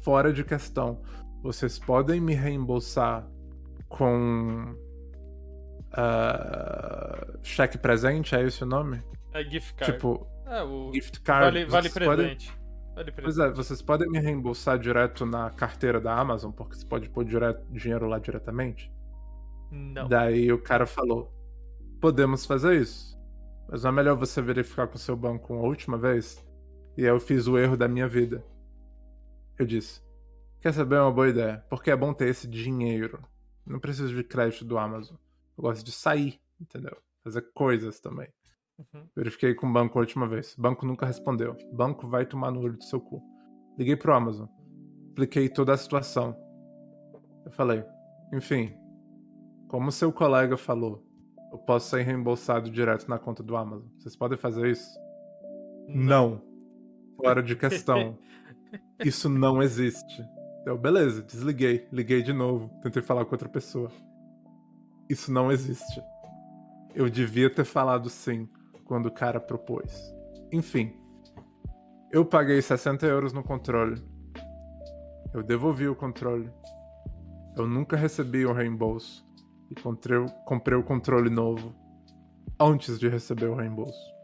[0.00, 1.02] Fora de questão.
[1.42, 3.28] Vocês podem me reembolsar
[3.88, 4.76] com.
[5.92, 8.34] ah, cheque presente?
[8.34, 9.02] É esse o nome?
[9.32, 9.92] É gift card.
[9.92, 10.92] Tipo, é, o...
[10.92, 11.44] gift card.
[11.44, 12.56] vale, vale podem- presente.
[12.94, 17.10] Vale Pois é, vocês podem me reembolsar direto na carteira da Amazon, porque você pode
[17.10, 18.90] pôr direto, dinheiro lá diretamente?
[19.76, 20.08] Não.
[20.08, 21.32] Daí o cara falou:
[22.00, 23.16] podemos fazer isso.
[23.68, 26.44] Mas não é melhor você verificar com o seu banco uma última vez?
[26.96, 28.44] E aí eu fiz o erro da minha vida.
[29.58, 30.00] Eu disse:
[30.60, 31.64] Quer saber é uma boa ideia?
[31.68, 33.22] Porque é bom ter esse dinheiro.
[33.66, 35.16] Não preciso de crédito do Amazon.
[35.56, 36.96] Eu gosto de sair, entendeu?
[37.24, 38.28] Fazer coisas também.
[38.78, 39.06] Uhum.
[39.16, 40.56] Verifiquei com o banco a última vez.
[40.56, 41.56] O banco nunca respondeu.
[41.72, 43.22] O banco vai tomar no olho do seu cu.
[43.78, 44.46] Liguei pro Amazon.
[45.08, 46.36] Expliquei toda a situação.
[47.44, 47.84] Eu falei,
[48.32, 48.76] enfim,
[49.68, 51.04] como seu colega falou,
[51.50, 53.88] eu posso ser reembolsado direto na conta do Amazon.
[53.98, 54.98] Vocês podem fazer isso?
[55.88, 56.42] Não.
[57.16, 58.18] Fora de questão.
[59.04, 60.22] Isso não existe.
[60.66, 61.86] Eu, beleza, desliguei.
[61.92, 62.68] Liguei de novo.
[62.82, 63.90] Tentei falar com outra pessoa.
[65.08, 66.02] Isso não existe.
[66.94, 68.48] Eu devia ter falado sim
[68.84, 70.14] quando o cara propôs.
[70.52, 70.92] Enfim.
[72.10, 74.02] Eu paguei 60 euros no controle.
[75.32, 76.50] Eu devolvi o controle.
[77.56, 79.25] Eu nunca recebi o reembolso.
[79.70, 81.74] E comprei, comprei o controle novo
[82.58, 84.16] antes de receber o reembolso.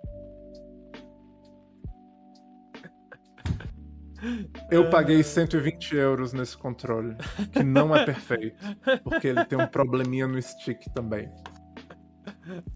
[4.70, 7.16] Eu paguei 120 euros nesse controle,
[7.52, 8.64] que não é perfeito,
[9.02, 11.28] porque ele tem um probleminha no stick também.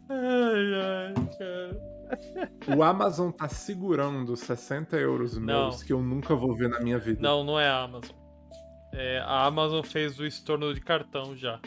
[0.09, 1.97] Ai, ai, cara.
[2.77, 5.87] O Amazon tá segurando 60 euros meus Não.
[5.87, 7.21] que eu nunca vou ver na minha vida.
[7.21, 8.17] Não, não é a Amazon.
[8.93, 11.61] É, a Amazon fez o estorno de cartão já.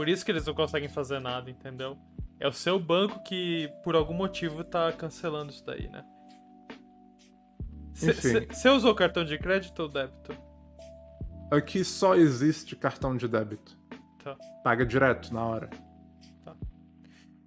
[0.00, 1.98] Por isso que eles não conseguem fazer nada, entendeu?
[2.38, 6.02] É o seu banco que, por algum motivo, tá cancelando isso daí, né?
[7.92, 10.34] Você usou cartão de crédito ou débito?
[11.50, 13.78] Aqui só existe cartão de débito.
[14.24, 14.38] Tá.
[14.64, 15.68] Paga direto na hora.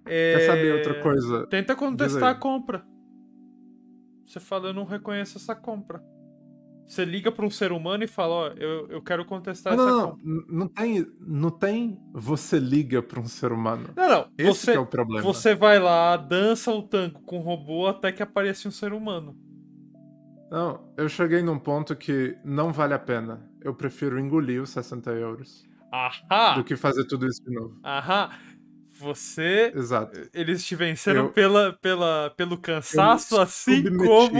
[0.06, 0.34] É...
[0.36, 1.48] Quer saber outra coisa?
[1.48, 2.86] Tenta contestar a compra.
[4.24, 6.00] Você fala, eu não reconheço essa compra.
[6.86, 9.96] Você liga pra um ser humano e fala, ó, eu, eu quero contestar não, essa
[9.96, 13.88] não, não, não tem, não tem você liga pra um ser humano.
[13.96, 14.28] Não, não.
[14.36, 15.22] Esse Você, é o problema.
[15.22, 19.34] você vai lá, dança o tango com o robô até que aparece um ser humano.
[20.50, 23.48] Não, eu cheguei num ponto que não vale a pena.
[23.62, 26.54] Eu prefiro engolir os 60 euros Ahá!
[26.54, 27.78] do que fazer tudo isso de novo.
[27.82, 28.38] Ahá!
[28.92, 29.72] Você.
[29.74, 30.28] Exato.
[30.32, 34.38] Eles te venceram Eu- pela, pela, pelo cansaço, assim submeti- como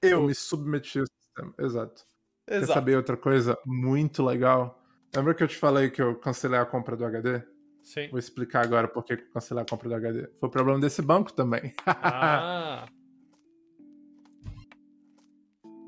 [0.00, 0.22] Eu eu.
[0.26, 1.04] me submeti ao
[1.36, 1.54] sistema.
[1.58, 2.02] Exato.
[2.46, 2.72] Quer Exato.
[2.72, 4.80] saber outra coisa muito legal?
[5.14, 7.42] Lembra que eu te falei que eu cancelei a compra do HD?
[7.82, 8.08] Sim.
[8.08, 10.28] Vou explicar agora por que eu cancelei a compra do HD.
[10.40, 11.72] Foi problema desse banco também.
[11.86, 12.86] Ah,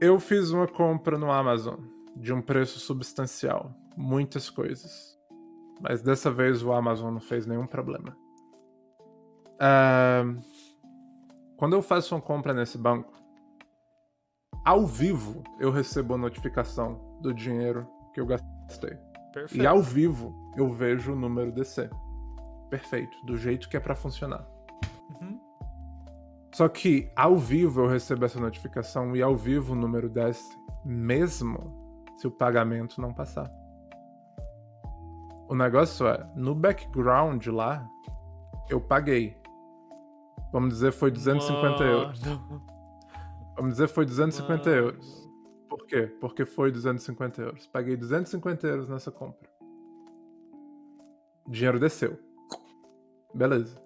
[0.01, 1.81] Eu fiz uma compra no Amazon
[2.15, 5.19] de um preço substancial, muitas coisas.
[5.81, 8.17] Mas dessa vez o Amazon não fez nenhum problema.
[9.59, 10.23] Ah,
[11.57, 13.13] quando eu faço uma compra nesse banco,
[14.69, 18.99] ao vivo eu recebo a notificação do dinheiro que eu gastei.
[19.33, 19.63] perfeito.
[19.63, 21.89] E ao vivo eu vejo o número DC.
[22.69, 24.47] Perfeito, do jeito que é pra funcionar.
[25.09, 25.41] Uhum.
[26.55, 30.55] Só que ao vivo eu recebo essa notificação e ao vivo o número desce,
[30.85, 33.51] mesmo se o pagamento não passar.
[35.49, 37.89] O negócio é, no background lá,
[38.69, 39.35] eu paguei.
[40.53, 42.21] Vamos dizer foi 250 euros.
[43.59, 44.83] Vamos dizer foi 250 mano.
[44.83, 45.29] euros.
[45.69, 46.07] Por quê?
[46.21, 47.67] Porque foi 250 euros.
[47.67, 49.51] Paguei 250 euros nessa compra.
[51.45, 52.17] O dinheiro desceu.
[53.35, 53.83] Beleza.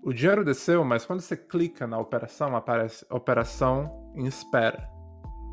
[0.00, 4.88] O dinheiro desceu, mas quando você clica na operação, aparece operação em espera.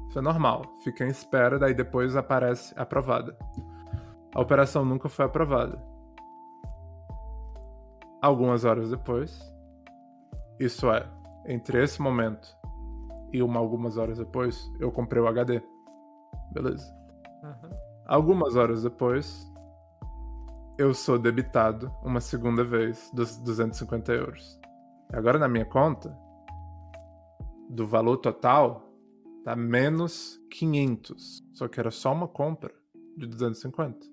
[0.07, 0.61] Isso é normal.
[0.83, 3.35] Fica em espera, daí depois aparece aprovada.
[4.35, 5.81] A operação nunca foi aprovada.
[8.21, 9.41] Algumas horas depois,
[10.59, 11.09] isso é,
[11.45, 12.47] entre esse momento
[13.33, 15.61] e uma algumas horas depois, eu comprei o HD.
[16.51, 16.85] Beleza.
[17.43, 17.69] Uhum.
[18.05, 19.51] Algumas horas depois,
[20.77, 24.59] eu sou debitado uma segunda vez dos 250 euros.
[25.13, 26.15] Agora na minha conta,
[27.69, 28.91] do valor total,
[29.43, 31.43] tá menos 500.
[31.53, 32.73] Só que era só uma compra
[33.17, 34.05] de 250.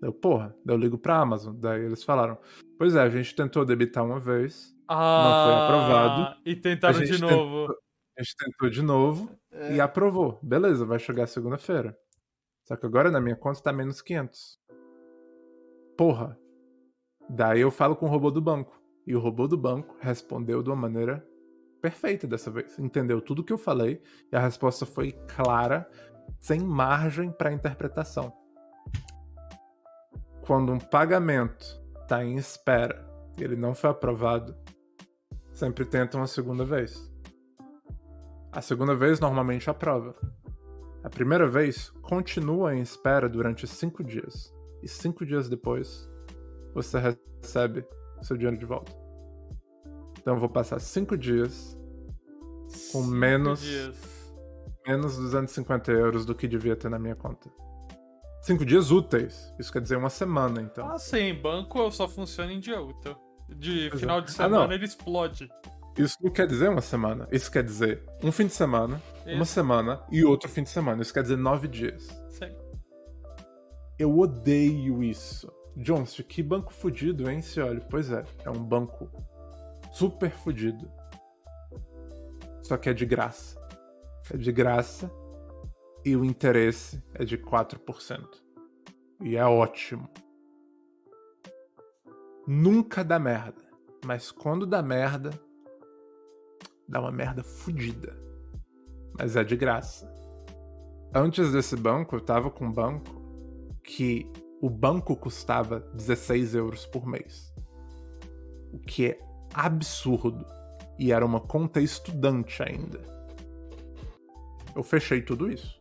[0.00, 1.54] Deu, porra, daí eu ligo pra Amazon.
[1.56, 2.36] Daí eles falaram:
[2.76, 6.36] Pois é, a gente tentou debitar uma vez, Ah, foi aprovado.
[6.44, 7.72] E tentaram A de gente novo.
[8.18, 9.74] a gente tentou de novo É.
[9.74, 10.38] e aprovou.
[10.42, 11.96] Beleza, vai chegar segunda-feira.
[12.66, 14.58] Só que agora na minha conta tá menos 500.
[15.96, 16.38] Porra.
[17.28, 18.80] Daí eu falo com o robô do banco.
[19.06, 21.26] E o robô do banco respondeu de uma maneira
[21.80, 22.78] perfeita dessa vez.
[22.78, 24.02] Entendeu tudo que eu falei
[24.32, 25.88] e a resposta foi clara,
[26.38, 28.32] sem margem para interpretação.
[30.46, 31.64] Quando um pagamento
[32.08, 33.06] tá em espera
[33.38, 34.54] e ele não foi aprovado,
[35.54, 37.10] sempre tenta uma segunda vez.
[38.52, 40.14] A segunda vez normalmente aprova.
[41.02, 44.52] A primeira vez continua em espera durante cinco dias.
[44.82, 46.08] E cinco dias depois,
[46.74, 47.86] você recebe
[48.22, 48.92] seu dinheiro de volta.
[50.18, 51.76] Então eu vou passar cinco dias
[52.92, 53.96] com Cinco menos- dias.
[54.86, 57.50] menos 250 euros do que devia ter na minha conta.
[58.42, 59.52] Cinco dias úteis.
[59.58, 60.86] Isso quer dizer uma semana, então.
[60.90, 63.16] Ah, sim, banco só funciona em dia útil.
[63.48, 63.96] De é.
[63.96, 65.48] final de Ah, semana ele explode.
[65.96, 67.28] Isso não quer dizer uma semana.
[67.30, 69.52] Isso quer dizer um fim de semana, uma Isso.
[69.52, 71.02] semana e outro fim de semana.
[71.02, 72.06] Isso quer dizer nove dias.
[72.30, 72.52] Sim.
[73.98, 75.52] Eu odeio isso.
[75.76, 77.80] Jones, que banco fudido, hein, Cioli?
[77.88, 79.08] Pois é, é um banco
[79.92, 80.90] super fudido.
[82.62, 83.60] Só que é de graça.
[84.32, 85.10] É de graça
[86.04, 88.26] e o interesse é de 4%.
[89.22, 90.08] E é ótimo.
[92.46, 93.62] Nunca dá merda.
[94.04, 95.30] Mas quando dá merda,
[96.88, 98.22] dá uma merda fudida.
[99.18, 100.12] mas é de graça.
[101.14, 103.22] Antes desse banco, eu tava com um banco
[103.82, 104.30] que
[104.60, 107.54] o banco custava 16 euros por mês.
[108.72, 109.18] O que é
[109.52, 110.44] absurdo.
[110.98, 113.00] E era uma conta estudante ainda.
[114.74, 115.80] Eu fechei tudo isso.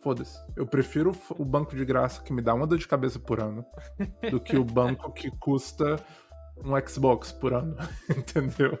[0.00, 0.38] Foda-se.
[0.56, 3.64] Eu prefiro o banco de graça que me dá uma dor de cabeça por ano
[4.30, 6.02] do que o banco que custa
[6.64, 7.76] um Xbox por ano.
[8.08, 8.78] Entendeu?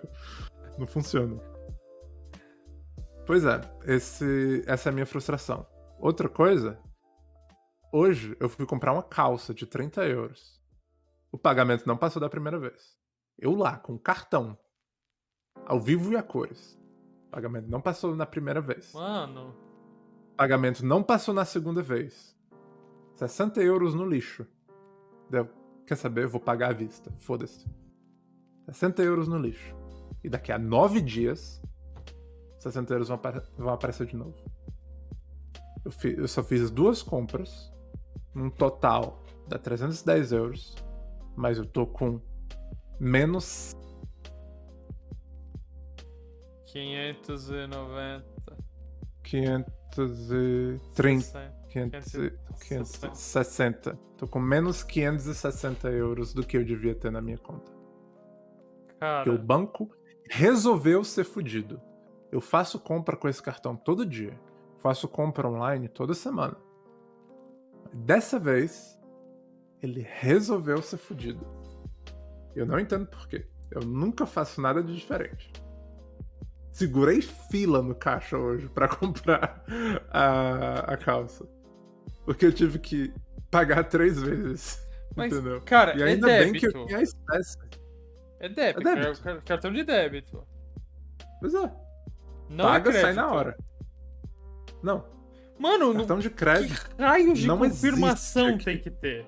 [0.78, 1.38] Não funciona.
[3.26, 5.66] Pois é, esse, essa é a minha frustração.
[5.98, 6.80] Outra coisa,
[7.92, 10.58] hoje eu fui comprar uma calça de 30 euros.
[11.30, 12.98] O pagamento não passou da primeira vez.
[13.38, 14.58] Eu lá, com cartão,
[15.66, 16.78] ao vivo e a cores.
[17.26, 18.92] O pagamento não passou na primeira vez.
[18.94, 19.69] Mano.
[20.40, 22.34] Pagamento não passou na segunda vez.
[23.16, 24.46] 60 euros no lixo.
[25.28, 25.46] Deu.
[25.86, 26.24] Quer saber?
[26.24, 27.12] Eu vou pagar à vista.
[27.18, 27.68] Foda-se.
[28.64, 29.76] 60 euros no lixo.
[30.24, 31.62] E daqui a nove dias,
[32.58, 34.34] 60 euros vão, apare vão aparecer de novo.
[35.84, 37.70] Eu, eu, só fiz duas compras.
[38.34, 40.74] Um total dá 310 euros.
[41.36, 42.18] Mas eu tô com
[42.98, 43.76] menos
[46.64, 48.56] 590.
[49.94, 51.60] 530.
[52.68, 53.98] 560.
[54.16, 57.72] Tô com menos 560 euros do que eu devia ter na minha conta.
[58.98, 59.24] Cara.
[59.24, 59.90] Porque o banco
[60.28, 61.80] resolveu ser fudido.
[62.30, 64.38] Eu faço compra com esse cartão todo dia.
[64.78, 66.56] Faço compra online toda semana.
[67.92, 68.98] Dessa vez,
[69.82, 71.44] ele resolveu ser fudido.
[72.54, 73.46] Eu não entendo por quê.
[73.70, 75.52] Eu nunca faço nada de diferente.
[76.80, 79.62] Segurei fila no caixa hoje para comprar
[80.10, 81.46] a, a calça.
[82.24, 83.12] Porque eu tive que
[83.50, 84.80] pagar três vezes.
[85.14, 85.60] Mas, entendeu?
[85.60, 87.58] Cara, e ainda é bem que eu tinha a espécie.
[88.38, 89.28] É débito, é débito.
[89.28, 90.42] É cartão de débito.
[91.38, 91.70] Pois é.
[92.48, 93.58] Não Paga, é sai na hora.
[94.82, 95.04] Não.
[95.58, 96.22] Mano, cartão no...
[96.22, 96.96] de crédito.
[96.96, 99.26] Que raios de confirmação tem que ter?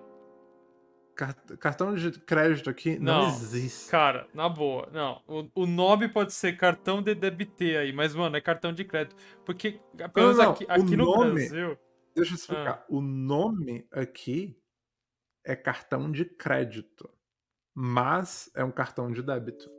[1.14, 3.90] Cartão de crédito aqui não, não, existe.
[3.90, 4.88] Cara, na boa.
[4.92, 5.22] Não.
[5.28, 9.14] O, o nome pode ser cartão de debité aí, mas, mano, é cartão de crédito.
[9.44, 9.78] Porque
[10.16, 11.78] não, não, aqui, aqui no nome, Brasil.
[12.14, 12.80] Deixa eu explicar.
[12.82, 12.84] Ah.
[12.88, 14.58] O nome aqui
[15.44, 17.08] é cartão de crédito.
[17.74, 19.70] Mas é um cartão de débito.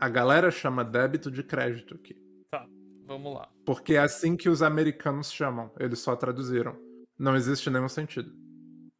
[0.00, 2.16] A galera chama débito de crédito aqui.
[2.50, 2.66] Tá,
[3.06, 3.48] vamos lá.
[3.64, 5.72] Porque é assim que os americanos chamam.
[5.78, 6.76] Eles só traduziram.
[7.18, 8.43] Não existe nenhum sentido.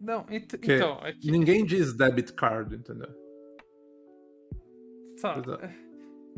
[0.04, 1.00] Não, ent então.
[1.02, 1.30] É que...
[1.30, 3.08] Ninguém diz debit card, entendeu?
[5.20, 5.42] Tá.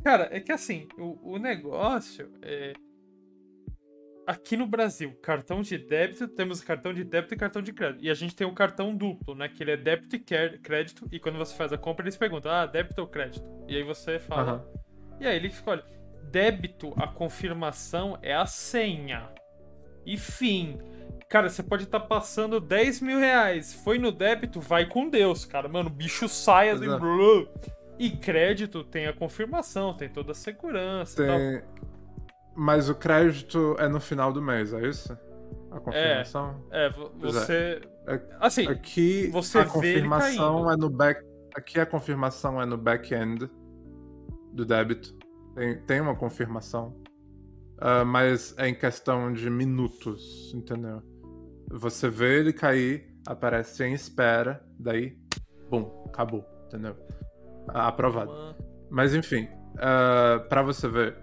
[0.04, 2.72] Cara, é que assim, o, o negócio é.
[4.24, 8.04] Aqui no Brasil, cartão de débito, temos cartão de débito e cartão de crédito.
[8.04, 9.48] E a gente tem um cartão duplo, né?
[9.48, 11.08] Que ele é débito e crédito.
[11.10, 13.44] E quando você faz a compra, eles perguntam: ah, débito ou crédito?
[13.68, 14.64] E aí você fala.
[14.64, 15.18] Uhum.
[15.20, 15.82] E aí ele escolhe:
[16.30, 19.28] débito, a confirmação é a senha.
[20.04, 20.78] E fim.
[21.28, 23.74] Cara, você pode estar tá passando 10 mil reais.
[23.74, 25.68] Foi no débito, vai com Deus, cara.
[25.68, 26.86] Mano, o bicho sai assim.
[27.98, 31.62] E crédito tem a confirmação, tem toda a segurança tem...
[32.54, 35.12] Mas o crédito é no final do mês, é isso?
[35.70, 36.64] A confirmação?
[36.70, 37.80] É, é você.
[38.06, 38.20] É.
[38.40, 41.22] Assim, aqui você a confirmação é no back.
[41.54, 43.50] Aqui a confirmação é no back-end
[44.52, 45.14] do débito.
[45.54, 46.96] Tem, tem uma confirmação.
[47.78, 51.02] Uh, mas é em questão de minutos, entendeu?
[51.70, 55.18] Você vê ele cair, aparece em espera, daí,
[55.70, 56.96] bum, acabou, entendeu?
[57.68, 58.56] Aprovado.
[58.90, 61.16] Mas enfim, uh, para você ver,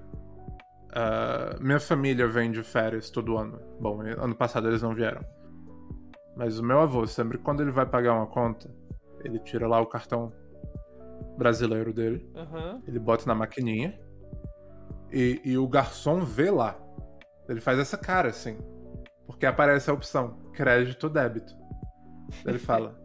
[0.89, 3.59] uh, minha família vem de férias todo ano.
[3.79, 5.21] Bom, ano passado eles não vieram.
[6.35, 8.69] Mas o meu avô, sempre quando ele vai pagar uma conta,
[9.23, 10.33] ele tira lá o cartão
[11.37, 12.81] brasileiro dele, uhum.
[12.87, 13.97] ele bota na maquininha
[15.11, 16.77] e, e o garçom vê lá.
[17.47, 18.57] Ele faz essa cara assim.
[19.25, 21.53] Porque aparece a opção crédito ou débito.
[22.45, 22.99] Ele fala: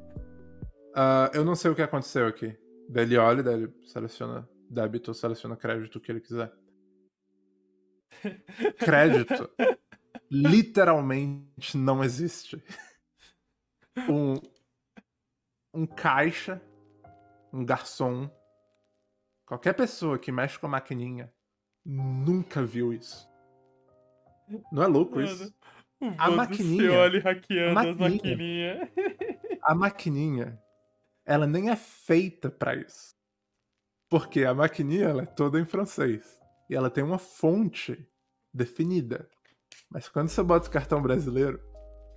[0.95, 2.57] uh, Eu não sei o que aconteceu aqui.
[2.89, 6.53] Daí ele olha, daí ele seleciona débito ou seleciona crédito, o que ele quiser.
[8.79, 9.51] Crédito
[10.31, 12.63] literalmente não existe.
[14.09, 14.35] Um,
[15.75, 16.63] um caixa,
[17.53, 18.31] um garçom,
[19.47, 21.33] qualquer pessoa que mexe com a maquininha
[21.85, 23.29] nunca viu isso.
[24.73, 25.55] Não é louco Mano, isso?
[26.17, 26.93] A maquininha.
[26.93, 28.89] Olha hackeando maquininha, as maquininhas.
[29.63, 30.59] A maquininha,
[31.27, 33.15] ela nem é feita para isso.
[34.09, 36.41] Porque a maquininha ela é toda em francês.
[36.71, 38.09] E ela tem uma fonte
[38.55, 39.29] definida.
[39.91, 41.61] Mas quando você bota o cartão brasileiro,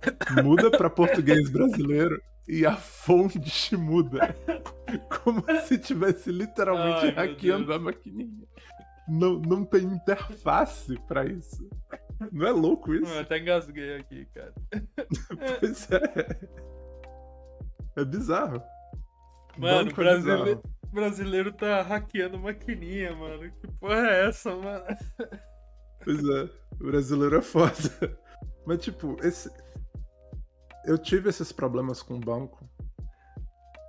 [0.42, 4.34] muda para português brasileiro e a fonte muda.
[5.22, 8.46] Como se tivesse literalmente Ai, hackeando a maquininha.
[9.08, 11.68] não, não tem interface pra isso.
[12.30, 13.10] Não é louco isso?
[13.10, 14.54] Eu até engasguei aqui, cara.
[15.60, 16.48] pois é.
[17.96, 18.62] É bizarro.
[19.56, 20.62] Mano, Banco é brasileiro, bizarro.
[20.92, 23.50] brasileiro tá hackeando maquininha, mano.
[23.50, 24.84] Que porra é essa, mano?
[26.04, 26.50] Pois é,
[26.80, 28.18] o brasileiro é foda.
[28.66, 29.50] Mas, tipo, esse.
[30.84, 32.68] Eu tive esses problemas com o banco,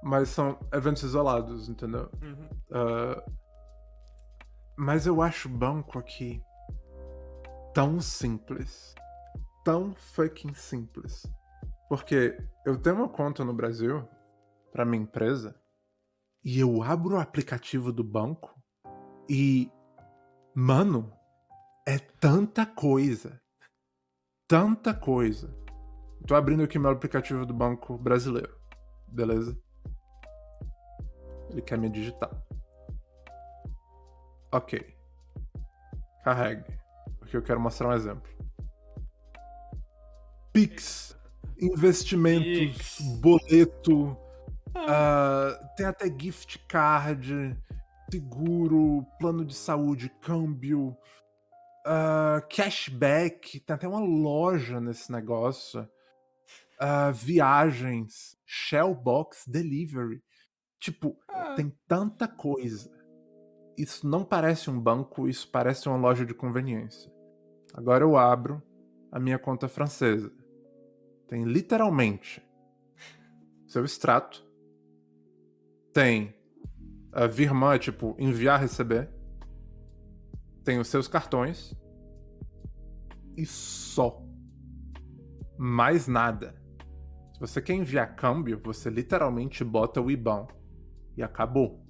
[0.04, 2.10] mas são eventos isolados, entendeu?
[2.22, 2.50] Uhum.
[2.72, 3.24] Ah,
[4.78, 6.42] mas eu acho o banco aqui
[7.74, 8.94] tão simples.
[9.64, 11.26] Tão fucking simples.
[11.90, 14.08] Porque eu tenho uma conta no Brasil,
[14.72, 15.56] pra minha empresa,
[16.44, 18.54] e eu abro o aplicativo do banco
[19.30, 19.72] e.
[20.56, 21.12] Mano,
[21.88, 23.42] é tanta coisa.
[24.48, 25.56] Tanta coisa.
[26.28, 28.56] Tô abrindo aqui meu aplicativo do banco brasileiro.
[29.08, 29.58] Beleza?
[31.50, 32.30] Ele quer me digitar.
[34.52, 34.96] Ok.
[36.24, 36.83] Carregue.
[37.24, 38.30] Porque eu quero mostrar um exemplo.
[40.52, 41.18] Pix.
[41.60, 42.98] Investimentos.
[43.00, 43.02] Pix.
[43.20, 44.18] Boleto.
[44.76, 47.58] ah, tem até gift card.
[48.12, 49.06] Seguro.
[49.20, 50.10] Plano de saúde.
[50.22, 50.96] Câmbio.
[51.86, 53.60] ah, cashback.
[53.62, 55.88] Tem até uma loja nesse negócio.
[56.80, 58.38] ah, viagens.
[58.46, 60.22] Shellbox Delivery.
[60.80, 62.92] Tipo, Ah, tem tanta coisa.
[63.78, 67.12] Isso não parece um banco, isso parece uma loja de conveniência.
[67.74, 68.62] Agora eu abro
[69.12, 70.32] a minha conta francesa.
[71.28, 72.42] Tem literalmente
[73.68, 74.46] seu extrato.
[75.92, 76.36] Tem
[77.12, 79.10] a Virman, é tipo enviar, receber.
[80.64, 81.76] Tem os seus cartões.
[83.36, 84.24] E só.
[85.58, 86.56] Mais nada.
[87.34, 90.48] Se você quer enviar câmbio, você literalmente bota o IBAN
[91.18, 91.84] e acabou.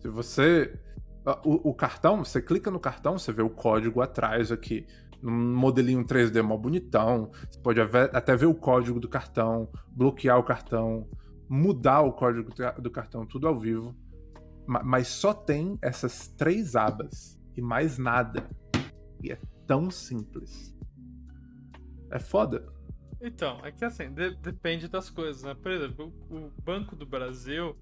[0.00, 0.80] Se você.
[1.30, 4.86] Ah, O, o cartão, você clica no cartão, você vê o código atrás aqui.
[5.20, 7.30] Num modelinho 3D mó bonitão.
[7.50, 11.08] Você pode até ver o código do cartão, bloquear o cartão,
[11.48, 12.50] mudar o código
[12.80, 13.96] do- cartão, tudo ao vivo.
[14.66, 18.48] Ma- Mas só tem essas três abas e mais nada.
[19.22, 20.72] E é tão simples.
[22.10, 22.66] É foda.
[23.20, 25.52] Então, é que assim, de- depende das coisas, né?
[25.54, 27.76] Por exemplo, o, o Banco do Brasil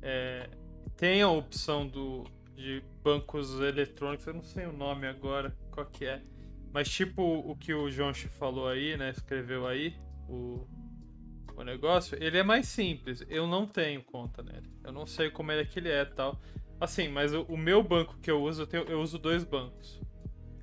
[0.00, 0.48] é,
[0.96, 2.24] tem a opção do,
[2.56, 6.22] de bancos eletrônicos, eu não sei o nome agora, qual que é.
[6.72, 9.10] Mas tipo o que o Jonchi falou aí, né?
[9.10, 9.94] Escreveu aí,
[10.28, 10.66] o,
[11.56, 13.24] o negócio, ele é mais simples.
[13.28, 14.70] Eu não tenho conta nele.
[14.84, 16.40] Eu não sei como é que ele é tal.
[16.80, 20.00] Assim, mas o, o meu banco que eu uso, eu, tenho- eu uso dois bancos.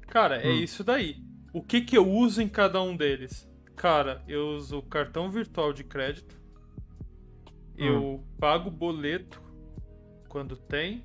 [0.07, 0.63] Cara, é Hum.
[0.63, 1.17] isso daí.
[1.53, 3.49] O que que eu uso em cada um deles?
[3.75, 6.39] Cara, eu uso cartão virtual de crédito.
[7.77, 9.41] Eu pago boleto
[10.29, 11.03] quando tem.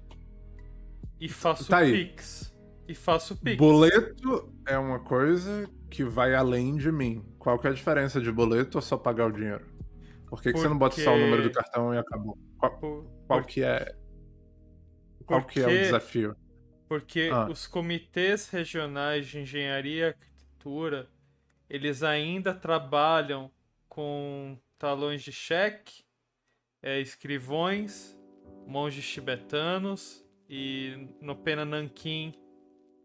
[1.21, 1.81] E faço Tá.
[1.81, 2.55] Pix.
[2.87, 3.57] E faço Pix.
[3.57, 7.25] Boleto é uma coisa que vai além de mim.
[7.39, 9.67] Qual que é a diferença de boleto ou só pagar o dinheiro?
[10.27, 12.39] Por que, que você não bota só o Porque- número do cartão e acabou?
[12.59, 13.95] Qual, Por- qual que é.
[15.25, 16.37] Qual que é o Porque- desafio?
[16.89, 17.49] Porque Ah.
[17.51, 21.09] os comitês regionais de engenharia e arquitetura,
[21.69, 23.51] eles ainda trabalham
[23.89, 26.03] com talões de cheque,
[26.83, 28.17] é, escrivões,
[28.67, 32.33] monges tibetanos e no pena nanquim,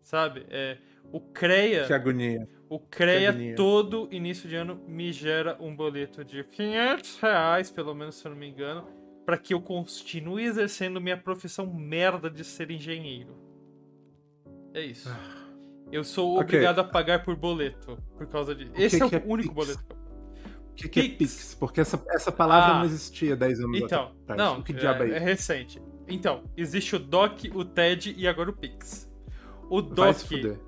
[0.01, 0.45] sabe?
[0.49, 0.77] É,
[1.11, 2.47] o CREA, Que agonia.
[2.69, 3.55] o CREA agonia.
[3.55, 8.31] todo início de ano me gera um boleto de 500 reais, pelo menos se eu
[8.31, 8.87] não me engano,
[9.25, 13.35] para que eu continue exercendo minha profissão merda de ser engenheiro.
[14.73, 15.09] É isso.
[15.91, 16.41] Eu sou Ah.
[16.43, 18.71] Obrigado a pagar por boleto por causa disso.
[18.73, 19.67] que Esse é o que é único Pix?
[19.75, 19.85] boleto.
[19.85, 19.97] que eu-
[20.71, 21.17] O que, que é Pix.
[21.17, 21.55] Pix?
[21.59, 22.79] Porque essa, essa palavra Ah.
[22.79, 24.37] não existia 10 anos Então, atrás.
[24.41, 25.15] não, O que diabo é é, isso?
[25.15, 25.81] é recente.
[26.07, 29.09] Então, existe o DOC, o TED e agora o Pix.
[29.69, 30.59] O DOC,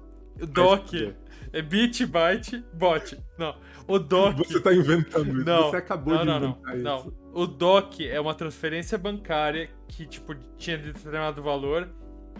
[0.41, 1.16] o DOC
[1.52, 3.18] é bit, byte, bot.
[3.38, 3.56] Não,
[3.88, 5.45] o DOC Você tá inventando isso.
[5.45, 6.99] Não, Você acabou não, de não, não, inventar não.
[6.99, 7.14] isso.
[7.34, 11.90] O DOC é uma transferência bancária que, tipo, tinha determinado valor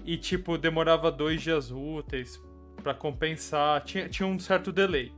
[0.04, 2.42] e, tipo, demorava dois dias úteis
[2.82, 3.82] pra compensar.
[3.84, 5.12] Tinha, tinha um certo delay.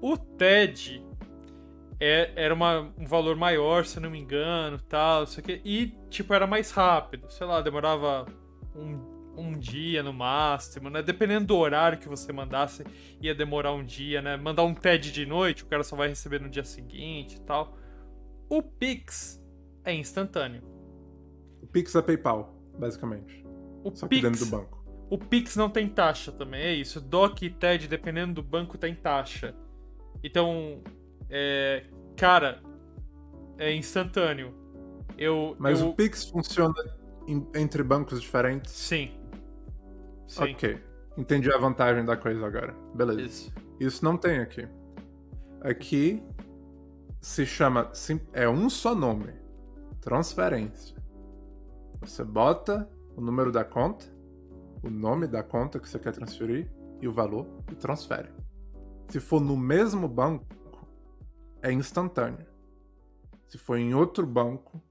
[0.00, 1.04] O TED
[2.04, 5.60] é- era uma- um valor maior, se eu não me engano, tal, isso aqui.
[5.64, 7.30] E, tipo, era mais rápido.
[7.30, 8.26] Sei lá, demorava
[8.74, 11.02] um, um dia no máximo, né?
[11.02, 12.84] Dependendo do horário que você mandasse,
[13.20, 14.36] ia demorar um dia, né?
[14.36, 17.76] Mandar um TED de noite, o cara só vai receber no dia seguinte e tal.
[18.48, 19.42] O Pix
[19.84, 20.62] é instantâneo.
[21.62, 23.44] O Pix é PayPal, basicamente.
[23.82, 24.84] O Só que dentro Pix, do banco.
[25.10, 27.00] o Pix não tem taxa também, é isso.
[27.00, 29.54] DOC e TED, dependendo do banco, tem taxa.
[30.22, 30.82] Então,
[31.28, 31.84] é,
[32.16, 32.62] cara,
[33.58, 34.54] é instantâneo.
[35.16, 36.74] Eu, Mas eu- o Pix funciona
[37.26, 38.72] em- entre bancos diferentes?
[38.72, 39.10] sim,
[40.26, 40.52] Sim.
[40.54, 40.82] Ok.
[41.16, 42.74] Entendi a vantagem da coisa agora.
[42.94, 43.20] Beleza.
[43.20, 43.52] Isso.
[43.78, 44.66] Isso não tem aqui.
[45.60, 46.22] Aqui
[47.20, 47.90] se chama.
[47.92, 49.32] sim- É um só nome:
[50.00, 50.96] transferência.
[52.00, 54.06] Você bota o número da conta,
[54.82, 56.68] o nome da conta que você quer transferir
[57.00, 58.28] e o valor e transfere.
[59.08, 60.44] Se for no mesmo banco,
[61.64, 62.46] é instantâneo.
[63.48, 64.82] Se for em outro banco,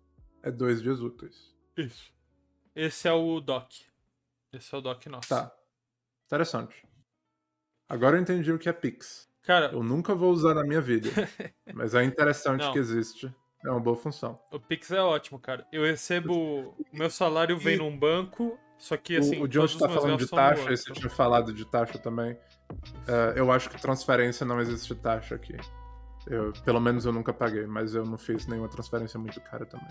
[0.41, 1.53] é dois dias úteis.
[1.77, 2.11] Isso.
[2.75, 3.71] Esse é o doc.
[4.51, 5.29] Esse é o doc nosso.
[5.29, 5.51] Tá.
[6.25, 6.83] Interessante.
[7.87, 9.29] Agora eu entendi o que é Pix.
[9.43, 11.09] Cara, Eu nunca vou usar na minha vida.
[11.73, 12.71] mas é interessante Não.
[12.73, 13.33] que existe.
[13.65, 14.39] É uma boa função.
[14.51, 15.65] o Pix é ótimo, cara.
[15.71, 16.33] Eu recebo.
[16.69, 19.37] O meu salário vem E- num banco, só que assim.
[19.39, 22.37] o, o John está falando de taxa, e você tinha falado de taxa também.
[23.07, 25.55] É, eu acho que transferência não existe taxa aqui.
[26.27, 29.87] Eu, pelo menos eu nunca paguei, mas eu não fiz nenhuma transferência muito cara também.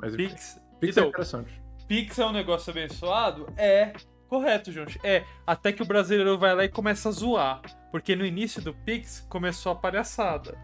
[0.00, 0.60] Mas Pix.
[0.80, 1.62] Pix é Então, interessante.
[1.86, 3.46] Pix é um negócio abençoado?
[3.56, 3.92] É.
[4.28, 4.98] Correto, Jones.
[5.04, 5.24] É.
[5.46, 7.60] Até que o brasileiro vai lá e começa a zoar.
[7.92, 10.58] Porque no início do Pix começou a palhaçada.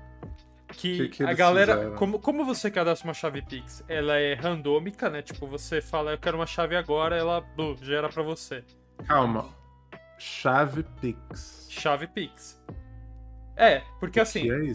[0.69, 1.75] Que, Que que a galera.
[1.77, 1.97] fizeram?
[1.97, 3.85] Como, como você cadastra uma chave Pix?
[3.89, 5.21] Ela é randômica, né?
[5.23, 8.65] Tipo, você fala, eu quero uma chave agora, ela blu, gera pra você.
[9.07, 9.47] Calma.
[10.19, 11.67] Chave Pix.
[11.71, 12.61] Chave Pix.
[13.57, 14.73] É, porque assim, que é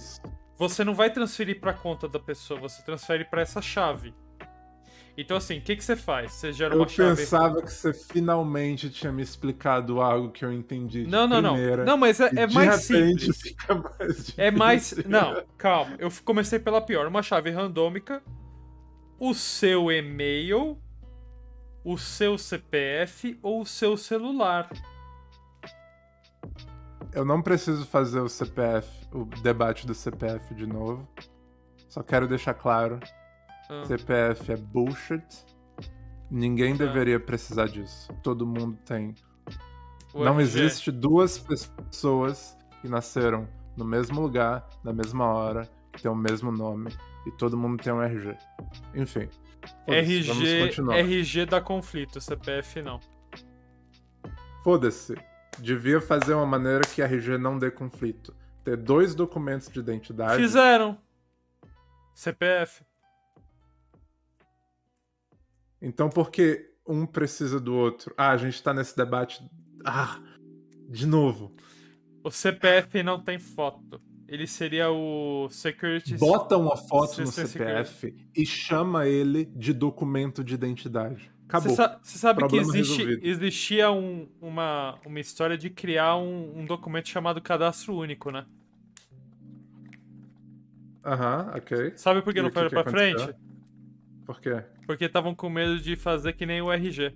[0.57, 4.13] você não vai transferir pra conta da pessoa, você transfere pra essa chave.
[5.19, 6.31] Então, assim, o que, que você faz?
[6.33, 7.15] Você gera Eu uma chave.
[7.15, 11.53] pensava que você finalmente tinha me explicado algo que eu entendi de Não, não, não.
[11.55, 11.83] primeira.
[11.83, 13.41] Não, mas é, é de mais repente simples.
[13.41, 14.33] fica mais difícil.
[14.37, 14.93] É mais.
[15.07, 15.95] Não, calma.
[15.97, 17.07] Eu comecei pela pior.
[17.07, 18.21] Uma chave randômica,
[19.19, 20.77] o seu e-mail,
[21.83, 24.69] o seu CPF ou o seu celular.
[27.18, 31.07] Eu não preciso fazer o CPF, o debate do CPF de novo.
[31.89, 32.99] Só quero deixar claro:
[33.68, 35.26] Ah, CPF é bullshit.
[36.30, 36.77] Ninguém Ah.
[36.77, 38.14] deveria precisar disso.
[38.22, 39.15] Todo mundo tem.
[40.14, 40.41] o não RG.
[40.44, 46.52] existe duas pessoas que nasceram no mesmo lugar, na mesma hora, que tem o mesmo
[46.52, 46.91] nome
[47.26, 48.38] e todo mundo tem um RG.
[48.94, 49.27] Enfim.
[49.88, 50.98] Foda-se, Vamos RG, continuar.
[50.99, 52.99] RG dá conflito, CPF não.
[54.64, 55.15] Foda-se.
[55.59, 58.35] Devia fazer uma maneira que RG não dê conflito.
[58.63, 60.35] Ter dois documentos de identidade.
[60.35, 60.97] Fizeram.
[62.13, 62.84] CPF.
[65.81, 68.13] Então por que um precisa do outro?
[68.17, 69.43] Ah, a gente tá nesse debate.
[69.85, 70.19] Ah!
[70.89, 71.53] De novo.
[72.23, 74.01] O CPF não tem foto.
[74.27, 76.17] Ele seria o Security.
[76.17, 81.31] Bota uma foto no CPF e chama ele de documento de identidade.
[81.48, 81.76] Acabou.
[81.76, 83.26] Você sabe que Problema existe, resolvido.
[83.26, 88.45] existia um- uma, uma história de criar um, um documento chamado cadastro único, né?
[91.06, 91.94] Aham, ok.
[91.95, 93.34] Sabe por que E não foi que que pra frente?
[94.26, 94.61] Por quê?
[94.86, 97.14] Porque estavam com medo de fazer que nem o RG.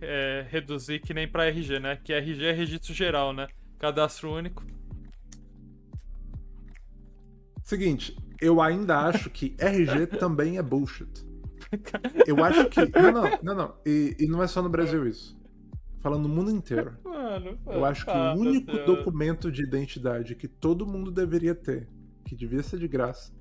[0.00, 1.96] É, reduzir que nem pra RG, né?
[2.02, 3.46] Que RG é registro geral, né?
[3.78, 4.64] Cadastro único.
[7.62, 11.08] Seguinte, eu ainda acho que RG também é bullshit.
[12.26, 12.80] Eu acho que.
[13.00, 13.74] Não, não, não, não.
[13.86, 15.38] E, e não é só no Brasil isso.
[16.00, 16.96] Falando no mundo inteiro.
[17.04, 18.86] Mano, Eu acho que o único Deus.
[18.86, 21.88] documento de identidade que todo mundo deveria ter,
[22.24, 23.32] que devia ser de graça,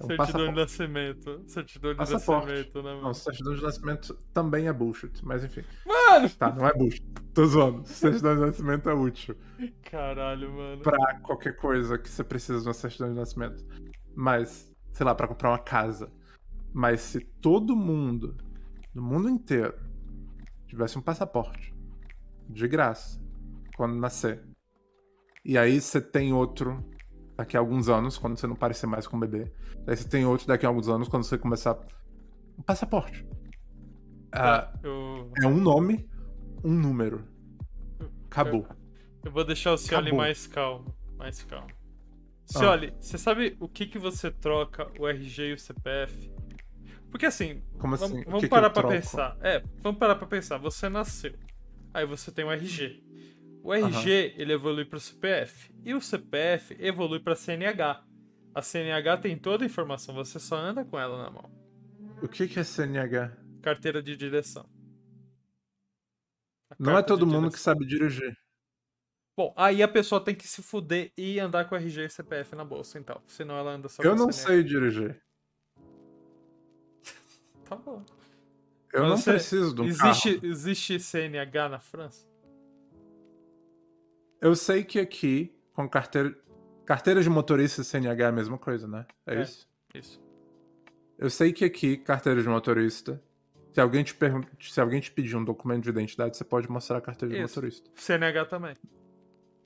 [0.00, 0.56] é um Certidão de passaporte.
[0.56, 1.42] nascimento.
[1.46, 2.46] Certidão de Passaporte.
[2.48, 3.14] nascimento, né, Não, mano?
[3.14, 5.62] certidão de nascimento também é bullshit, mas enfim.
[5.86, 6.28] Mano!
[6.30, 7.04] Tá, não é bullshit.
[7.34, 7.86] Tô zoando.
[7.86, 9.36] Certidão de nascimento é útil
[9.90, 10.82] Caralho, mano.
[10.82, 13.62] pra qualquer coisa que você precisa de uma certidão de nascimento.
[14.14, 16.10] Mas, sei lá, pra comprar uma casa.
[16.76, 18.36] Mas se todo mundo,
[18.92, 19.74] no mundo inteiro,
[20.66, 21.74] tivesse um passaporte
[22.50, 23.18] de graça
[23.78, 24.44] quando nascer,
[25.42, 26.84] e aí você tem outro
[27.34, 29.50] daqui a alguns anos, quando você não parecer mais com um bebê,
[29.86, 31.78] aí você tem outro daqui a alguns anos, quando você começar.
[32.58, 33.26] Um passaporte.
[34.30, 36.06] Ah, Eu, é um nome,
[36.62, 37.26] um número.
[38.26, 38.68] Acabou.
[39.24, 40.18] eu vou deixar o Cioli Acabou.
[40.18, 40.94] mais calmo.
[41.16, 41.68] Mais calmo.
[41.70, 42.58] Ah.
[42.58, 46.35] Cioli, você sabe o que que você troca o RG e o CPF?
[47.16, 48.08] Porque assim, Como assim?
[48.10, 49.38] vamos, vamos que que parar eu pra pensar.
[49.40, 50.58] É, vamos parar pra pensar.
[50.58, 51.34] Você nasceu.
[51.94, 53.02] Aí você tem o RG.
[53.62, 55.74] O RG, ele evolui pro CPF.
[55.82, 58.04] E o CPF evolui pra CNH.
[58.54, 61.50] A CNH tem toda a informação, você só anda com ela na mão.
[62.22, 63.34] O que que é CNH?
[63.62, 64.68] Carteira de direção.
[66.70, 67.72] A Não é todo mundo que direção.
[67.74, 68.36] sabe dirigir.
[69.38, 72.64] Bom, aí a pessoa tem que se fuder e andar com RG e CPF na
[72.64, 73.22] bolsa, então.
[73.26, 74.32] Senão ela anda só Eu não CNH.
[74.32, 75.25] sei dirigir.
[77.68, 78.02] Tá bom.
[78.92, 80.46] Eu Mas não você- preciso de um existe, carro.
[80.46, 82.26] existe CNH na França?
[84.40, 86.34] Eu sei que aqui, com carteira...
[86.84, 89.04] Carteira de motorista e CNH é a mesma coisa, né?
[89.26, 89.42] É, É.
[89.42, 89.68] isso?
[89.92, 90.22] Isso.
[91.18, 93.20] Eu sei que aqui, carteira de motorista,
[93.74, 96.96] Se alguém te pergunta, se alguém te pedir um documento de identidade, você pode mostrar
[96.96, 97.56] a carteira de Isso.
[97.56, 97.90] motorista.
[97.94, 98.74] CNH também.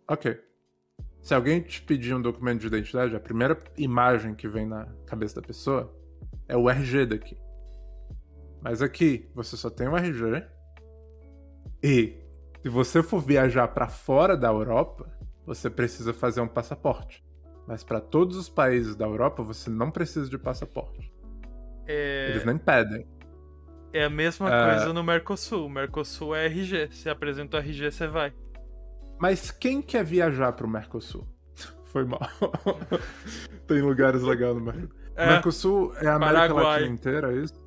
[0.08, 0.42] Ok.
[1.22, 5.40] Se alguém te pedir um documento de identidade, a primeira imagem que vem na cabeça
[5.40, 5.94] da pessoa
[6.48, 7.36] é o RG daqui.
[8.62, 10.44] Mas aqui você só tem o RG.
[11.82, 12.14] E
[12.62, 15.10] se você for viajar para fora da Europa,
[15.46, 17.24] você precisa fazer um passaporte.
[17.66, 21.12] Mas para todos os países da Europa você não precisa de passaporte.
[21.86, 23.06] É, Eles nem pedem.
[23.92, 24.70] é a mesma É.
[24.70, 25.66] coisa no Mercosul.
[25.66, 26.88] O Mercosul é RG.
[26.92, 28.32] Se apresenta o RG, você vai.
[29.18, 31.26] Mas quem quer viajar pro Mercosul?
[31.86, 32.20] Foi mal.
[33.66, 34.90] Tem lugares legais no Mercosul.
[35.16, 36.64] É, Mercosul é a América Paraguai.
[36.80, 37.59] Latina inteira, é isso?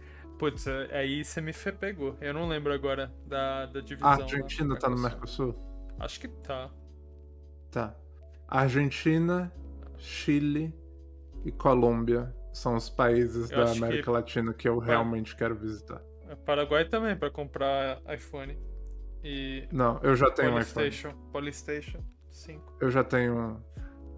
[0.44, 2.18] Putz, aí você me pegou.
[2.20, 4.10] Eu não lembro agora da, da divisão.
[4.10, 5.56] A Argentina tá no Mercosul?
[5.98, 6.70] Acho que tá.
[7.72, 7.96] Tá.
[8.48, 9.54] Argentina,
[9.98, 10.76] Chile
[11.46, 15.56] e Colômbia são os países Eu da acho que- América Latina que eu realmente quero
[15.56, 16.02] visitar.
[16.28, 18.58] É Paraguai também, pra comprar iPhone.
[19.24, 20.74] E Não, eu já tenho um iPhone.
[20.74, 21.18] Polystation.
[21.32, 22.00] Polystation
[22.30, 22.78] 5.
[22.82, 23.62] Eu já tenho um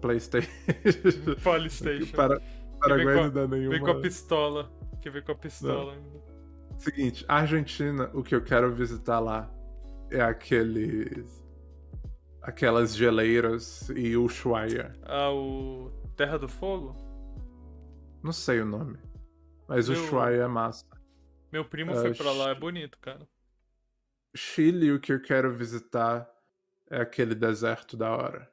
[0.00, 0.50] PlayStation.
[1.44, 2.16] Polystation.
[2.16, 2.40] Para...
[2.80, 3.70] Paraguai não dá nenhuma.
[3.70, 4.70] Vem com a pistola.
[5.06, 6.20] Que vem com a pistola ainda.
[6.78, 9.48] Seguinte, Argentina, o que eu quero visitar lá
[10.10, 11.46] é aqueles.
[12.42, 14.92] aquelas geleiras e Ushuaia.
[15.04, 16.96] Ah, o Terra do Fogo?
[18.20, 18.98] Não sei o nome.
[19.68, 20.84] Mas Meu- Ushuaia é massa.
[21.52, 23.28] Meu primo Ah, foi pra lá, é bonito, cara.
[24.34, 26.28] Chile, o que eu quero visitar
[26.90, 28.50] é aquele deserto da hora.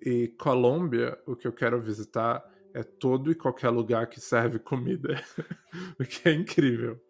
[0.00, 2.42] E Colômbia, o que eu quero visitar
[2.76, 5.18] é todo e qualquer lugar que serve comida.
[5.98, 7.00] o que é incrível.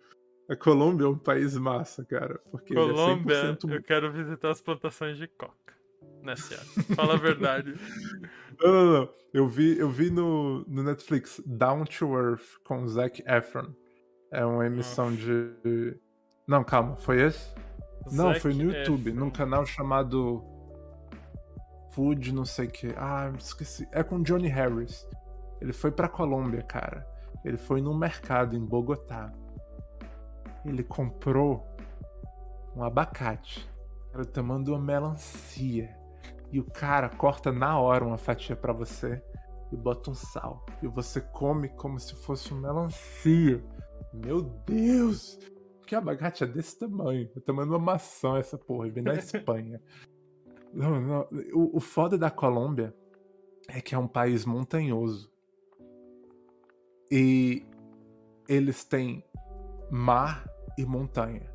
[0.48, 2.40] A Colômbia é um país massa, cara.
[2.52, 5.74] Porque Colômbia, ele é 100% eu quero visitar as plantações de coca.
[6.22, 6.94] Nesse ano.
[6.94, 7.74] Fala a verdade.
[8.58, 9.08] Não, não, não.
[9.34, 13.70] Eu vi, eu vi no, no Netflix Down to Earth com Zac Efron.
[14.30, 15.94] É uma emissão de.
[16.48, 17.54] Não, calma, foi esse?
[18.10, 19.20] Não, Zac foi no YouTube, Efron.
[19.20, 20.42] num canal chamado
[21.92, 22.94] Food, não sei o que.
[22.96, 23.86] Ah, esqueci.
[23.92, 25.06] É com Johnny Harris.
[25.60, 27.06] Ele foi pra Colômbia, cara.
[27.44, 29.32] Ele foi num mercado em Bogotá.
[30.64, 31.66] Ele comprou
[32.74, 33.68] um abacate.
[34.12, 35.96] Era o tamanho de uma melancia.
[36.50, 39.22] E o cara corta na hora uma fatia pra você
[39.72, 40.64] e bota um sal.
[40.82, 43.62] E você come como se fosse um melancia.
[44.12, 45.38] Meu Deus!
[45.86, 47.30] Que abacate é desse tamanho.
[47.34, 48.90] É o tamanho de uma maçã essa porra.
[48.90, 49.80] Vem da Espanha.
[50.72, 51.28] Não, não.
[51.54, 52.94] O, o foda da Colômbia
[53.68, 55.30] é que é um país montanhoso.
[57.10, 57.64] E
[58.48, 59.24] eles têm
[59.90, 61.50] mar e montanha.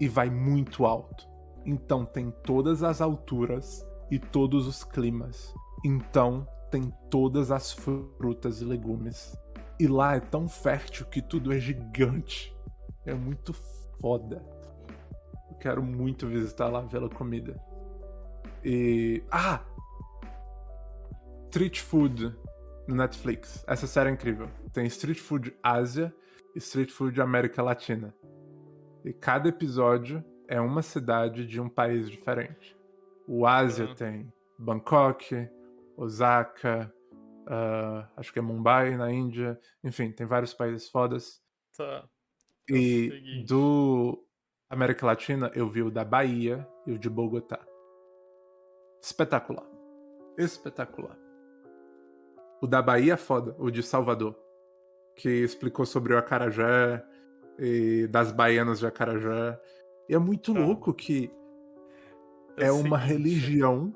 [0.00, 1.28] E vai muito alto.
[1.64, 5.54] Então tem todas as alturas e todos os climas.
[5.84, 9.36] Então tem todas as frutas e legumes.
[9.78, 12.54] E lá é tão fértil que tudo é gigante.
[13.06, 13.52] É muito
[14.00, 14.44] foda.
[15.50, 17.60] Eu quero muito visitar lá pela comida.
[18.64, 19.22] E.
[19.30, 19.60] Ah!
[21.50, 22.34] Street Food
[22.86, 23.64] no Netflix.
[23.66, 24.48] Essa série é incrível.
[24.72, 26.14] Tem Street Food Ásia
[26.54, 28.14] e Street Food América Latina.
[29.04, 32.76] E cada episódio é uma cidade de um país diferente.
[33.26, 33.94] O Ásia Ah.
[33.94, 35.48] tem Bangkok,
[35.96, 36.92] Osaka,
[37.46, 39.58] ah, acho que é Mumbai na Índia.
[39.82, 41.42] Enfim, tem vários países fodas.
[41.76, 42.06] Tá.
[42.68, 44.24] E do
[44.70, 47.60] América Latina, eu vi o da Bahia e o de Bogotá.
[49.02, 49.66] Espetacular.
[50.38, 51.18] Espetacular.
[52.64, 54.34] O da Bahia é foda, o de Salvador.
[55.14, 57.04] Que explicou sobre o acarajé
[57.58, 59.60] e das baianas de acarajé.
[60.08, 60.60] E é muito Tá.
[60.60, 61.30] louco que
[62.56, 63.92] É é uma seguinte, religião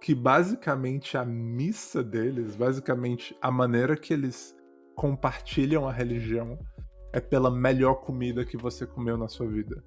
[0.00, 4.56] que basicamente a missa deles, basicamente a maneira que eles
[4.96, 6.58] compartilham a religião
[7.12, 9.84] é pela melhor comida que você comeu na sua vida.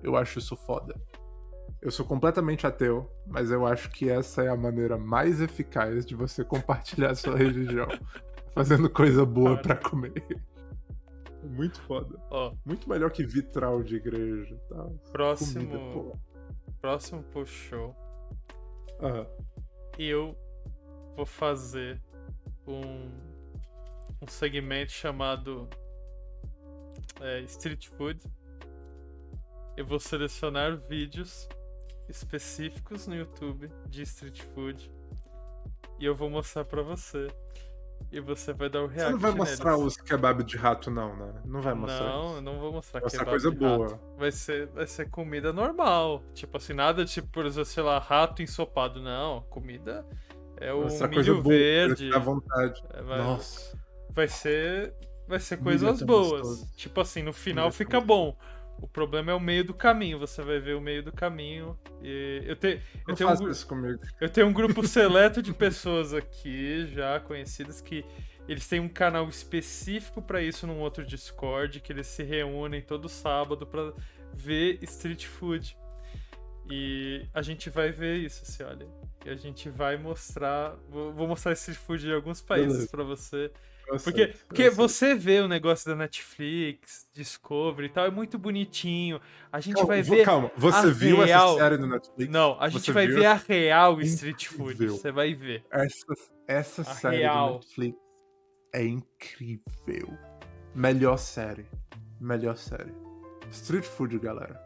[0.00, 0.94] Eu acho isso foda.
[1.80, 6.14] Eu sou completamente ateu, mas eu acho que essa é a maneira mais eficaz de
[6.16, 7.86] você compartilhar a sua religião.
[8.50, 10.12] Fazendo coisa boa pra comer.
[11.42, 12.18] É Muito foda.
[12.30, 14.90] Ó, Muito melhor que vitral de igreja e tal.
[15.12, 15.68] próximo.
[15.70, 16.18] Comida,
[16.80, 17.94] próximo post show.
[19.00, 19.26] Aham.
[19.96, 20.36] eu
[21.14, 22.02] vou fazer
[22.66, 23.08] um,
[24.20, 25.68] um segmento chamado
[27.20, 28.20] é, Street Food.
[29.76, 31.48] Eu vou selecionar vídeos
[32.08, 34.90] específicos no YouTube de Street Food
[35.98, 37.28] e eu vou mostrar pra você.
[38.12, 39.86] E você vai dar o react Você não vai mostrar neles.
[39.86, 41.42] os kebab de rato, não, né?
[41.44, 42.34] Não vai mostrar Não, isso.
[42.36, 43.88] eu não vou mostrar kebab coisa boa.
[43.88, 44.00] rato.
[44.16, 46.22] Vai ser, vai ser comida normal.
[46.32, 49.02] Tipo assim, nada tipo, por exemplo, sei lá, rato ensopado.
[49.02, 50.06] Não, comida
[50.58, 51.54] é o Mostrar milho coisa boa.
[51.54, 52.10] verde.
[52.10, 52.82] Dá vontade.
[52.94, 53.76] É, vai, Nossa.
[54.10, 54.94] vai ser
[55.26, 56.30] vai ser coisas tão boas.
[56.40, 56.68] gostoso.
[56.76, 58.34] Tipo assim, no final Milho é fica bom.
[58.80, 60.18] O problema é o meio do caminho.
[60.18, 61.78] Você vai ver o meio do caminho.
[62.02, 67.18] E eu, te, eu, tenho um, eu tenho um grupo seleto de pessoas aqui, já
[67.20, 68.04] conhecidas, que
[68.48, 73.08] eles têm um canal específico pra isso num outro Discord, que eles se reúnem todo
[73.08, 73.92] sábado pra
[74.32, 75.76] ver street food.
[76.70, 78.86] E a gente vai ver isso, assim, olha.
[79.24, 80.76] E a gente vai mostrar.
[80.88, 83.50] Vou, mostrar street food de alguns países pra você.
[84.04, 89.20] Porque, porque você vê o negócio da Netflix, Discovery e tal, é muito bonitinho.
[89.52, 90.24] A gente Calma, vai ver.
[90.24, 92.30] calma, você viu real- essa série no Netflix?
[92.32, 94.86] Não, a gente Você vai viu ver a real street food.
[94.88, 95.64] Você vai ver.
[95.70, 96.14] Essa,
[96.46, 97.48] essa A série real.
[97.48, 97.98] do Netflix
[98.74, 100.18] é incrível.
[100.74, 101.66] Melhor série.
[102.20, 102.92] Melhor série.
[103.50, 104.60] Street Food, galera.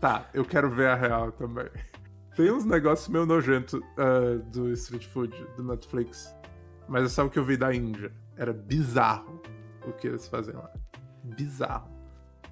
[0.00, 1.66] Tá, eu quero ver a real também.
[2.36, 6.32] Tem uns negócios meio nojentos ah, do Street Food, do Netflix.
[6.90, 8.12] Mas é só o que eu vi da Índia.
[8.36, 9.40] Era bizarro
[9.86, 10.68] o que eles fazem lá.
[11.22, 11.88] Bizarro.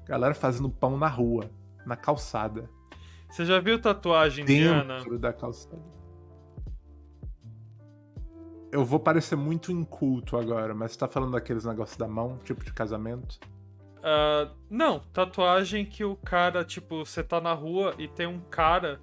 [0.07, 1.51] Galera fazendo pão na rua,
[1.85, 2.71] na calçada.
[3.29, 4.99] Você já viu tatuagem indiana?
[4.99, 5.83] Dentro da calçada.
[8.71, 12.65] Eu vou parecer muito inculto agora, mas você tá falando daqueles negócios da mão, tipo
[12.65, 13.41] de casamento?
[14.05, 19.01] Ah, não, tatuagem que o cara, tipo, você tá na rua e tem um cara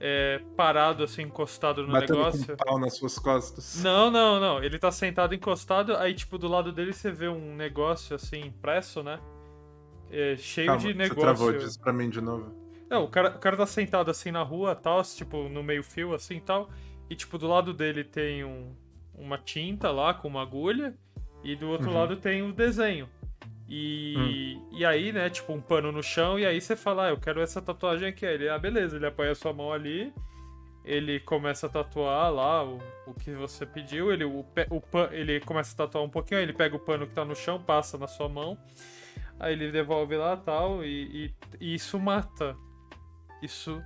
[0.00, 2.46] é, parado, assim, encostado no Batendo negócio.
[2.46, 3.82] com um pau nas suas costas.
[3.82, 4.62] Não, não, não.
[4.62, 9.02] Ele tá sentado encostado, aí, tipo, do lado dele você vê um negócio, assim, impresso,
[9.02, 9.18] né?
[10.10, 11.20] É, cheio Calma, de Você negócio.
[11.20, 12.52] travou disso pra mim de novo.
[12.88, 16.14] Não, o cara, o cara tá sentado assim na rua, tal, tipo, no meio fio,
[16.14, 16.70] assim e tal.
[17.10, 18.74] E, tipo, do lado dele tem um,
[19.14, 20.94] uma tinta lá com uma agulha.
[21.44, 21.94] E do outro Uhum.
[21.94, 23.08] lado tem o desenho.
[23.68, 26.38] E, e aí, né, tipo, um pano no chão.
[26.38, 28.24] E aí você fala, ah, eu quero essa tatuagem aqui.
[28.24, 28.96] Aí ele, ah, beleza.
[28.96, 30.12] Ele apoia a sua mão ali.
[30.84, 34.10] Ele começa a tatuar lá o, o que você pediu.
[34.10, 36.38] Ele, o, o pan, ele começa a tatuar um pouquinho.
[36.38, 38.56] Aí ele pega o pano que tá no chão, passa na sua mão.
[39.38, 40.82] Aí ele devolve lá tal.
[40.82, 42.56] E, e- e isso mata.
[43.42, 43.82] Isso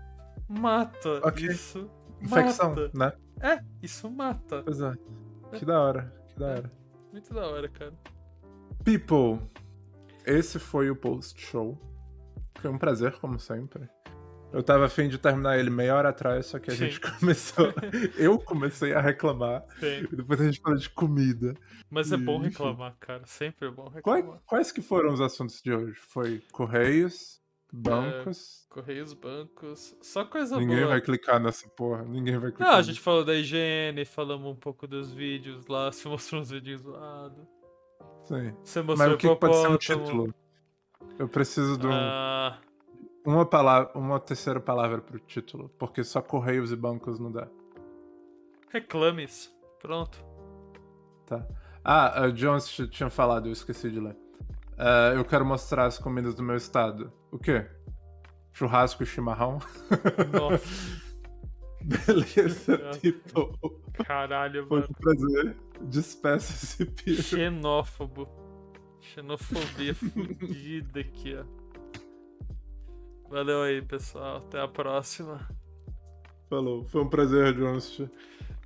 [0.48, 1.20] mata.
[1.26, 1.46] Ok.
[1.48, 1.90] Isso
[2.20, 2.90] Infecção, mata.
[2.94, 3.12] né?
[3.42, 4.62] É, isso mata.
[4.62, 4.92] Pois é.
[5.58, 6.52] Que da hora, que da É.
[6.58, 6.72] hora.
[7.12, 7.92] Muito da hora, cara.
[8.84, 9.40] People,
[10.26, 11.78] esse foi o post-show.
[12.58, 13.88] Foi um prazer, como sempre.
[14.52, 16.90] Eu tava afim de terminar ele meia hora atrás, só que a Sim.
[16.90, 17.72] gente começou.
[18.18, 19.62] eu comecei a reclamar.
[19.80, 20.02] Tem.
[20.04, 21.54] E depois a gente falou de comida.
[21.90, 22.48] Mas é bom Enfim.
[22.50, 23.22] reclamar, cara.
[23.26, 24.42] Sempre é bom Quais, reclamar.
[24.46, 25.94] quais que foram os assuntos de hoje?
[26.08, 27.40] Foi Correios,
[27.72, 28.66] bancos.
[28.68, 29.96] Correios, bancos.
[30.02, 30.88] Só coisa Ninguém boa.
[30.88, 32.04] vai clicar nessa porra.
[32.04, 32.72] Ninguém vai clicar.
[32.72, 36.50] Não, a gente falou da higiene, falamos um pouco dos vídeos lá, você mostrou uns
[36.50, 37.46] vídeos zoados.
[38.24, 38.54] Sim.
[38.62, 40.34] Você mostrou Mas o que, que pode ser um título?
[41.18, 42.58] Eu preciso de um- Ah,
[43.24, 45.68] uma, palavra, uma terceira palavra pro título.
[45.78, 47.48] Porque só Correios e bancos não dá.
[48.70, 49.52] reclames.
[49.80, 50.24] Pronto.
[51.26, 51.46] Tá.
[51.84, 54.16] Ah, a Jones t- tinha falado, eu esqueci de ler.
[54.78, 57.12] Ah, eu quero mostrar as comidas do meu estado.
[57.30, 57.66] O quê?
[58.52, 59.58] Churrasco e chimarrão?
[60.32, 61.02] Nossa,
[61.82, 63.58] Beleza, tipo.
[64.04, 64.90] caralho, Foi mano.
[64.90, 65.56] um prazer.
[65.82, 67.22] Despeça esse piro.
[67.22, 68.28] Xenófobo.
[69.00, 71.44] Xenofobia fudida aqui, ó.
[73.28, 74.38] Valeu aí, pessoal.
[74.38, 75.48] Até a próxima.
[76.48, 76.84] Falou.
[76.84, 78.00] Foi um prazer, Jones.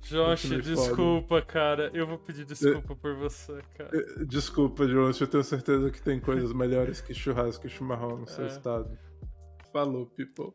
[0.03, 1.89] Josh, desculpa, cara.
[1.93, 3.91] Eu vou pedir desculpa por você, cara.
[4.25, 5.19] Desculpa, Jones.
[5.19, 8.47] Eu tenho certeza que tem coisas melhores que churrasco e chimarrão no seu É.
[8.47, 8.97] estado.
[9.73, 10.53] Falou, people.